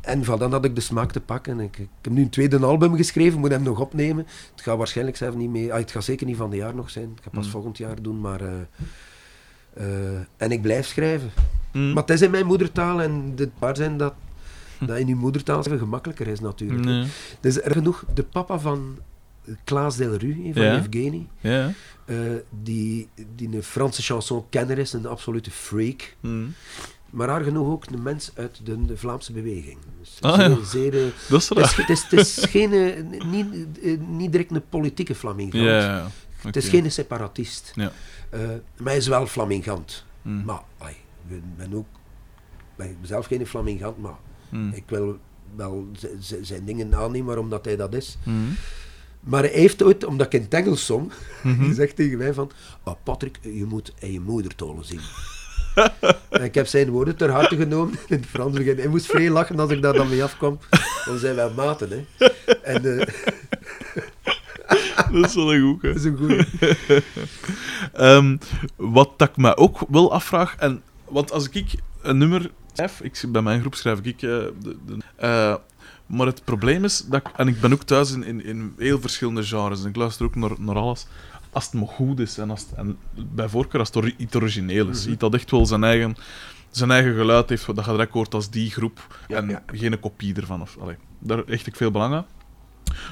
[0.00, 1.60] en van dan had ik de smaak te pakken.
[1.60, 4.26] Ik, ik heb nu een tweede album geschreven, moet hem nog opnemen.
[4.54, 5.72] Het gaat waarschijnlijk zelf niet mee.
[5.72, 7.10] Ah, het gaat zeker niet van de jaar nog zijn.
[7.16, 7.50] Ik ga pas Mm.
[7.50, 8.40] volgend jaar doen, maar.
[8.40, 8.54] eh,
[10.36, 11.30] en ik blijf schrijven.
[11.72, 11.92] Mhm.
[11.92, 14.14] Maar het is in mijn moedertaal en het waar zijn dat,
[14.86, 16.84] dat in uw moedertaal even gemakkelijker is natuurlijk.
[16.84, 17.06] Nee.
[17.40, 18.98] Dus er genoeg, de papa van
[19.64, 20.76] Klaas Delru, van Ja.
[20.78, 21.72] Evgeny, Ja.
[22.04, 22.16] eh,
[22.62, 26.16] die, die een Franse chanson-kenner is, een absolute freak.
[26.20, 26.44] Mhm.
[27.10, 29.78] Maar haar genoeg ook een mens uit de, de Vlaamse beweging.
[30.00, 30.64] Dus Ah, zeer, ja.
[30.64, 31.76] zeer, eh, Dat is het, is, raar.
[31.76, 33.46] het, is, het is geen, eh, niet,
[34.08, 36.10] niet direct een politieke flamingant.
[36.36, 37.72] Het is geen separatist.
[37.74, 37.92] Ja.
[38.30, 38.52] Maar
[38.84, 40.04] hij is wel flamingant.
[40.22, 40.44] Mhm.
[40.44, 40.62] Maar
[41.28, 41.86] ik ben ook
[42.76, 44.14] ik ben zelf geen flamingant, maar
[44.52, 44.72] Mhm.
[44.74, 45.18] ik wil
[45.56, 45.86] wel
[46.40, 48.18] zijn dingen aannemen waarom dat hij dat is.
[48.22, 48.36] Mhm.
[49.20, 51.12] Maar hij heeft ooit, omdat ik in het Engels zong,
[51.42, 51.64] Mhm.
[51.68, 52.50] gezegd tegen mij van...
[52.82, 55.04] "Ah, Patrick, je moet in je moedertolen zingen.
[56.30, 58.56] en ik heb zijn woorden ter harte genomen in het Frans.
[58.56, 58.76] begin.
[58.76, 60.58] Hij moest vrij lachen als ik daar dan mee afkwam.
[61.04, 62.26] Dan zijn wij maten, hè.
[62.62, 63.06] En eh,
[65.12, 65.88] Dat is wel een goed, hè.
[65.88, 66.44] dat is een goeie.
[67.92, 68.36] Ehm,
[68.76, 73.22] wat dat ik me ook wel afvraag, en, want als ik een nummer schrijf, ik,
[73.28, 75.54] bij mijn groep schrijf ik, eh, de, de, eh,
[76.06, 79.00] maar het probleem is, dat ik, en ik ben ook thuis in, in, in heel
[79.00, 81.06] verschillende genres, en ik luister ook naar, naar alles,
[81.50, 84.88] als het maar goed is, en, als het, en bij voorkeur als het iets origineel
[84.88, 86.16] is, iets dat echt wel zijn eigen,
[86.70, 89.62] zijn eigen geluid heeft, dat je direct hoort als die groep, Ja, en ja.
[89.66, 90.60] geen kopie ervan.
[90.60, 92.26] Of, allee, daar hecht ik veel belang aan.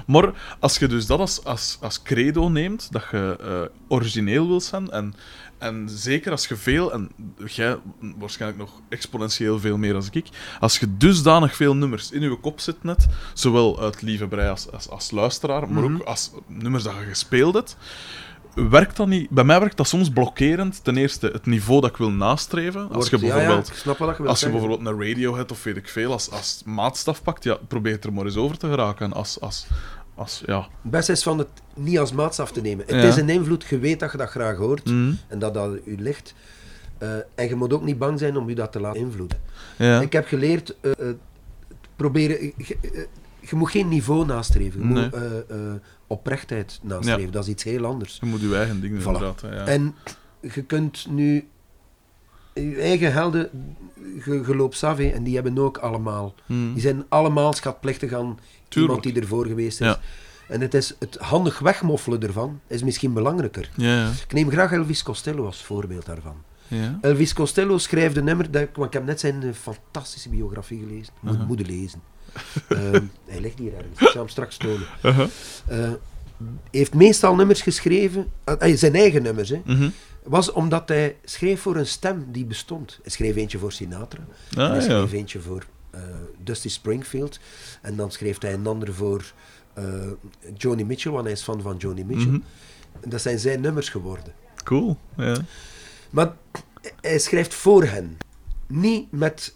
[0.06, 4.60] Maar als je dus dat als, als, als credo neemt, dat je eh, origineel wil
[4.60, 5.14] zijn, en,
[5.58, 7.10] en zeker als je veel, en
[7.46, 7.78] jij
[8.18, 10.28] waarschijnlijk nog exponentieel veel meer dan ik,
[10.60, 14.88] als je dusdanig veel nummers in je kop zit net, zowel uit liefhebberij als, als,
[14.88, 17.76] als luisteraar, maar ook als nummers dat je gespeeld hebt,
[18.54, 19.30] werkt dat niet...
[19.30, 20.84] Bij mij werkt dat soms blokkerend.
[20.84, 22.90] Ten eerste het niveau dat ik wil nastreven.
[22.90, 23.68] Als je ja, ja, bijvoorbeeld...
[23.68, 24.60] ik snap wat je wilt Als je zeggen.
[24.68, 28.12] bijvoorbeeld een Radiohead of weet ik veel, als, als maatstaf pakt, ja, probeer het er
[28.12, 29.12] maar eens over te geraken.
[29.12, 29.66] Als, als,
[30.14, 30.58] als, ja.
[30.82, 32.84] Het beste is van het niet als maatstaf te nemen.
[32.86, 33.08] Het Ja.
[33.08, 34.90] is een invloed, je weet dat je dat graag hoort.
[34.90, 36.34] Mm, En dat dat u ligt.
[36.98, 39.38] Eh, en je moet ook niet bang zijn om je dat te laten invloeden.
[39.76, 40.00] ja.
[40.00, 41.14] Ik heb geleerd, eh, eh,
[41.96, 42.52] proberen,
[43.40, 44.80] je, moet geen niveau nastreven.
[44.80, 45.02] Je Nee.
[45.02, 45.14] moet
[46.10, 47.20] oprechtheid nastreven.
[47.24, 47.30] Ja.
[47.30, 48.18] Dat is iets heel anders.
[48.20, 49.04] Je moet je eigen dingen Voilà.
[49.04, 49.40] inderdaad.
[49.40, 49.66] Ja.
[49.66, 49.94] En
[50.40, 51.48] je kunt nu
[52.54, 53.50] je eigen helden,
[54.24, 56.34] je, je loopt en die hebben ook allemaal.
[56.46, 56.72] Mm.
[56.72, 58.38] Die zijn allemaal schatplichtig aan
[58.68, 58.94] Tuurlijk.
[58.94, 59.86] iemand die ervoor geweest is.
[59.86, 60.00] Ja.
[60.48, 63.70] En het, is, het handig wegmoffelen ervan is misschien belangrijker.
[64.26, 66.34] Ik neem graag Elvis Costello als voorbeeld daarvan.
[66.68, 66.98] ja.
[67.00, 71.12] Elvis Costello schrijft een nummer, dat, ik- want ik heb net zijn fantastische biografie gelezen.
[71.20, 71.48] Moet, Uh-huh.
[71.48, 72.00] Moeten lezen.
[72.68, 74.86] Ehm, hij ligt hier ergens, ik zal hem straks tonen.
[75.66, 75.92] Eh,
[76.70, 79.88] heeft meestal nummers geschreven, eh, eh, zijn eigen nummers, hè, Mhm.
[80.22, 82.98] was omdat hij schreef voor een stem die bestond.
[83.02, 84.20] Hij schreef eentje voor Sinatra,
[84.50, 84.82] en Ah, hij ja.
[84.82, 85.66] schreef eentje voor
[86.42, 87.38] Dusty Springfield,
[87.82, 89.32] en dan schreef hij een ander voor
[90.56, 92.26] Joni Mitchell, want hij is fan van Joni Mitchell.
[92.30, 92.40] Mhm.
[93.00, 94.32] En dat zijn zijn nummers geworden.
[94.64, 94.96] Cool.
[95.16, 95.36] Ja.
[96.10, 96.32] Maar
[97.00, 98.18] hij schrijft voor hen.
[98.66, 99.54] Niet met...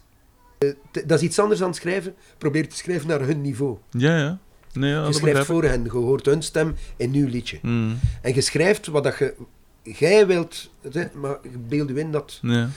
[0.68, 2.14] eh, dat is iets anders dan schrijven.
[2.38, 3.76] Probeer te schrijven naar hun niveau.
[3.90, 4.38] Ja, ja.
[4.72, 5.84] Nee, ja, je schrijft voor hen.
[5.84, 7.58] Je hoort hun stem in uw liedje.
[7.62, 7.98] Mm.
[8.22, 9.34] En je schrijft wat dat je...
[9.82, 10.70] Jij wilt...
[11.14, 11.38] Maar
[11.68, 12.38] beeld je in dat...
[12.42, 12.68] Ja.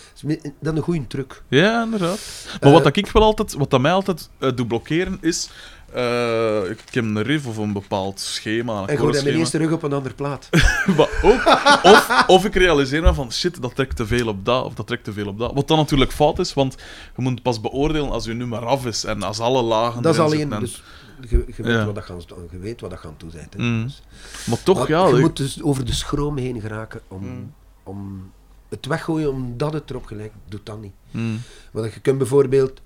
[0.59, 1.43] Dat is een goede truc.
[1.47, 2.47] Ja, inderdaad.
[2.61, 5.49] Maar wat Eh, dat ik wel altijd, wat dat mij altijd eh, doet blokkeren is.
[5.97, 8.73] Eh, ik heb een riff of een bepaald schema.
[8.81, 9.37] Een En gooi hij mijn akkoordschema.
[9.37, 10.49] eerste rug op een ander plaat.
[10.97, 11.45] Maar ook,
[11.83, 14.87] of, of ik realiseer me van shit, dat trekt te veel op dat, of dat
[14.87, 15.53] trekt te veel op dat.
[15.53, 16.75] Wat dan natuurlijk fout is, want
[17.15, 20.01] je moet pas beoordelen als je nummer af is en als alle lagen.
[20.01, 20.53] Dat is alleen...
[20.53, 20.83] en- Dus
[21.29, 21.85] je, je, weet Ja.
[21.85, 22.19] wat dat gaan,
[22.51, 23.49] je weet wat dat gaan toe zijn.
[23.57, 23.83] Mm.
[23.83, 24.01] Dus-
[24.45, 25.07] Maar toch, Maar ja.
[25.07, 27.53] je ik- moet dus over de schroom heen geraken om, Mm.
[27.83, 28.31] om
[28.69, 30.93] het weggooien omdat het erop gelijk doet dat niet.
[31.11, 31.41] Mm.
[31.71, 32.81] Want je kunt bijvoorbeeld...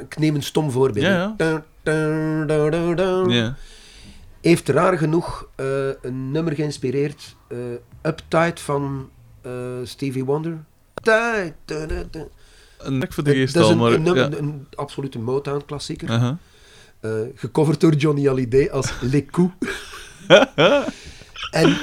[0.00, 1.06] Ik neem een stom voorbeeld.
[1.06, 1.64] Ja, ja.
[3.30, 3.56] Ja.
[4.40, 5.66] Heeft raar genoeg eh,
[6.02, 7.36] een nummer geïnspireerd.
[7.48, 7.58] eh,
[8.02, 9.10] Uptight van
[9.42, 9.52] eh,
[9.82, 10.64] Stevie Wonder.
[12.78, 13.92] Een nek voor de geest al, een, maar...
[13.92, 14.38] een, nummer- ja.
[14.38, 16.10] een absolute Motown-klassieker.
[16.10, 16.34] Uh-huh.
[17.34, 19.54] Gecoverd door Johnny Hallyday als Les Coups.
[21.50, 21.76] en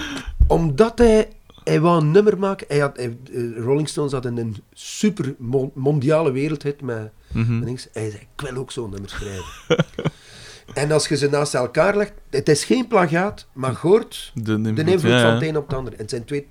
[0.48, 1.30] omdat hij,
[1.64, 5.72] hij wou een nummer maken, hij had, hij- eh, Rolling Stones hadden een super mon-
[5.76, 7.62] mondiale wereldhit met, Mhm.
[7.64, 9.86] Hij zei, ik wil ook zo'n nummer schrijven.
[10.74, 14.76] en als je ze naast elkaar legt, het is geen plagiaat, maar hoort De invloed,
[14.76, 15.94] de invloed ja, van het een op het ander.
[15.94, 16.48] En het zijn twee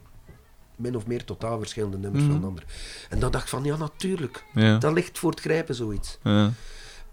[0.76, 2.32] min of meer totaal verschillende nummers Mhm.
[2.32, 2.64] van de ander.
[3.08, 4.78] En dan dacht ik van, ja natuurlijk, Ja.
[4.78, 6.18] dat ligt voor het grijpen zoiets.
[6.22, 6.50] Ja.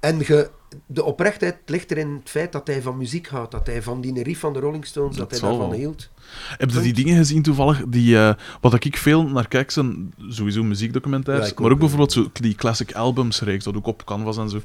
[0.08, 0.50] En ge,
[0.86, 3.52] de oprechtheid ligt er in het feit dat hij van muziek houdt.
[3.52, 5.78] Dat hij van die riff van de Rolling Stones, dat, Dat hij daarvan wel.
[5.78, 6.10] hield.
[6.58, 7.84] Heb je die dingen gezien toevallig?
[7.88, 12.12] Die, eh, wat ik veel naar kijk zijn sowieso muziekdocumentaires, Ja, maar ook, ook bijvoorbeeld
[12.12, 14.60] zo, die classic albums reeks, dat ook op Canvas en zo.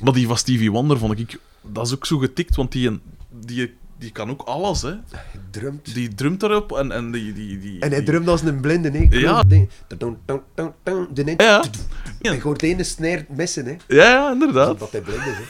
[0.00, 3.00] Maar die van Stevie Wonder vond ik, dat is ook zo getikt, want die,
[3.30, 4.90] die, die kan ook alles, hè.
[5.10, 5.94] Hij drumt.
[5.94, 7.80] Die drumt erop en, en die, die, die...
[7.80, 9.06] En hij drumt als een blinde, hè.
[9.10, 9.44] Ja.
[11.36, 11.64] Ja.
[12.20, 13.76] Hij hoort de ene snare missen, hè.
[13.88, 14.78] Ja, ja, inderdaad.
[14.78, 15.44] Dat hij blind is, hè.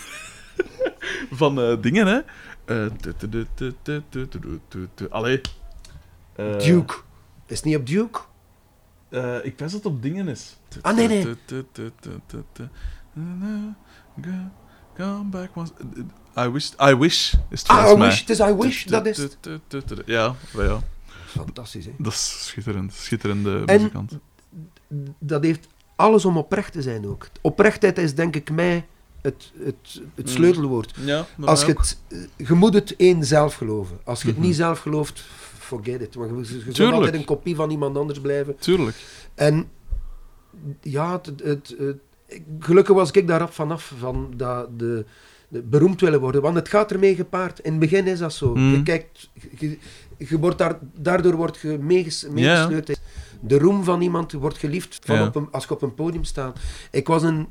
[1.31, 2.21] Van dingen, hè.
[5.11, 5.41] Allee.
[6.59, 6.95] Duke.
[7.47, 8.21] Is niet op Duke?
[9.43, 10.57] Ik wens dat het op dingen is.
[10.81, 11.27] Ah, nee, nee.
[14.97, 15.73] Come back once...
[16.39, 16.71] I wish...
[16.91, 18.09] I wish is het Ah, I mij.
[18.09, 18.21] wish.
[18.21, 19.27] Het is I wish, dat is
[20.07, 20.81] Ja, ja.
[21.27, 21.93] Fantastisch, hè.
[21.99, 22.93] Dat is schitterend.
[22.95, 24.19] Schitterende En- muzikant.
[25.19, 27.29] Dat heeft alles om oprecht te zijn ook.
[27.41, 28.87] Oprechtheid is denk ik mij
[29.23, 30.33] het, het, het Mm.
[30.33, 30.95] sleutelwoord.
[31.01, 31.99] Ja, Als je, het,
[32.37, 33.99] je moet het één zelf geloven.
[34.05, 34.47] Als je het Mhm.
[34.47, 35.21] niet zelf gelooft,
[35.59, 36.15] forget it.
[36.15, 38.57] Want je, je zult altijd een kopie van iemand anders blijven.
[38.59, 38.97] Tuurlijk.
[39.35, 39.69] En
[40.81, 41.75] ja, het, het,
[42.59, 45.05] gelukkig was ik daar rap vanaf, van dat de,
[45.49, 46.43] de beroemd willen worden.
[46.43, 47.59] Want het gaat ermee gepaard.
[47.59, 48.55] In het begin is dat zo.
[48.55, 48.71] Mm.
[48.73, 49.79] Je kijkt, je,
[50.19, 53.01] je wordt daar, daardoor wordt je meeges- meegesleurd.
[53.41, 56.59] De roem van iemand wordt geliefd van op een, als je op een podium staat.
[56.91, 57.49] Ik was een,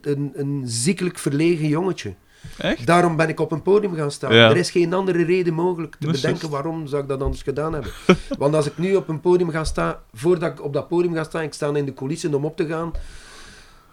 [0.00, 2.14] een, een ziekelijk verlegen jongetje.
[2.58, 2.86] Echt?
[2.86, 4.34] Daarom ben ik op een podium gaan staan.
[4.34, 4.50] Ja.
[4.50, 7.90] Er is geen andere reden mogelijk te bedenken waarom zou ik dat anders gedaan hebben.
[8.38, 11.24] Want als ik nu op een podium ga staan, voordat ik op dat podium ga
[11.24, 12.92] staan, ik sta in de coulissen om op te gaan,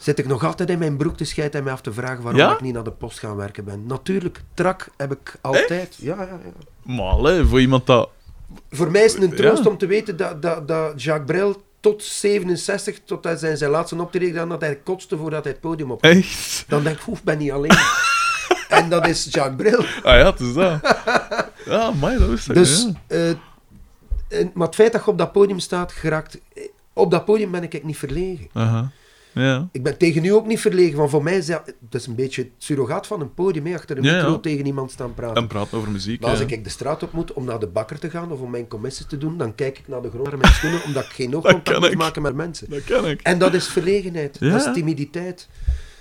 [0.02, 2.42] zit ik nog altijd in mijn broek te schijten en mij af te vragen waarom
[2.42, 2.54] Ja?
[2.54, 3.86] ik niet naar de post gaan werken ben.
[3.88, 5.96] Natuurlijk, trak heb ik altijd.
[6.00, 6.94] Ja, ja, ja.
[6.96, 8.10] Maar allee, voor iemand dat...
[8.72, 9.70] Voor mij is het een troost Ja.
[9.70, 14.02] om te weten dat, dat, dat Jacques Brel tot 67, tot hij zijn, zijn laatste
[14.02, 16.04] optreden gedaan, dat hij kotste voordat hij het podium op.
[16.04, 16.66] Echt?
[16.68, 17.78] Dan denk ik, oef, ik ben niet alleen.
[18.70, 19.80] en dat is Jacques Brel.
[20.04, 20.80] Ah ja, het is dat.
[21.66, 22.54] Ja, maar dat ik.
[22.54, 23.16] Dus, ja.
[23.18, 23.30] eh,
[24.40, 26.40] en, maar het feit dat je op dat podium staat, geraakt...
[26.54, 26.64] eh,
[26.94, 28.48] Op dat podium ben ik niet verlegen.
[28.54, 28.92] Aha.
[29.34, 29.68] Ja.
[29.72, 32.16] Ik ben tegen u ook niet verlegen, want voor mij is dat, dat is een
[32.16, 34.38] beetje het surrogaat van een podium, hè, achter een Ja, micro ja.
[34.38, 35.36] tegen iemand staan praten.
[35.42, 36.22] En praten over muziek.
[36.22, 38.50] maar als ik de straat op moet om naar de bakker te gaan of om
[38.50, 41.10] mijn commissie te doen, dan kijk ik naar de grond naar mijn schoenen, omdat ik
[41.12, 42.70] geen oogcontact moet maken met mensen.
[42.70, 43.22] Dat ken ik.
[43.22, 45.48] En dat is verlegenheid, dat is timiditeit.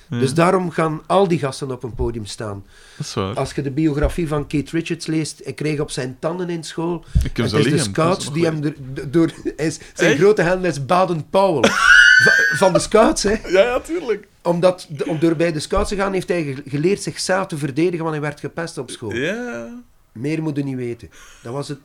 [0.09, 2.65] Dus daarom gaan al die gasten op een podium staan.
[2.97, 3.35] Dat is waar.
[3.35, 7.05] Als je de biografie van Keith Richards leest, hij kreeg op zijn tanden in school.
[7.23, 8.74] Ik Het is de scouts die hem
[9.09, 9.31] door...
[9.57, 10.20] hij is, zijn Echt?
[10.20, 11.70] grote held is Baden-Powell.
[12.25, 13.31] Va- van de scouts, hè.
[13.49, 14.27] Ja, ja, tuurlijk.
[14.43, 17.57] Omdat, de- om door bij de scouts te gaan, heeft hij ge- geleerd zichzelf te
[17.59, 19.13] verdedigen, want hij werd gepest op school.
[19.13, 19.69] Ja.
[20.13, 21.11] Meer moet je niet weten.
[21.43, 21.79] Dat was het.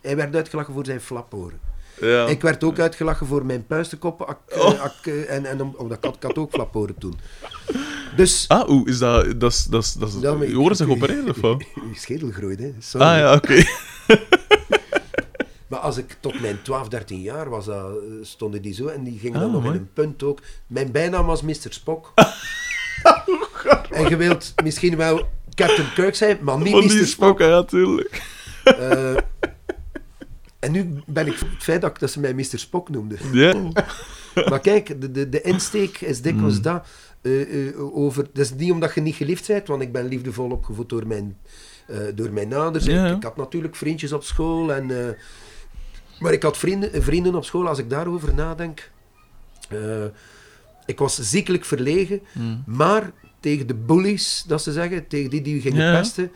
[0.00, 1.60] Hij werd uitgelachen voor zijn flaporen.
[2.00, 2.26] Ja.
[2.26, 4.26] Ik werd ook uitgelachen voor mijn puistenkoppen.
[4.26, 4.80] ak- eh, Oh.
[4.80, 7.14] ak- eh, en, en om- omdat ik had, ik had ook flaporen toen.
[8.16, 8.44] Dus...
[8.48, 9.40] Ah, oeh, is dat...
[9.40, 11.60] dat, is, dat, is, dat is, Ja, maar- je oren zijn geopereerd, of wat?
[11.74, 12.74] Je schedel groeit, hè.
[12.78, 13.06] Sorry.
[13.06, 13.62] Ah ja, oké.
[15.66, 17.84] Maar als ik tot mijn 12, 13 jaar was, eh,
[18.22, 20.40] stonden die zo en die gingen Ah, dan nog in een punt ook.
[20.66, 21.54] Mijn bijnaam was Mr.
[21.68, 22.12] Spock.
[23.90, 26.90] en je wilt misschien wel Captain Kirk zijn, maar niet Mr.
[26.90, 27.06] Spock.
[27.06, 28.22] spoken, ja, tuurlijk.
[28.64, 29.16] Eh,
[30.58, 32.44] en nu ben ik het feit dat, dat ze mij Mr.
[32.58, 33.18] Spock noemden.
[33.32, 33.54] Ja.
[34.48, 36.62] Maar kijk, de, de, de insteek is dikwijls Mm.
[36.62, 36.86] dat.
[37.22, 40.88] eh, over, dat is niet omdat je niet geliefd bent, want ik ben liefdevol opgevoed
[40.88, 41.38] door mijn,
[41.86, 42.86] eh, door mijn ouders.
[42.86, 44.72] Ik, ik had natuurlijk vriendjes op school.
[44.72, 44.90] En,
[46.18, 48.90] maar ik had vrienden, vrienden op school, als ik daarover nadenk.
[49.68, 50.04] eh,
[50.86, 52.62] ik was ziekelijk verlegen, Mm.
[52.66, 55.98] maar tegen de bullies, dat ze zeggen, tegen die die gingen ja.
[55.98, 56.32] pesten,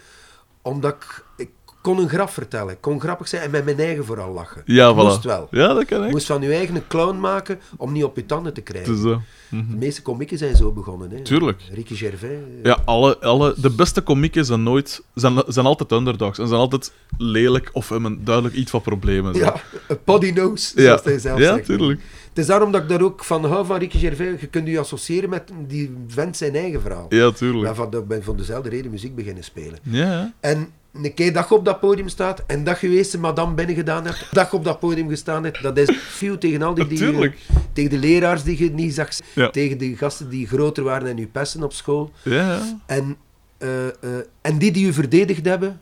[0.62, 1.50] omdat ik, ik
[1.80, 2.80] kon een grap vertellen.
[2.80, 4.62] Kon grappig zijn en met mijn eigen vooral lachen.
[4.64, 4.96] Ja, voilà.
[4.96, 5.48] Moest wel.
[5.50, 6.10] Ja, dat kan Je ik.
[6.10, 8.94] moest van je eigen een clown maken om niet op je tanden te krijgen.
[8.94, 9.20] is zo.
[9.48, 9.70] Mhm.
[9.70, 11.10] De meeste komieken zijn zo begonnen.
[11.10, 11.20] Hè.
[11.22, 11.62] Tuurlijk.
[11.72, 12.30] Ricky Gervais.
[12.30, 15.02] eh, Ja, alle, alle, de beste komieken zijn nooit...
[15.14, 16.38] Zijn, zijn altijd underdogs.
[16.38, 19.34] En zijn altijd lelijk of hebben duidelijk iets van problemen.
[19.34, 19.40] zo.
[19.40, 19.54] Ja,
[19.88, 20.82] een poddy nose, ja.
[20.86, 21.66] zoals hij zelf ja zegt.
[21.66, 22.00] tuurlijk.
[22.28, 24.40] Het is daarom dat ik daar ook van hou van Ricky Gervais.
[24.40, 27.06] Je kunt je associëren met die vent zijn eigen verhaal.
[27.08, 27.64] Ja, tuurlijk.
[27.64, 29.78] ben van, de- ben van dezelfde reden muziek beginnen spelen.
[29.82, 30.32] Ja, ja.
[30.40, 33.74] En een keer dat je op dat podium staat en dat je een madame binnen
[33.74, 36.86] gedaan hebt, dat je op dat podium gestaan hebt, dat is veel tegen al die,
[36.86, 37.36] die Natuurlijk.
[37.72, 39.50] tegen de leraars die je niet zag, Ja.
[39.50, 42.10] tegen de gasten die groter waren en je pesten op school.
[42.22, 42.60] Ja.
[42.86, 43.16] En,
[43.58, 43.92] eh, eh,
[44.40, 45.80] en die die u verdedigd hebben,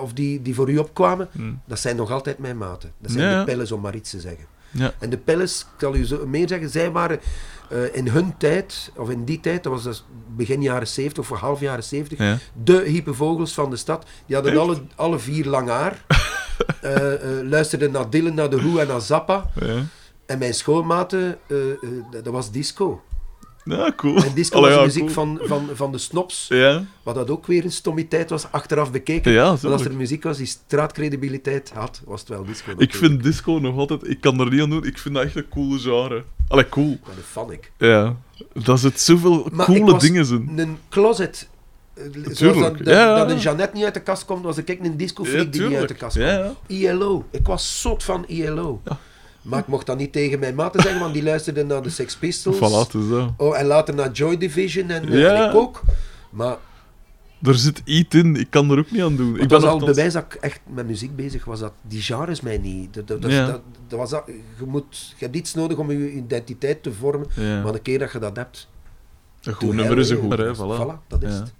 [0.00, 1.52] of die, die voor u opkwamen, Hm.
[1.66, 2.92] dat zijn nog altijd mijn maten.
[2.98, 3.38] Dat zijn Ja.
[3.38, 4.44] de pillers, om maar iets te zeggen.
[4.74, 4.92] Ja.
[4.98, 7.20] En de pillers, ik zal u zo meer zeggen, zij waren
[7.70, 10.04] eh, in hun tijd, of in die tijd, dat was dus
[10.36, 12.38] begin jaren 70 of half jaren 70, Ja.
[12.62, 14.06] de hypevogels van de stad.
[14.26, 14.62] Die hadden Echt?
[14.62, 16.04] alle, alle vier lang haar.
[16.80, 19.50] Eh, eh, luisterden naar Dylan, naar The Who en naar Zappa.
[19.60, 19.82] Ja.
[20.26, 21.38] En mijn schoolmaten,
[22.10, 23.02] dat was disco.
[23.64, 24.16] Ja, cool.
[24.16, 25.12] En disco Allee, was ja, muziek cool.
[25.14, 26.46] van, van, van de snops.
[26.48, 29.32] Ja, Wat dat ook weer een stommiteit was, achteraf bekeken.
[29.32, 32.72] ja Want als er muziek was die straatcredibiliteit had, was het wel disco.
[32.76, 34.08] Ik vind disco nog altijd...
[34.08, 34.84] Ik kan er niet aan doen.
[34.84, 36.24] Ik vind dat echt een coole genre.
[36.48, 36.90] Allee, cool.
[36.90, 37.72] Een fan, ik.
[37.78, 38.16] Ja.
[38.52, 40.58] Dat zit zoveel Maar ik coole was dingen in.
[40.58, 41.48] Een closet.
[41.94, 42.84] eh, Zoals dat, dat,
[43.16, 45.76] dat een Jeannette niet uit de kast komt, was ik een disco freak die niet
[45.76, 46.56] uit de kast komt.
[46.66, 47.24] ILO.
[47.30, 48.80] Ik was zot van ILO.
[48.84, 48.98] Ja.
[49.44, 52.16] Maar ik mocht dat niet tegen mijn maten zeggen, want die luisterden naar de Sex
[52.16, 52.56] Pistols.
[52.56, 53.34] Voilà, is zo.
[53.36, 55.44] Oh, en later naar Joy Division en, eh, Ja.
[55.44, 55.82] en ik ook.
[56.30, 56.56] Maar
[57.42, 58.36] Er zit iets in.
[58.36, 59.34] Ik kan er ook niet aan doen.
[59.34, 61.60] Ik was ben al nogthans- bewijs dat ik echt met muziek bezig was.
[61.60, 62.94] Dat die genres mij niet.
[62.94, 63.46] Dat, dat, Ja.
[63.46, 64.22] dat, dat was dat,
[64.58, 67.26] je, moet, je hebt iets nodig om je identiteit te vormen.
[67.36, 67.62] Ja.
[67.62, 68.68] Maar de keer dat je dat hebt.
[69.42, 70.56] Een goed nummer is een goed eh, nummer.
[70.56, 70.80] Voilà.
[70.80, 71.52] Voilà, dat is het.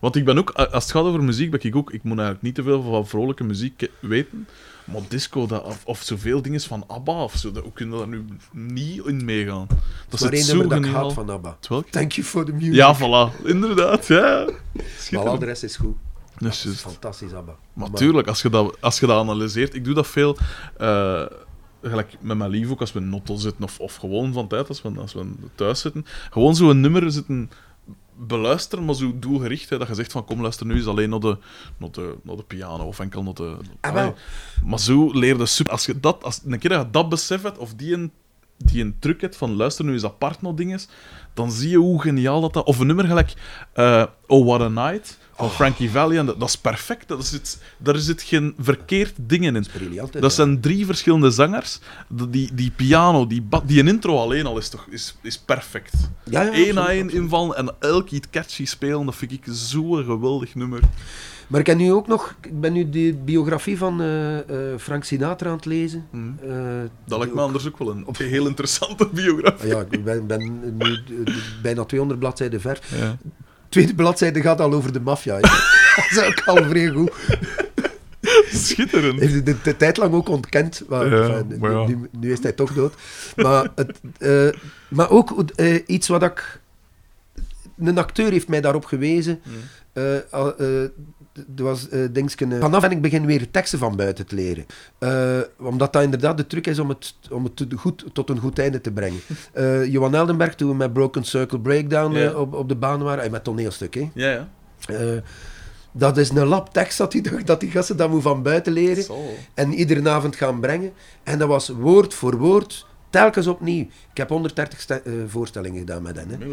[0.00, 1.92] Want ik ben ook, als het gaat over muziek, ben ik ook...
[1.92, 4.46] Ik moet eigenlijk niet te veel van vrolijke muziek weten.
[4.84, 8.00] Maar disco, dat, of, of zoveel dingen van ABBA of zo, dat, hoe kunnen we
[8.00, 8.24] daar nu
[8.72, 9.66] niet in meegaan?
[10.08, 11.56] Dat één zo nummer dat ik haat van ABBA.
[11.90, 12.74] Thank you for the music.
[12.74, 13.44] Ja, voilà.
[13.44, 14.48] Inderdaad, ja.
[15.10, 15.96] maar al de rest is goed.
[16.38, 17.56] Dat is is fantastisch, ABBA.
[17.72, 20.36] Maar tuurlijk, als je dat, als je dat analyseert, ik doe dat veel.
[20.78, 21.24] eh,
[21.82, 24.68] gelijk met mijn lief ook, als we in Notto zitten, of, of gewoon van tijd,
[24.68, 26.06] als we, als we thuis zitten.
[26.30, 27.50] Gewoon zo'n nummer zitten
[28.26, 29.70] beluisteren, maar zo doelgericht.
[29.70, 31.38] Hè, dat je zegt van, kom, luister nu eens alleen naar de,
[31.76, 33.56] naar de, naar de piano, of enkel naar de...
[33.80, 34.14] Ah, wel.
[34.64, 35.72] Maar zo leer je super...
[35.72, 38.12] Als je dat, als, een keer dat je dat beseft hebt, of die een,
[38.56, 40.80] die een truc hebt van, luister nu eens apart naar dingen,
[41.34, 42.64] dan zie je hoe geniaal dat dat...
[42.64, 43.34] Of een nummer gelijk
[43.72, 47.08] eh, Oh, What a Night, van Frankie Valli, en dat, dat is perfect.
[47.08, 49.66] Dat zit, daar zit geen verkeerd dingen in.
[50.00, 50.28] Dat ja.
[50.28, 51.78] zijn drie verschillende zangers.
[52.08, 55.92] Die, die, piano, die, die intro alleen al is toch is, is perfect.
[56.24, 60.04] Ja, ja, Eén na één invallen en elk iets catchy spelen, dat vind ik zo'n
[60.04, 60.80] geweldig nummer.
[61.46, 65.04] Maar ik, heb nu ook nog, ik ben nu de biografie van eh, eh, Frank
[65.04, 66.06] Sinatra aan het lezen.
[66.12, 66.48] Eh,
[67.06, 69.68] Dat lijkt ook- me anders ook wel een heel interessante biografie.
[69.68, 71.02] Ja, ik ben, ben nu
[71.62, 72.80] bijna 200 bladzijden ver.
[72.98, 73.18] Ja.
[73.72, 75.38] Tweede bladzijde gaat al over de maffia.
[75.40, 77.12] dat is ook al vrij goed.
[78.52, 79.20] Schitterend.
[79.20, 80.82] Heeft de, de tijd lang ook ontkend.
[80.88, 81.86] Maar, Ja, enfin, maar ja.
[81.86, 82.94] nu, nu is hij toch dood.
[83.36, 86.60] Maar, het, eh, maar ook eh, iets wat ik...
[87.78, 89.40] Een acteur heeft mij daarop gewezen.
[89.92, 90.16] Eh,
[91.56, 94.66] er was, eh eh, vanaf ben ik begin weer teksten van buiten te leren.
[94.98, 98.58] Eh, omdat dat inderdaad de truc is om het, om het goed, tot een goed
[98.58, 99.20] einde te brengen.
[99.52, 102.32] Eh, Johan Eldenberg, toen we met Broken Circle Breakdown Ja.
[102.32, 104.10] op, op de baan waren, en met toneelstuk, hè.
[104.14, 104.48] Ja,
[104.78, 105.22] ja.
[105.92, 109.02] Dat is een lab tekst dat die, dat die gasten dat moet van buiten leren.
[109.02, 109.18] Zo.
[109.54, 110.92] En iedere avond gaan brengen.
[111.22, 113.82] En dat was woord voor woord, telkens opnieuw.
[114.10, 116.28] Ik heb 130 ste- eh, voorstellingen gedaan met hen.
[116.28, 116.44] Hè.
[116.44, 116.52] Ja.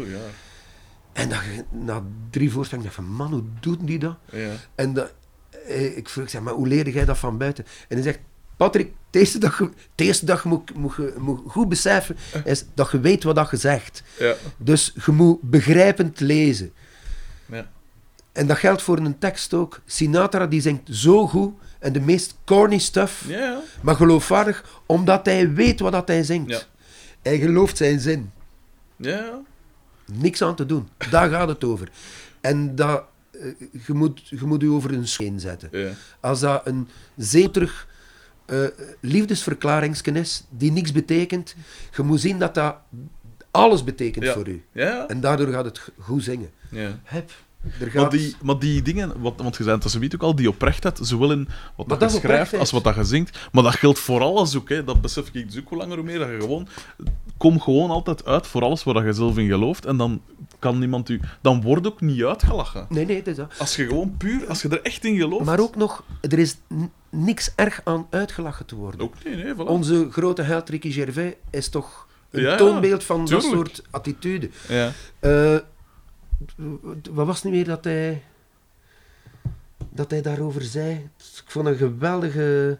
[1.12, 1.38] En dat,
[1.70, 4.16] na drie voorstellingen dacht ik van, man, hoe doet die dat?
[4.32, 4.50] Ja.
[4.74, 5.12] En dat,
[5.66, 7.64] eh, ik vroeg, zeg, maar hoe leerde jij dat van buiten?
[7.88, 8.18] En hij zegt,
[8.56, 12.64] Patrick, de eerste dag, je- de eerste dag moet, moet je moet goed beseffen, is
[12.74, 14.02] dat je weet wat dat je zegt.
[14.18, 14.34] Ja.
[14.56, 16.72] Dus je moet begrijpend lezen.
[17.46, 17.68] Ja.
[18.32, 19.80] En dat geldt voor een tekst ook.
[19.86, 23.24] Sinatra die zingt zo goed en de meest corny stuff,
[23.82, 26.50] maar geloofwaardig, omdat hij weet wat dat hij zingt.
[26.50, 26.60] Ja.
[27.22, 28.30] Hij gelooft zijn zin.
[28.96, 29.40] Ja.
[30.14, 30.88] Niks aan te doen.
[31.10, 31.88] Daar gaat het over.
[32.40, 33.40] En dat, eh,
[33.86, 35.68] je, moet, je moet je over een scheen zetten.
[35.72, 35.90] Ja.
[36.20, 37.88] Als dat een zeterig
[38.46, 38.64] eh
[39.00, 41.54] liefdesverklaringsken is, die niks betekent,
[41.96, 42.76] je moet zien dat dat
[43.50, 44.32] alles betekent Ja.
[44.32, 44.64] voor u.
[44.72, 46.50] Ja, En daardoor gaat het goed zingen.
[46.70, 47.00] ja.
[47.94, 51.32] Maar die, maar die dingen, wat, want je zei het ook al, die oprechtheid, zowel
[51.32, 53.38] in wat Maar dat dat je schrijft als wat dat je zingt.
[53.52, 54.84] Maar dat geldt voor alles ook, hè.
[54.84, 56.18] dat besef ik dus ook hoe langer hoe meer.
[56.18, 56.68] Dat je gewoon,
[57.36, 59.86] kom gewoon altijd uit voor alles waar je zelf in gelooft.
[59.86, 60.22] En dan
[60.58, 62.86] kan niemand u, dan wordt ook niet uitgelachen.
[62.88, 63.52] Nee, nee, het is dat.
[63.58, 65.44] Als je gewoon puur, als je er echt in gelooft.
[65.44, 66.56] Maar ook nog, er is
[67.10, 69.00] niks erg aan uitgelachen te worden.
[69.00, 69.68] Ook nee, nee, voilà.
[69.68, 74.50] Onze grote held Ricky Gervais is toch een Ja, toonbeeld van dat soort attitude.
[74.68, 74.92] Ja.
[75.18, 75.56] Eh,
[77.10, 78.22] wat was het nu weer dat hij,
[79.90, 81.10] dat hij daarover zei?
[81.18, 82.78] Ik vond een geweldige,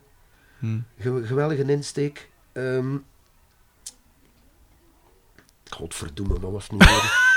[0.58, 0.78] Hm.
[0.98, 2.28] ge- geweldige insteek.
[2.52, 2.96] Ehm
[5.70, 7.28] Godverdomme, wat was het nu weer?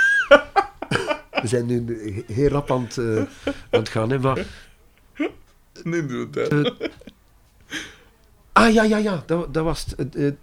[1.41, 1.85] We zijn nu
[2.27, 3.17] he- heel rap aan het, eh,
[3.47, 4.45] aan het gaan, hè, maar...
[5.83, 6.91] Nee, doe het.
[8.53, 10.13] Ah, ja, ja, ja, dat, dat was het.
[10.13, 10.35] Het-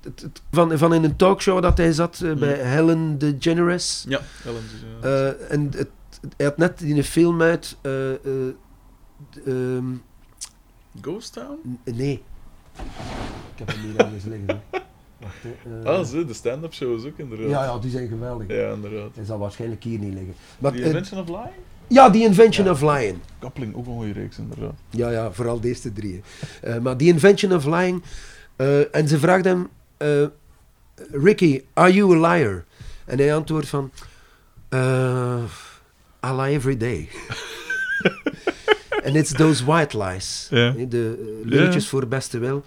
[0.53, 4.05] van, van in een talkshow dat hij zat eh, bij Helen DeGeneres.
[4.09, 4.63] Ja, Ellen.
[5.03, 5.09] ja.
[5.09, 5.89] Eh, en het,
[6.37, 7.77] hij had net in een film uit...
[9.45, 9.95] ehm,
[11.01, 11.79] Ghost Town?
[11.85, 12.23] nee.
[13.53, 14.63] Ik heb hem hier ergens liggen.
[15.83, 17.51] eh, Ah, zo, de stand-up shows ook inderdaad.
[17.51, 18.49] ja, ja, die zijn geweldig.
[18.49, 19.11] Ja, inderdaad.
[19.15, 20.35] Hij zal waarschijnlijk hier niet liggen.
[20.59, 21.55] Maar, eh, Invention of Lying?
[21.91, 22.73] Ja, The Invention Ja.
[22.73, 23.19] of Lying.
[23.39, 24.75] Kappeling, ook een goede reeks inderdaad.
[24.91, 26.23] Ja, ja, vooral deze drie.
[26.63, 28.03] Eh, maar The Invention of Lying.
[28.57, 30.25] eh, en ze vraagt hem: eh,
[31.11, 32.65] Ricky, are you a liar?
[33.05, 33.91] En hij antwoordt van:
[36.27, 37.09] I lie every day.
[39.03, 40.47] En it's those white lies.
[40.51, 40.71] Ja.
[40.89, 42.65] De uh, voor beste wil.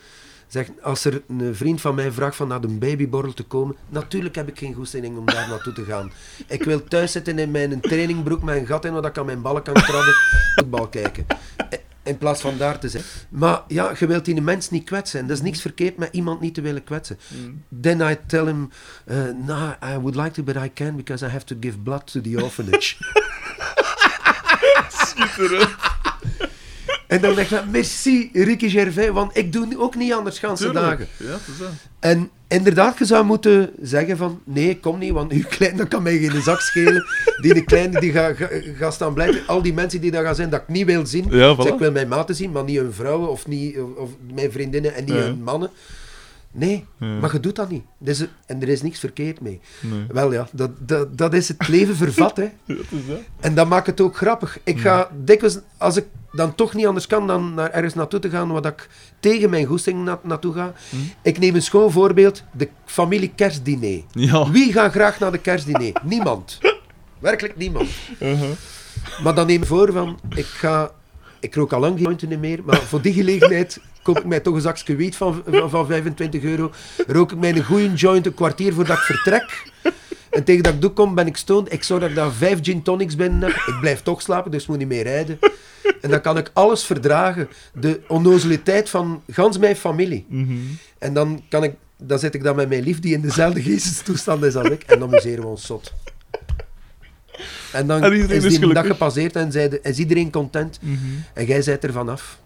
[0.54, 4.36] Zegt, als er een vriend van mij vraagt van naar de babyborrel te komen, natuurlijk
[4.36, 6.12] heb ik geen goesting om daar naartoe te gaan.
[6.48, 9.42] Ik wil thuis zitten in mijn trainingbroek met een gat in, waar ik aan mijn
[9.42, 10.14] ballen kan krabben,
[10.56, 11.26] voetbal kijken.
[11.70, 13.04] Eh, In plaats van daar te zijn.
[13.30, 15.20] Maar ja, je wilt die mens niet kwetsen.
[15.20, 17.18] En er is niks verkeerd met iemand niet te willen kwetsen.
[17.82, 18.70] Then I tell him,
[19.06, 22.12] uh, nah, I would like to, but I can't because I have to give blood
[22.12, 22.96] to the orphanage.
[25.08, 25.93] Schitterend.
[27.14, 30.86] En dan denk ik, merci Ricky Gervais, want ik doe ook niet anders ganse Tuurlijk.
[30.86, 31.08] dagen.
[31.18, 31.70] Ja, het is dat.
[32.00, 36.04] En inderdaad, je zou moeten zeggen van, nee, kom niet, want uw klein, dat kan
[36.04, 37.06] mij geen zak schelen.
[37.42, 39.48] Die de kleine, die gaat ga, ga staan blijven.
[39.48, 41.26] Al die mensen die daar gaan zijn, dat ik niet wil zien.
[41.30, 41.74] Ja, Zeg, voilà.
[41.74, 45.04] ik wil mijn maten zien, maar niet hun vrouwen of, niet, of, mijn vriendinnen en
[45.06, 45.22] niet Ja.
[45.22, 45.70] hun mannen.
[46.52, 47.08] Nee, Ja.
[47.08, 47.84] maar je doet dat niet.
[47.98, 49.60] Dus, en er is niks verkeerd mee.
[49.80, 50.06] Nee.
[50.08, 52.44] Wel ja, dat, dat, dat is het leven vervat, hè.
[52.66, 53.20] Het is dat.
[53.40, 54.60] En dat maakt het ook grappig.
[54.64, 58.30] Ik ga dikwijls, als ik dan toch niet anders kan dan naar ergens naartoe te
[58.30, 58.90] gaan waar ik
[59.20, 60.74] tegen mijn goesting na, naartoe ga.
[61.22, 64.02] Ik neem een schoon voorbeeld, de familie kerstdiner.
[64.12, 64.52] Ja.
[64.52, 65.92] Wie gaat graag naar de kerstdiner?
[66.14, 66.60] Niemand.
[67.20, 67.90] Werkelijk niemand.
[68.20, 68.50] Uh-huh.
[69.24, 70.92] Maar dan neem ik voor van, ik ga...
[71.40, 74.56] Ik rook al lang geen jointen meer, maar voor die gelegenheid koop ik mij toch
[74.56, 76.72] een zakje wiet van, van, van 25 euro.
[77.08, 79.72] Rook ik mij een goede joint een kwartier voordat ik vertrek.
[80.34, 81.74] En tegen dat ik doe kom, ben ik stoned.
[81.74, 83.52] Ik zorg dat ik daar vijf gin tonics binnen heb.
[83.52, 85.40] Ik blijf toch slapen, dus ik moet niet meer rijden.
[86.02, 87.48] En dan kan ik alles verdragen.
[87.74, 90.26] De onnozeliteit van gans mijn familie.
[90.30, 90.54] Mhm.
[90.98, 94.44] En dan, kan ik, dan zit ik dan met mijn lief, die in dezelfde geestestoestand
[94.44, 94.84] is als ik.
[94.84, 95.94] En dan amuseren we ons zot.
[97.74, 98.86] En dan En is is die dag gelukkig.
[98.88, 100.80] gepasseerd en zei de- is iedereen content.
[101.34, 102.40] En jij zijt er vanaf.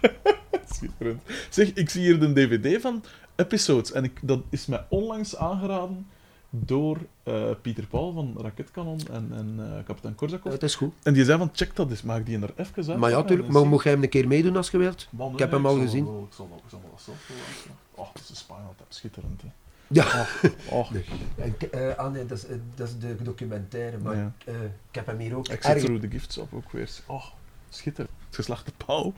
[0.74, 1.20] Schitterend.
[1.50, 3.04] Zeg, ik zie hier de DVD van
[3.36, 3.92] episodes.
[3.92, 6.06] En ik, dat is mij onlangs aangeraden
[6.50, 10.52] door eh, Pieter Paul van Raketkanon en, en eh, kapitein Korzakov.
[10.52, 10.92] Het is goed.
[11.02, 12.98] En die zei van, check dat eens, mag ik die er even uit?
[12.98, 13.48] Maar ja, tuurlijk.
[13.48, 15.08] Maar mocht jij hem een keer meedoen als je wilt?
[15.10, 16.04] Man, Ik heb nee, hem al gezien.
[16.04, 18.04] wel- ik zal ik dat zelf wel.
[18.04, 19.42] Oh, dat is een Spinal Tap, schitterend.
[19.42, 19.48] Hè.
[19.88, 20.26] Ja.
[20.70, 21.04] Oh, Nee.
[21.36, 22.44] En, eh, ah nee, dat is,
[22.74, 23.98] dat is de documentaire.
[23.98, 24.32] Maar Ja.
[24.44, 25.82] eh, ik heb hem hier ook ergens...
[25.84, 26.90] Through the Gifts op ook weer.
[27.06, 27.24] Oh,
[27.68, 28.14] schitterend.
[28.26, 29.12] Het geslachte pauw.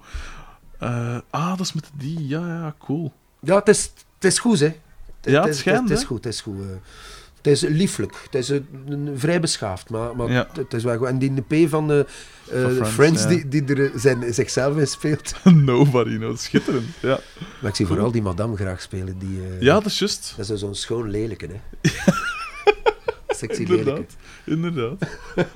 [0.78, 2.26] Eh, ah, dat is met die.
[2.26, 3.12] Ja, ja, cool.
[3.40, 4.76] Ja, het is, het is goed, hè.
[5.20, 6.60] Ja, het is, schijnt, Het is goed, het is goed.
[6.60, 6.66] eh.
[7.36, 8.16] Het is lieflijk.
[8.24, 10.46] Het is een, een- vrij beschaafd, maar, maar Ja.
[10.48, 11.06] het, het is wel goed.
[11.06, 12.06] En die P van de
[12.50, 13.28] eh, Friends, Friends, ja.
[13.28, 15.32] die, die er zijn, zichzelf in speelt.
[15.70, 16.42] Nobody knows.
[16.42, 16.86] Schitterend.
[17.00, 17.18] Ja,
[17.60, 19.18] Maar ik zie vooral die madame graag spelen.
[19.18, 20.34] Die, eh, ja dat is juist.
[20.36, 21.60] Dat is zo'n schoon lelijke, hè.
[23.28, 24.04] Sexy lelijke.
[24.04, 24.16] Inderdaad.
[24.44, 25.08] Inderdaad.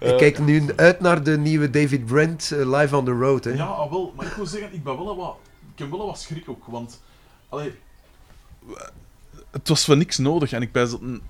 [0.00, 3.50] Ik kijk nu uit naar de nieuwe David Brent Live on the Road, hè.
[3.52, 5.36] Ja, ah, wel, maar ik wil zeggen, ik ben wel wat,
[5.72, 7.00] ik heb wel wat schrik ook, want
[7.48, 7.72] allee,
[9.50, 11.20] het was voor niks nodig en ik dat een-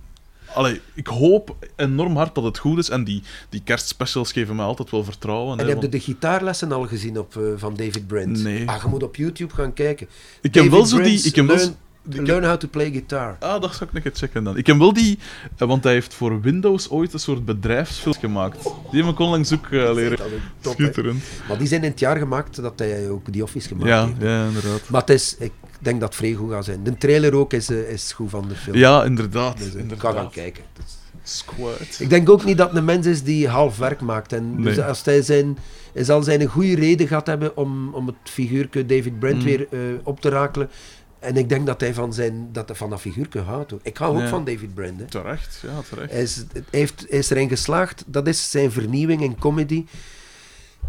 [0.54, 4.64] allee, ik hoop enorm hard dat het goed is en die, die kerstspecials geven mij
[4.64, 5.52] altijd wel vertrouwen.
[5.52, 8.42] En hè, heb je want de gitaarlessen al gezien op, eh, van David Brent?
[8.42, 8.68] Nee.
[8.68, 10.08] Ah, je moet op YouTube gaan kijken.
[10.40, 13.36] ik heb wel zo die, ik heb Learn, learn How to Play Guitar.
[13.40, 14.56] ah, dat zou ik nog eens checken dan.
[14.56, 15.18] Ik heb wel die,
[15.56, 18.62] eh, want hij heeft voor Windows ooit een soort bedrijfsfilm gemaakt.
[18.90, 20.18] Die heb ik onlangs ook eh, leren.
[20.60, 20.82] Top, hè.
[20.84, 21.22] Schitterend.
[21.48, 24.20] Maar die zijn in het jaar gemaakt dat hij ook die Office gemaakt Ja, heeft.
[24.20, 24.88] ja, inderdaad.
[24.88, 26.82] Maar het is, ik denk dat het vrij goed gaat zijn.
[26.84, 28.76] De trailer ook is, eh, is goed van de film.
[28.76, 29.58] Ja, inderdaad.
[29.58, 30.64] Dus, eh, ik ga gaan kijken.
[30.72, 31.96] Dus- Squad.
[31.98, 34.32] Ik denk ook niet dat het een mens is die half werk maakt.
[34.32, 35.58] En dus als hij, zijn,
[35.94, 39.44] hij zal zijn een goede reden gehad hebben om, om het figuurke David Brent Mm.
[39.44, 40.70] weer eh, op te rakelen.
[41.18, 43.70] En ik denk dat hij van, zijn, dat, hij van dat figuurke houdt.
[43.70, 43.80] hoor.
[43.82, 45.00] Ik hou ook van David Brent.
[45.00, 45.06] Hè.
[45.06, 46.10] Terecht, ja, terecht.
[46.12, 49.84] Hij, is, hij heeft, hij is erin geslaagd, dat is zijn vernieuwing in comedy,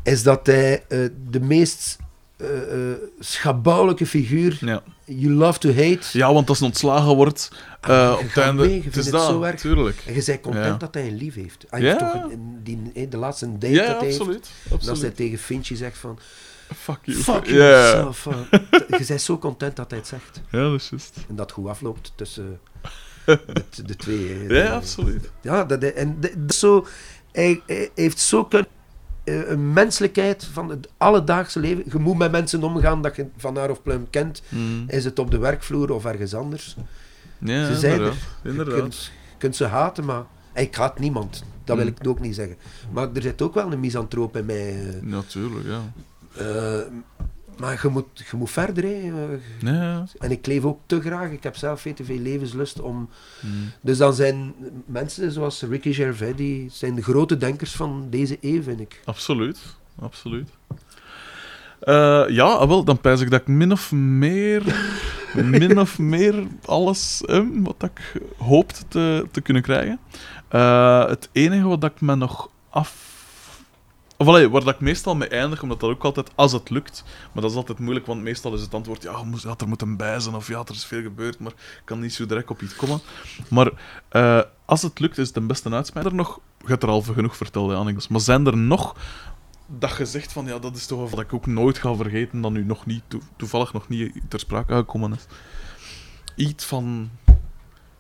[0.03, 0.83] is dat hij
[1.29, 1.97] de meest
[2.47, 2.47] eh,
[3.19, 4.83] schabouwelijke figuur, Ja.
[5.05, 7.51] you love to hate, ja, want als hij ontslagen wordt,
[7.81, 8.65] eh, op het einde...
[8.65, 9.59] mee, je het is het dat, zo erg.
[9.59, 10.03] tuurlijk.
[10.07, 10.77] en je bent content Ja.
[10.77, 11.65] dat hij een lief heeft.
[11.69, 11.85] Hij Ja.
[11.87, 12.59] heeft toch een- een-
[12.93, 14.49] die, de laatste date Ja, dat hij heeft, absoluut.
[14.71, 15.15] als hij absoluut.
[15.15, 16.19] tegen Finchie zegt van,
[16.75, 17.17] Fuck you.
[17.17, 18.25] fuck yourself.
[18.25, 18.33] uh,
[18.99, 20.41] je bent zo content dat hij het zegt.
[20.51, 21.15] Ja, dat is juist.
[21.29, 22.59] En dat goed afloopt tussen
[23.25, 23.39] de,
[23.85, 24.47] de twee.
[24.47, 25.31] Ja, absoluut.
[25.41, 26.87] Ja, dat, en dat zo,
[27.31, 28.65] hij, hij heeft zo kun- eh,
[29.47, 31.83] een menselijkheid van het alledaagse leven.
[31.91, 34.41] Je moet met mensen omgaan dat je van haar of plum kent.
[34.49, 34.83] Mm.
[34.87, 36.75] Is het op de werkvloer of ergens anders?
[37.37, 38.17] Ja, Ze zijn inderdaad.
[38.43, 38.75] Je inderdaad.
[38.79, 40.23] kunt, je kunt ze haten, maar
[40.53, 41.43] ik haat niemand.
[41.63, 41.93] Dat wil Mm.
[41.99, 42.57] ik ook niet zeggen.
[42.91, 44.69] Maar er zit ook wel een misantroop in mij.
[44.69, 45.01] eh.
[45.01, 45.91] Natuurlijk, ja.
[46.37, 46.81] Eh,
[47.59, 48.83] maar je moet, je moet verder.
[48.83, 49.11] Hè.
[49.59, 50.05] Ja.
[50.19, 51.31] En ik leef ook te graag.
[51.31, 53.09] Ik heb zelf veel te veel levenslust om...
[53.41, 53.71] Mm.
[53.81, 54.53] Dus dan zijn
[54.85, 59.01] mensen zoals Ricky Gervais, die zijn de grote denkers van deze eeuw, vind ik.
[59.05, 59.59] Absoluut.
[59.99, 60.49] Absoluut.
[61.79, 64.63] Eh, ja, ah, wel, dan pijs ik dat ik min of meer,
[65.59, 69.99] min of meer alles eh, wat ik hoopte te, te kunnen krijgen.
[70.47, 73.07] Eh, het enige wat ik me nog af...
[74.27, 77.03] Allee, waar dat ik meestal mee eindig, omdat dat ook altijd als het lukt.
[77.33, 79.81] Maar dat is altijd moeilijk, want meestal is het antwoord: ja, moest- ja er moet
[79.81, 82.49] een bij zijn, of ja, er is veel gebeurd, maar ik kan niet zo direct
[82.49, 82.99] op iets komen.
[83.49, 83.71] Maar
[84.09, 86.39] eh, als het lukt, is het een beste uitsmijter nog.
[86.61, 88.07] Je hebt er al genoeg verteld, Annickels.
[88.07, 88.95] Maar zijn er nog
[89.67, 92.51] dat je zegt van ja, dat is toch wat ik ook nooit ga vergeten, dat
[92.51, 95.25] nu nog niet, toe- toevallig nog niet ter sprake gekomen is?
[96.35, 97.09] Iets van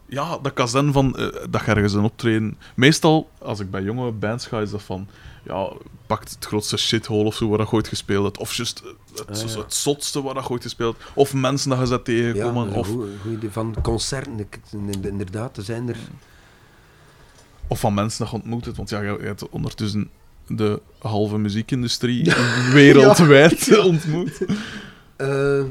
[0.09, 2.57] ja, dat kan zijn van eh, dat je ergens een optreden.
[2.75, 5.07] Meestal, als ik bij jonge bands ga, is dat van.
[5.43, 5.71] Ja,
[6.07, 8.37] pakt het grootste shithole of zo waar dat je ooit gespeeld hebt.
[8.37, 8.85] Of just eh,
[9.27, 9.57] het, Ah, ja.
[9.61, 10.97] het zotste waar dat je ooit gespeeld.
[11.13, 12.69] Of mensen dat je ze tegenkomen.
[12.69, 14.47] ja, of, goeie- goeie- van concerten,
[15.01, 15.97] inderdaad, er zijn er...
[17.67, 18.77] of van mensen dat je ontmoet hebt.
[18.77, 20.09] Want ja, je, hebt ondertussen
[20.47, 22.33] de halve muziekindustrie
[22.73, 24.45] wereldwijd ontmoet.
[25.15, 25.63] eh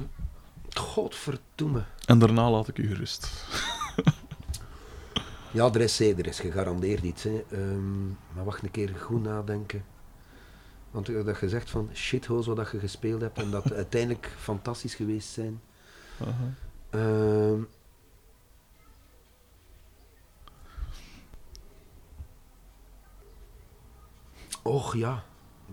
[0.74, 1.82] godverdomme.
[2.06, 3.28] En daarna laat ik u gerust.
[5.58, 7.22] Ja, er is, eh, er is gegarandeerd iets.
[7.22, 7.44] Hè.
[7.50, 9.84] Ehm, maar wacht een keer goed nadenken.
[10.90, 14.94] Want dat je zegt van shitholes wat dat je gespeeld hebt en dat uiteindelijk fantastisch
[14.94, 15.60] geweest zijn.
[16.90, 17.62] Ehm,
[24.62, 25.24] Och ja,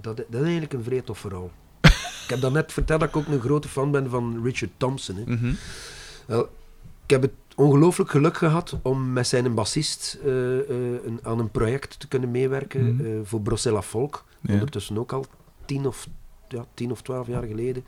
[0.02, 1.52] dat, dat is eigenlijk een vrij tof verhaal.
[2.24, 5.16] ik heb daarnet verteld dat ik ook een grote fan ben van Richard Thompson.
[5.16, 5.24] Hè.
[5.26, 5.54] Mhm.
[6.26, 6.44] Wel,
[7.04, 10.32] ik heb het ongelooflijk geluk gehad om met zijn bassist eh,
[10.70, 13.06] een, aan een project te kunnen meewerken Mhm.
[13.06, 14.26] eh, voor Brosella Folk.
[14.42, 14.54] Ja.
[14.54, 15.26] Ondertussen ook al
[15.66, 16.08] tien of,
[16.48, 17.84] ja, tien of twaalf jaar geleden.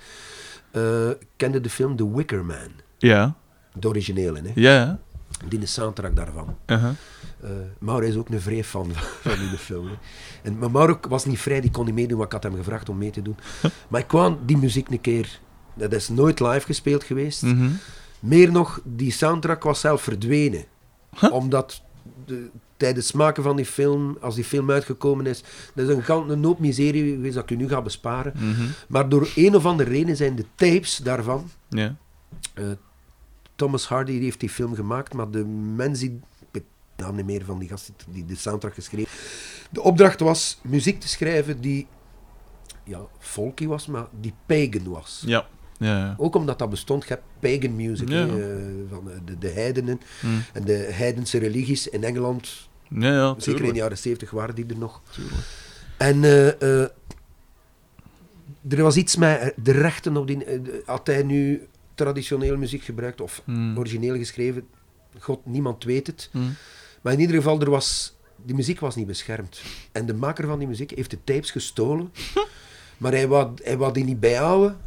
[1.35, 2.69] Kende de film The Wicker Man.
[2.97, 3.35] Ja,
[3.73, 4.51] De originele, hè?
[4.55, 4.99] ja.
[5.47, 6.57] die de soundtrack daarvan.
[6.65, 6.89] Uh-huh.
[7.79, 9.87] Mauro is ook een vrij fan van, van die film.
[9.87, 9.93] Hè.
[10.43, 12.89] En, maar Mauro was niet vrij, die kon niet meedoen, want ik had hem gevraagd
[12.89, 13.35] om mee te doen.
[13.89, 15.39] Maar ik kwam die muziek een keer...
[15.73, 17.41] Dat is nooit live gespeeld geweest.
[17.41, 17.69] Mhm.
[18.19, 20.65] Meer nog, die soundtrack was zelf verdwenen.
[21.19, 21.33] Huh?
[21.33, 21.81] Omdat
[22.25, 26.03] de, tijdens het maken van die film, als die film uitgekomen is, dat is een,
[26.03, 28.33] gan- een hoop miserie geweest dat ik u nu ga besparen.
[28.35, 28.65] Mhm.
[28.87, 31.49] Maar door een of andere reden zijn de tapes daarvan...
[32.53, 32.65] Eh,
[33.55, 35.45] Thomas Hardy heeft die film gemaakt, maar de
[35.75, 36.19] mens die...
[36.51, 36.63] Ik
[36.95, 39.09] naam niet meer van die gast die de soundtrack geschreven
[39.69, 41.87] De opdracht was muziek te schrijven die...
[42.83, 45.23] Ja, folky was, maar die pagan was.
[45.25, 45.47] Ja.
[45.77, 46.15] Ja.
[46.17, 48.25] Ook omdat dat bestond, je hebt pagan music, Ja.
[48.27, 48.33] eh,
[48.89, 50.43] van eh, de, de heidenen Mm.
[50.53, 52.49] en de heidense religies in Engeland,
[52.89, 55.01] Ja, ja, zeker in de jaren 70 waren die er nog.
[55.11, 55.41] Tuurlijk.
[55.97, 56.81] En eh,
[58.69, 60.45] er was iets met de rechten op die.
[60.85, 63.77] had hij nu traditionele muziek gebruikt of Mm.
[63.77, 64.67] origineel geschreven?
[65.19, 66.29] God, niemand weet het.
[66.31, 66.55] Mm.
[67.01, 69.61] Maar in ieder geval, er was, die muziek was niet beschermd.
[69.91, 72.11] En de maker van die muziek heeft de tapes gestolen,
[72.97, 74.77] maar hij wou, hij wou die niet bijhouden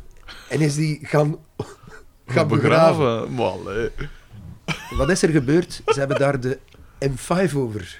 [0.48, 1.36] en is die gaan,
[2.26, 3.36] gaan begraven.
[4.96, 5.82] Wat is er gebeurd?
[5.86, 6.58] Ze hebben daar de
[7.08, 7.98] M5 over.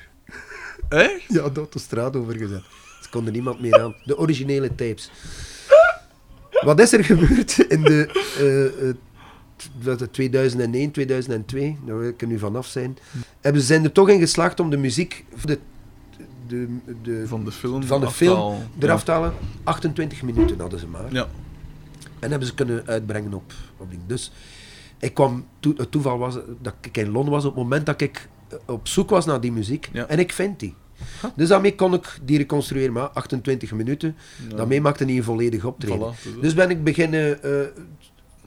[0.88, 1.24] Echt?
[1.28, 2.62] Ja, de autostraat over gezet.
[3.02, 3.94] Ze konden niemand meer aan.
[4.04, 5.10] De originele tapes.
[6.50, 8.08] Wat is er gebeurd in de,
[9.82, 12.98] wat het 2001, 2002, daar wil ik er nu vanaf zijn,
[13.40, 15.58] hebben ze zijn er toch in geslaagd om de muziek de,
[16.46, 16.68] de,
[17.02, 17.82] de, Van de film.
[17.82, 19.32] van de film eraf te halen.
[19.64, 21.12] 28 minuten hadden ze maar.
[21.12, 21.26] Ja.
[22.20, 24.02] En hebben ze kunnen uitbrengen op, op ding.
[24.06, 24.32] Dus
[24.98, 28.00] ik kwam, toe- het toeval was dat ik in Londen was op het moment dat
[28.00, 29.88] ik eh, op zoek was naar die muziek.
[29.92, 30.06] Ja.
[30.06, 30.74] En ik vind die.
[31.36, 34.16] Dus daarmee kon ik die reconstrueren, maar 28 minuten.
[34.48, 34.56] Ja.
[34.56, 36.14] Daarmee maakte hij een volledig optreden.
[36.14, 37.66] Voilà, dus ben ik beginnen eh,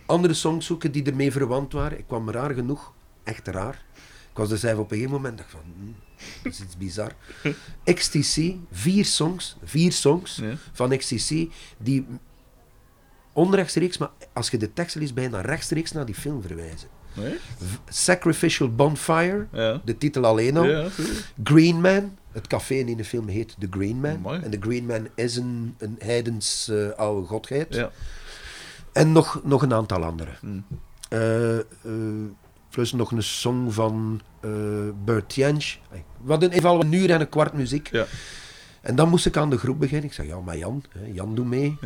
[0.06, 1.98] andere songs zoeken die ermee verwant waren.
[1.98, 2.94] Ik kwam raar genoeg,
[3.24, 3.86] echt raar.
[4.32, 5.96] Ik was dus even op een gegeven moment dacht van, hmm,
[6.44, 7.12] dat is iets bizar.
[7.96, 10.54] XTC, vier songs, vier songs Ja.
[10.74, 11.30] van XTC
[11.78, 12.06] die
[13.34, 16.88] onrechtstreeks, maar als je de tekst leest, bijna rechtstreeks naar die film verwijzen.
[17.14, 17.36] Nee?
[17.88, 19.82] Sacrificial Bonfire, Ja.
[19.86, 20.66] de titel alleen al.
[20.66, 20.88] Ja.
[21.44, 24.16] Green Man, het café in de film heet The Green Man.
[24.16, 24.42] Amai.
[24.42, 27.76] En de Green Man is een, een heidens eh, oude godheid.
[27.76, 27.92] Ja.
[28.94, 30.32] En nog, nog een aantal andere.
[30.42, 30.66] Mm.
[31.10, 31.64] Eh, eh,
[32.70, 34.22] plus nog een song van
[35.06, 35.76] Bert Jansch.
[36.22, 37.90] Wat in ieder geval een uur en een kwart muziek.
[37.92, 38.06] Ja.
[38.82, 40.06] En dan moest ik aan de groep beginnen.
[40.06, 41.78] Ik zeg, ja, maar Jan, hè, Jan doe mee.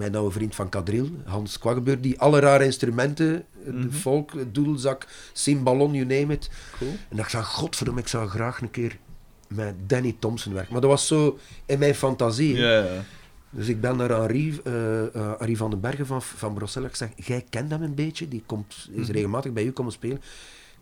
[0.00, 5.06] Mijn oude vriend van Kadril, Hans Kwaggebeur, die alle rare instrumenten, eh, folk, de doedelzak,
[5.32, 6.50] cymbalon, you name it.
[6.78, 6.90] Cool.
[7.08, 8.98] En ik zei, godverdomme, ik zou graag een keer
[9.48, 10.72] met Danny Thompson werken.
[10.72, 12.56] Maar dat was zo in mijn fantasie.
[13.50, 14.60] Dus ik ben naar Henri,
[15.38, 16.84] Henri van den Bergen van, van Brussel.
[16.84, 19.12] Ik zeg, jij kent hem een beetje, die komt, is Mhm.
[19.12, 20.20] regelmatig bij u komen spelen.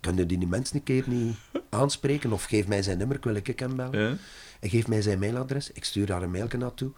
[0.00, 1.36] Kunnen die mensen een keer niet
[1.68, 2.32] aanspreken?
[2.32, 4.18] Of geef mij zijn nummer, ik wil ik hem bellen.
[4.60, 5.70] En geef mij zijn mailadres.
[5.72, 6.90] Ik stuur daar een mailje naartoe.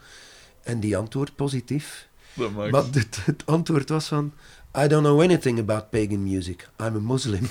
[0.62, 2.08] En die antwoordt positief.
[2.34, 2.70] Dat maakt...
[2.70, 4.32] Maar het, het antwoord was van...
[4.78, 6.68] I don't know anything about pagan music.
[6.80, 7.42] I'm a Muslim.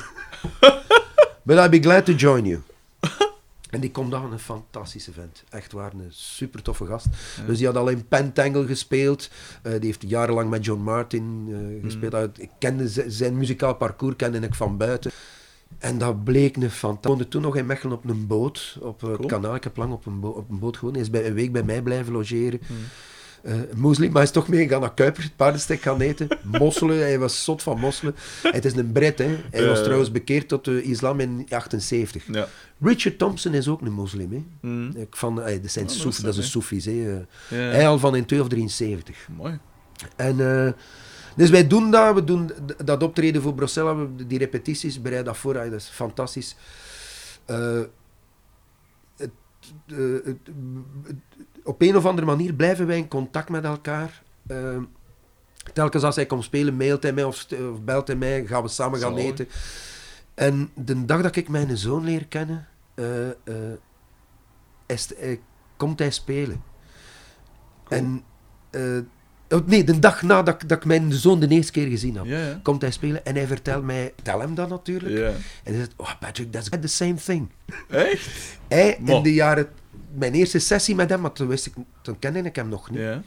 [1.44, 2.60] But I'd be glad to join you.
[3.70, 5.44] En die komt dan een fantastische vent.
[5.50, 7.06] Echt waar, een super toffe gast.
[7.48, 9.30] Dus die had al in Pentangle gespeeld.
[9.62, 12.14] Eh, die heeft jarenlang met John Martin eh, gespeeld.
[12.14, 15.12] Uit- Ik kende zijn muzikaal parcours kende ik van buiten.
[15.78, 17.02] En dat bleek een fantastisch.
[17.02, 18.78] Ik woonde toen nog in Mechelen op een boot.
[18.82, 19.28] Op het Cool.
[19.28, 19.56] kanaal.
[19.56, 20.96] Ik heb lang op een, bo- op een boot gewoond.
[20.96, 22.60] Hij is bij, een week bij mij blijven logeren.
[23.44, 26.28] Eh, moslim, maar hij is toch meegegaan naar Kuiper, het paardenstek gaan eten.
[26.44, 28.16] Mosselen, hij was zot van mosselen.
[28.44, 29.38] Het is een Brit, hè.
[29.52, 29.84] Hij was Ja.
[29.84, 32.24] trouwens bekeerd tot de islam in 78.
[32.32, 32.48] Ja.
[32.82, 34.44] Richard Thompson is ook een moslim, hè.
[34.70, 34.92] Mm.
[34.96, 36.92] Ik van, eh, dat zijn Ja, dat soef, is dat is een soefies, hè.
[36.92, 37.20] eh.
[37.50, 37.58] Ja.
[37.58, 39.28] Hij al van in 2 of 73.
[39.38, 39.60] Mooi.
[40.16, 40.72] En, eh,
[41.36, 42.52] dus wij doen dat, we doen
[42.86, 46.56] dat optreden voor Brussel, die repetities, bereid dat voor, ah, dat is fantastisch.
[47.46, 47.80] Eh,
[49.18, 49.30] het,
[49.88, 50.50] eh, het-
[51.04, 51.16] het-
[51.70, 54.22] op een of andere manier blijven wij in contact met elkaar.
[54.48, 54.78] Eh,
[55.74, 57.48] telkens als hij komt spelen, mailt hij mij of,
[57.84, 59.48] belt hij mij, gaan we samen gaan eten.
[60.34, 63.34] En de dag dat ik mijn zoon leer kennen, eh, eh,
[64.86, 65.38] is, eh,
[65.78, 66.64] komt hij spelen.
[67.90, 68.24] En
[69.50, 72.26] oh, nee, de dag nadat ik- dat ik mijn zoon de eerste keer gezien heb,
[72.64, 75.16] komt hij spelen en hij vertelt mij, tel hem dat natuurlijk.
[75.64, 77.50] En hij zegt, oh Patrick, that's the same thing.
[77.90, 78.30] Echt?
[78.68, 79.18] Hij, Mo.
[79.18, 79.68] in de jaren,
[80.14, 83.00] mijn eerste sessie met hem, want toen, wist ik, toen kende ik hem nog niet.
[83.00, 83.22] Ja.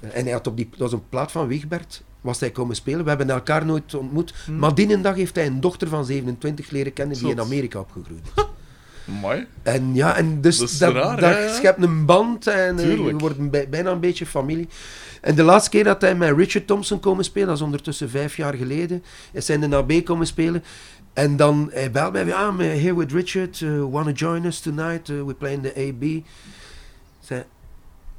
[0.00, 3.02] En hij had op die, dat was een plaat van Wigbert, was hij komen spelen.
[3.02, 4.34] We hebben elkaar nooit ontmoet.
[4.44, 4.58] Hm.
[4.58, 8.20] Maar die dag heeft hij een dochter van 27 leren kennen die in Amerika opgegroeid
[8.36, 8.44] is.
[9.20, 9.46] Mooi.
[9.62, 11.52] En ja, en dus Dat dat, raar, dat ja.
[11.54, 13.20] schept een band en eh, je Tuurlijk.
[13.20, 14.68] wordt een bij- bijna een beetje familie.
[15.20, 18.36] En de laatste keer dat hij met Richard Thompson komen spelen, dat is ondertussen vijf
[18.36, 20.64] jaar geleden, is hij in de AB komen spelen.
[21.14, 24.60] En dan, hij belt mij weer, I'm uh, here with Richard, uh, wanna join us
[24.60, 26.22] tonight, uh, we play in the AB.
[27.20, 27.44] Zei,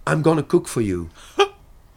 [0.10, 1.08] I'm gonna cook for you.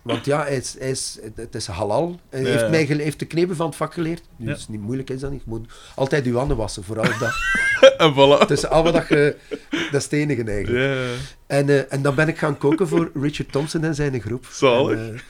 [0.03, 2.21] Want ja, hij is, hij is, het- is halal.
[2.31, 4.23] Hij Ja, heeft mij heeft de knepen van het vak geleerd.
[4.37, 4.55] Nu, Ja.
[4.55, 5.43] is het niet moeilijk is dat niet.
[5.45, 7.33] Je moet altijd je handen wassen, vooral dat.
[7.99, 8.47] En voilà.
[8.47, 9.37] Tussen al wat dat je...
[9.71, 10.85] Dat is het enige eigenlijk.
[10.95, 11.15] Ja.
[11.47, 14.47] En, eh, en dan ben ik gaan koken voor Richard Thompson en zijn groep.
[14.53, 14.99] Zalig.
[14.99, 15.21] En,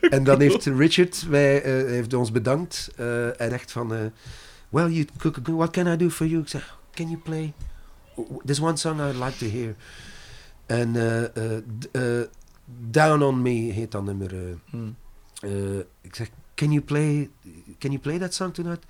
[0.00, 2.90] eh, en dan heeft Richard wij, eh, heeft ons bedankt.
[2.96, 4.12] eh, en echt van...
[4.74, 5.36] well, you cook...
[5.48, 6.40] What can I do for you?
[6.42, 7.52] Ik zeg, can you play...
[8.44, 9.74] There's one song I'd like to hear.
[10.66, 12.20] En d- eh,
[12.90, 14.34] Down on Me heet dat nummer.
[14.34, 14.54] eh.
[14.70, 14.76] Hm.
[15.40, 17.30] Eh, ik zeg, can you play...
[17.78, 18.84] Can you play that song tonight?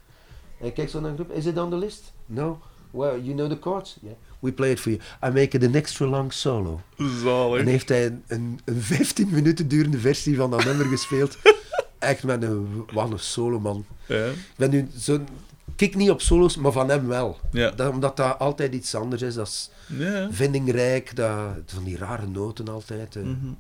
[0.58, 1.36] Hij kijkt zo naar de groep.
[1.36, 2.12] Is it on the list?
[2.26, 2.60] No.
[2.90, 3.96] Well, you know the chords?
[4.00, 4.12] Yeah.
[4.40, 5.02] We play it for you.
[5.22, 6.80] I make it an extra long solo.
[7.22, 7.60] Zalig.
[7.60, 11.38] En heeft hij een, een, een 15 minuten durende versie van dat nummer gespeeld.
[11.98, 13.84] Echt met een, wat een solo, man.
[14.06, 14.26] Ja.
[14.26, 15.26] Ik ben nu zo'n...
[15.76, 17.38] Kijk niet op solo's, maar van hem wel.
[17.52, 17.70] Ja.
[17.70, 19.34] Dat, omdat dat altijd iets anders is.
[19.34, 20.28] Dat is Ja.
[20.30, 23.16] vindingrijk, dat, van die rare noten altijd.
[23.16, 23.22] eh.
[23.22, 23.52] Mhm.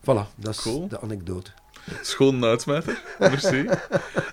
[0.00, 0.88] Voilà, dat is Cool.
[0.88, 1.50] de anekdote.
[2.02, 3.02] Schoon uitsmijter.
[3.18, 3.64] Merci.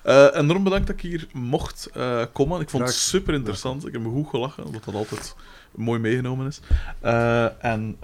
[0.03, 2.61] Eh, enorm bedankt dat ik hier mocht eh, komen.
[2.61, 3.87] Ik vond het super interessant.
[3.87, 5.35] Ik heb me goed gelachen, wat dat altijd
[5.75, 6.59] mooi meegenomen is.
[7.01, 7.97] Eh, en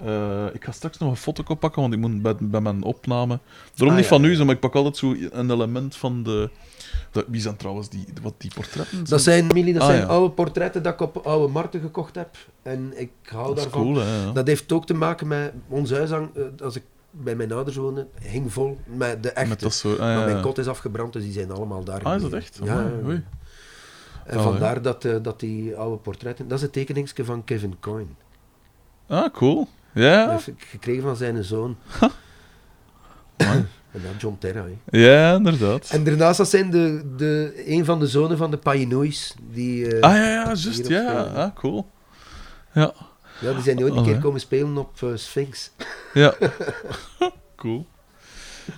[0.52, 3.38] ik ga straks nog een foto oppakken, want ik moet bij, bij mijn opname.
[3.74, 6.50] Daarom Ah, niet ja, van nu, maar ik pak altijd zo een element van de.
[7.12, 9.04] De wie zijn trouwens die, wat die portretten?
[9.08, 10.06] Dat zijn, Millie, dat Ah, zijn ja.
[10.06, 12.36] oude portretten dat ik op oude markten gekocht heb.
[12.62, 13.82] En ik hou Dat daarvan.
[13.82, 14.24] cool, hè?
[14.24, 14.32] ja.
[14.32, 16.28] Dat heeft ook te maken met ons huishang.
[16.36, 19.48] eh, als ik bij mijn ouders woonde, hing vol met de echte.
[19.48, 19.98] Met dat soort.
[19.98, 22.02] ah, Maar mijn kot is afgebrand, dus die zijn allemaal daar.
[22.02, 22.58] Ah, is dat echt?
[22.64, 22.72] Ja.
[22.72, 23.24] Amai, oei.
[24.26, 26.48] En vandaar dat, eh, dat die oude portretten...
[26.48, 28.06] Dat is het tekeningsje van Kevin Coyne.
[29.06, 29.68] Ah, cool.
[29.94, 31.76] Ja, Dat heb ik gekregen van zijn zoon.
[33.36, 33.64] Amai.
[33.92, 34.64] En dan John Terra.
[34.90, 34.98] hè.
[34.98, 35.90] ja, inderdaad.
[35.90, 39.34] En daarnaast dat zijn de, de, een van de zonen van de Painois.
[39.52, 40.88] Die, eh, Ah ja, ja, juist.
[40.88, 41.86] Ja, ah, cool.
[42.74, 42.92] Ja,
[43.40, 45.70] ja, die zijn ooit een keer komen spelen op eh, Sphinx.
[46.14, 46.34] ja.
[47.56, 47.86] cool.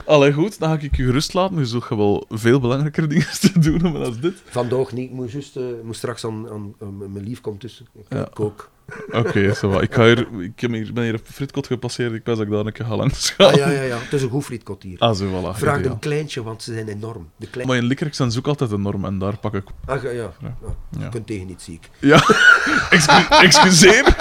[0.06, 1.58] Allee, goed, dan ga ik je gerust laten.
[1.58, 4.34] Je zult wel veel belangrijker dingen te doen dan dit.
[4.44, 5.10] Vandaag niet.
[5.10, 7.86] Ik moet, juist, moet straks aan, aan, aan mijn lief komen tussen.
[7.94, 8.28] Ik Ja.
[8.32, 8.70] kook.
[9.12, 9.81] Oké, ça va.
[9.81, 12.12] Ik, ga hier, ik heb hier, ben hier op Fritkot gepasseerd.
[12.12, 13.35] Ik wens dat ik daar een keer ga langs.
[13.36, 13.98] Ah, ja, ja, ja.
[13.98, 14.98] Het is een goed frietkot hier.
[14.98, 15.59] Ah, zo, voilà.
[15.59, 15.93] Vraag ideaal.
[15.93, 17.28] een kleintje, want ze zijn enorm.
[17.36, 17.66] De klein...
[17.69, 19.65] Maar in Likkerk zijn ze ook altijd enorm en daar pak ik...
[19.86, 20.32] Ah, ja, ja.
[20.40, 20.55] Ja.
[20.62, 21.09] Ja, Je Ja.
[21.09, 21.89] kunt tegen niet ziek.
[22.01, 22.16] Ja,
[22.90, 24.16] Excu- excuseer.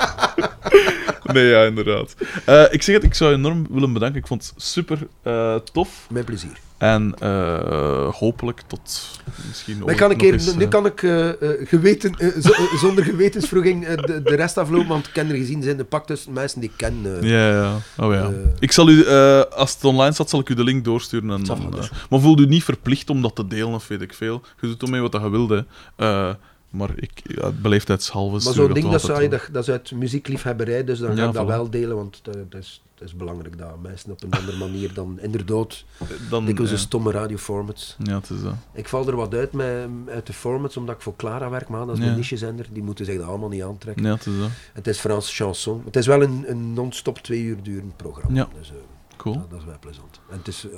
[1.24, 2.16] Nee, ja, inderdaad.
[2.46, 4.20] Eh, ik zeg het, ik zou je enorm willen bedanken.
[4.20, 6.06] Ik vond het super eh, tof.
[6.10, 6.58] Met plezier.
[6.84, 9.10] En eh, hopelijk tot
[9.48, 11.30] misschien Maar ik kan eens, nu eh, kan ik eh,
[11.64, 15.84] geweten, zo- zonder gewetensvroeging de, de rest aflopen, want ik ken er gezien zijn de
[15.84, 16.96] pak tussen mensen die ik ken.
[17.22, 17.78] Ja, ja.
[17.98, 18.32] Oh, ja.
[18.60, 19.08] Ik zal u,
[19.50, 21.30] als het online staat, zal ik u de link doorsturen.
[21.32, 21.74] En dan,
[22.10, 24.42] maar voel u niet verplicht om dat te delen of weet ik veel.
[24.62, 25.66] Je doet ermee wat je.
[25.96, 26.30] Eh,
[26.70, 31.16] maar ik, ja, beleefdheidshalve Maar zo'n ding, dat, dat, dat is uit muziekliefhebberij, dus dan
[31.16, 34.24] Ja, ga ik dat wel delen, want dat, dat, is, is belangrijk dat mensen op
[34.24, 35.84] een andere manier dan inderdaad
[36.30, 36.76] Dan, dikwijls ja.
[36.76, 37.96] een stomme radioformats.
[38.04, 38.54] ja, het is dat.
[38.74, 41.86] Ik val er wat uit met, uit de formats, omdat ik voor Clara werk, maar
[41.86, 42.10] dat is Ja.
[42.10, 44.06] een nichezender, die moeten zich dat allemaal niet aantrekken.
[44.06, 44.50] Ja, het is dat.
[44.74, 45.82] Het is Franse chanson.
[45.86, 48.36] Het is wel een, een non-stop twee uur durend programma.
[48.38, 48.48] Ja.
[48.60, 48.76] Dus, eh,
[49.18, 49.36] Cool.
[49.36, 50.20] ja, dat is wel plezant.
[50.30, 50.78] En het is eh,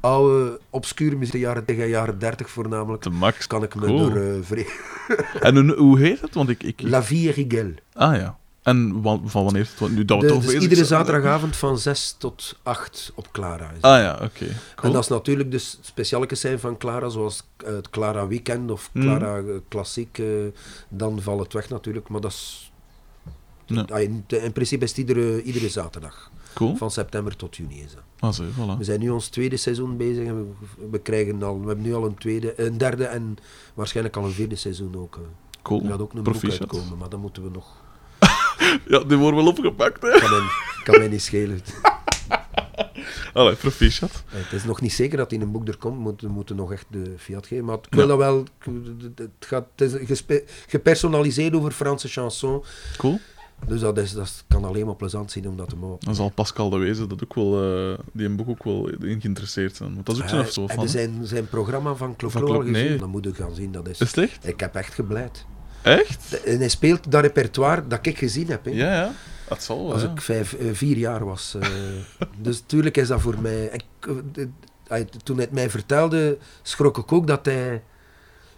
[0.00, 3.02] oude, obscure muziek, de jaren tegen jaren 30 voornamelijk.
[3.02, 3.46] De max.
[3.46, 3.98] Kan ik me Cool.
[3.98, 4.66] door eh vre-
[5.40, 6.34] En hoe, hoe heet het?
[6.34, 6.62] Want ik...
[6.62, 7.70] ik, ik- La Vie est Rigel.
[7.92, 8.38] Ah ja.
[8.64, 9.70] En van wanneer?
[9.78, 10.86] het- Nu dat we De- toch dus iedere zijn.
[10.86, 13.70] zaterdagavond van 6 tot 8 op Clara.
[13.70, 14.44] is Ah ja, oké.
[14.44, 14.96] En Cool.
[14.96, 19.04] als natuurlijk dus specialetjes zijn van Clara, zoals eh, het Clara Weekend of Mhm.
[19.04, 20.26] Clara eh, Klassiek, eh,
[20.88, 22.08] dan valt het weg natuurlijk.
[22.08, 22.72] Maar dat is...
[23.66, 23.82] Ja.
[23.92, 26.76] Ah, in, in principe is het iedere, iedere zaterdag, Cool.
[26.76, 27.80] van september tot juni.
[27.82, 28.02] Is dat.
[28.18, 28.78] Ah, zo, voilà.
[28.78, 30.50] We zijn nu ons tweede seizoen bezig en we,
[30.90, 33.36] we, krijgen al, we hebben nu al een, tweede, een derde en
[33.74, 35.16] waarschijnlijk al een vierde seizoen ook.
[35.16, 35.22] eh.
[35.62, 35.82] Cool.
[35.82, 36.60] Er gaat ook een boek Proficiat.
[36.72, 37.82] uitkomen, maar dat moeten we nog...
[38.92, 40.10] Ja, die worden wel opgepakt, hè.
[40.18, 40.40] Kan mij,
[40.84, 41.60] kan mij niet schelen.
[43.32, 44.22] Allee, proficiat.
[44.26, 46.72] Het is nog niet zeker dat in een boek er komt, we moeten, moeten nog
[46.72, 47.64] echt de fiat geven.
[47.64, 48.44] Maar ik wil dat wel,
[49.14, 50.24] het, gaat, het is
[50.66, 52.62] gepersonaliseerd over Franse chanson.
[52.96, 53.20] Cool.
[53.66, 55.98] Dus dat, is, dat kan alleen maar plezant zijn om dat te maken.
[56.00, 57.62] Dan zal Pascal de Wezen dat ook wel,
[57.92, 59.94] eh, die een boek ook wel in geïnteresseerd zijn.
[59.94, 60.78] Want dat is ook zo'n Eh, zo van.
[60.84, 60.86] hè?
[60.88, 62.72] zijn, zijn programma van nee.
[62.74, 62.98] gezien?
[62.98, 63.72] Dan moet je gaan zien.
[63.72, 64.46] Dat is, Is het echt?
[64.46, 65.44] Ik heb echt gebleid.
[65.84, 66.42] Echt?
[66.44, 68.64] En hij speelt dat repertoire dat ik gezien heb.
[68.64, 68.70] Hè.
[68.70, 69.12] Ja, ja.
[69.48, 70.10] Dat zal wel, Als ja.
[70.10, 71.56] ik vijf, eh, vier jaar was.
[71.60, 71.68] eh.
[72.46, 73.64] dus tuurlijk is dat voor mij...
[73.72, 73.84] Ik,
[74.86, 77.82] eh, toen hij het mij vertelde, schrok ik ook dat hij...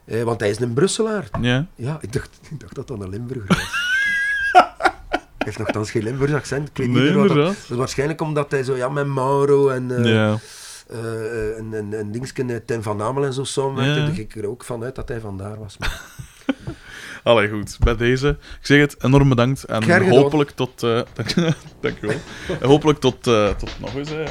[0.04, 1.28] eh, want hij is een Brusselaar.
[1.40, 1.66] Ja.
[1.74, 3.58] Ja, ik dacht, ik dacht dat dat een Limburger was.
[5.12, 6.68] hij heeft nogthans geen Limburgs accent.
[6.68, 7.52] Ik weet niet Nee, meer wat dat...
[7.52, 9.90] is waarschijnlijk omdat hij zo, ja, met Mauro en...
[10.04, 10.38] eh Ja.
[10.88, 14.06] eh, en, en, en Dingsken, eh, Ten van Amel en zo samenwerkte, Ja.
[14.06, 15.78] dacht ik er ook vanuit dat hij vandaar was.
[15.78, 16.02] Maar
[17.26, 17.76] Allee, goed.
[17.80, 18.28] Bij deze.
[18.28, 19.64] Ik zeg het, enorm bedankt.
[19.64, 20.82] En Graag hopelijk tot...
[20.82, 21.34] eh dank,
[21.80, 22.16] dankjewel.
[22.60, 24.08] En hopelijk tot, eh, tot nog eens.
[24.10, 24.24] hè.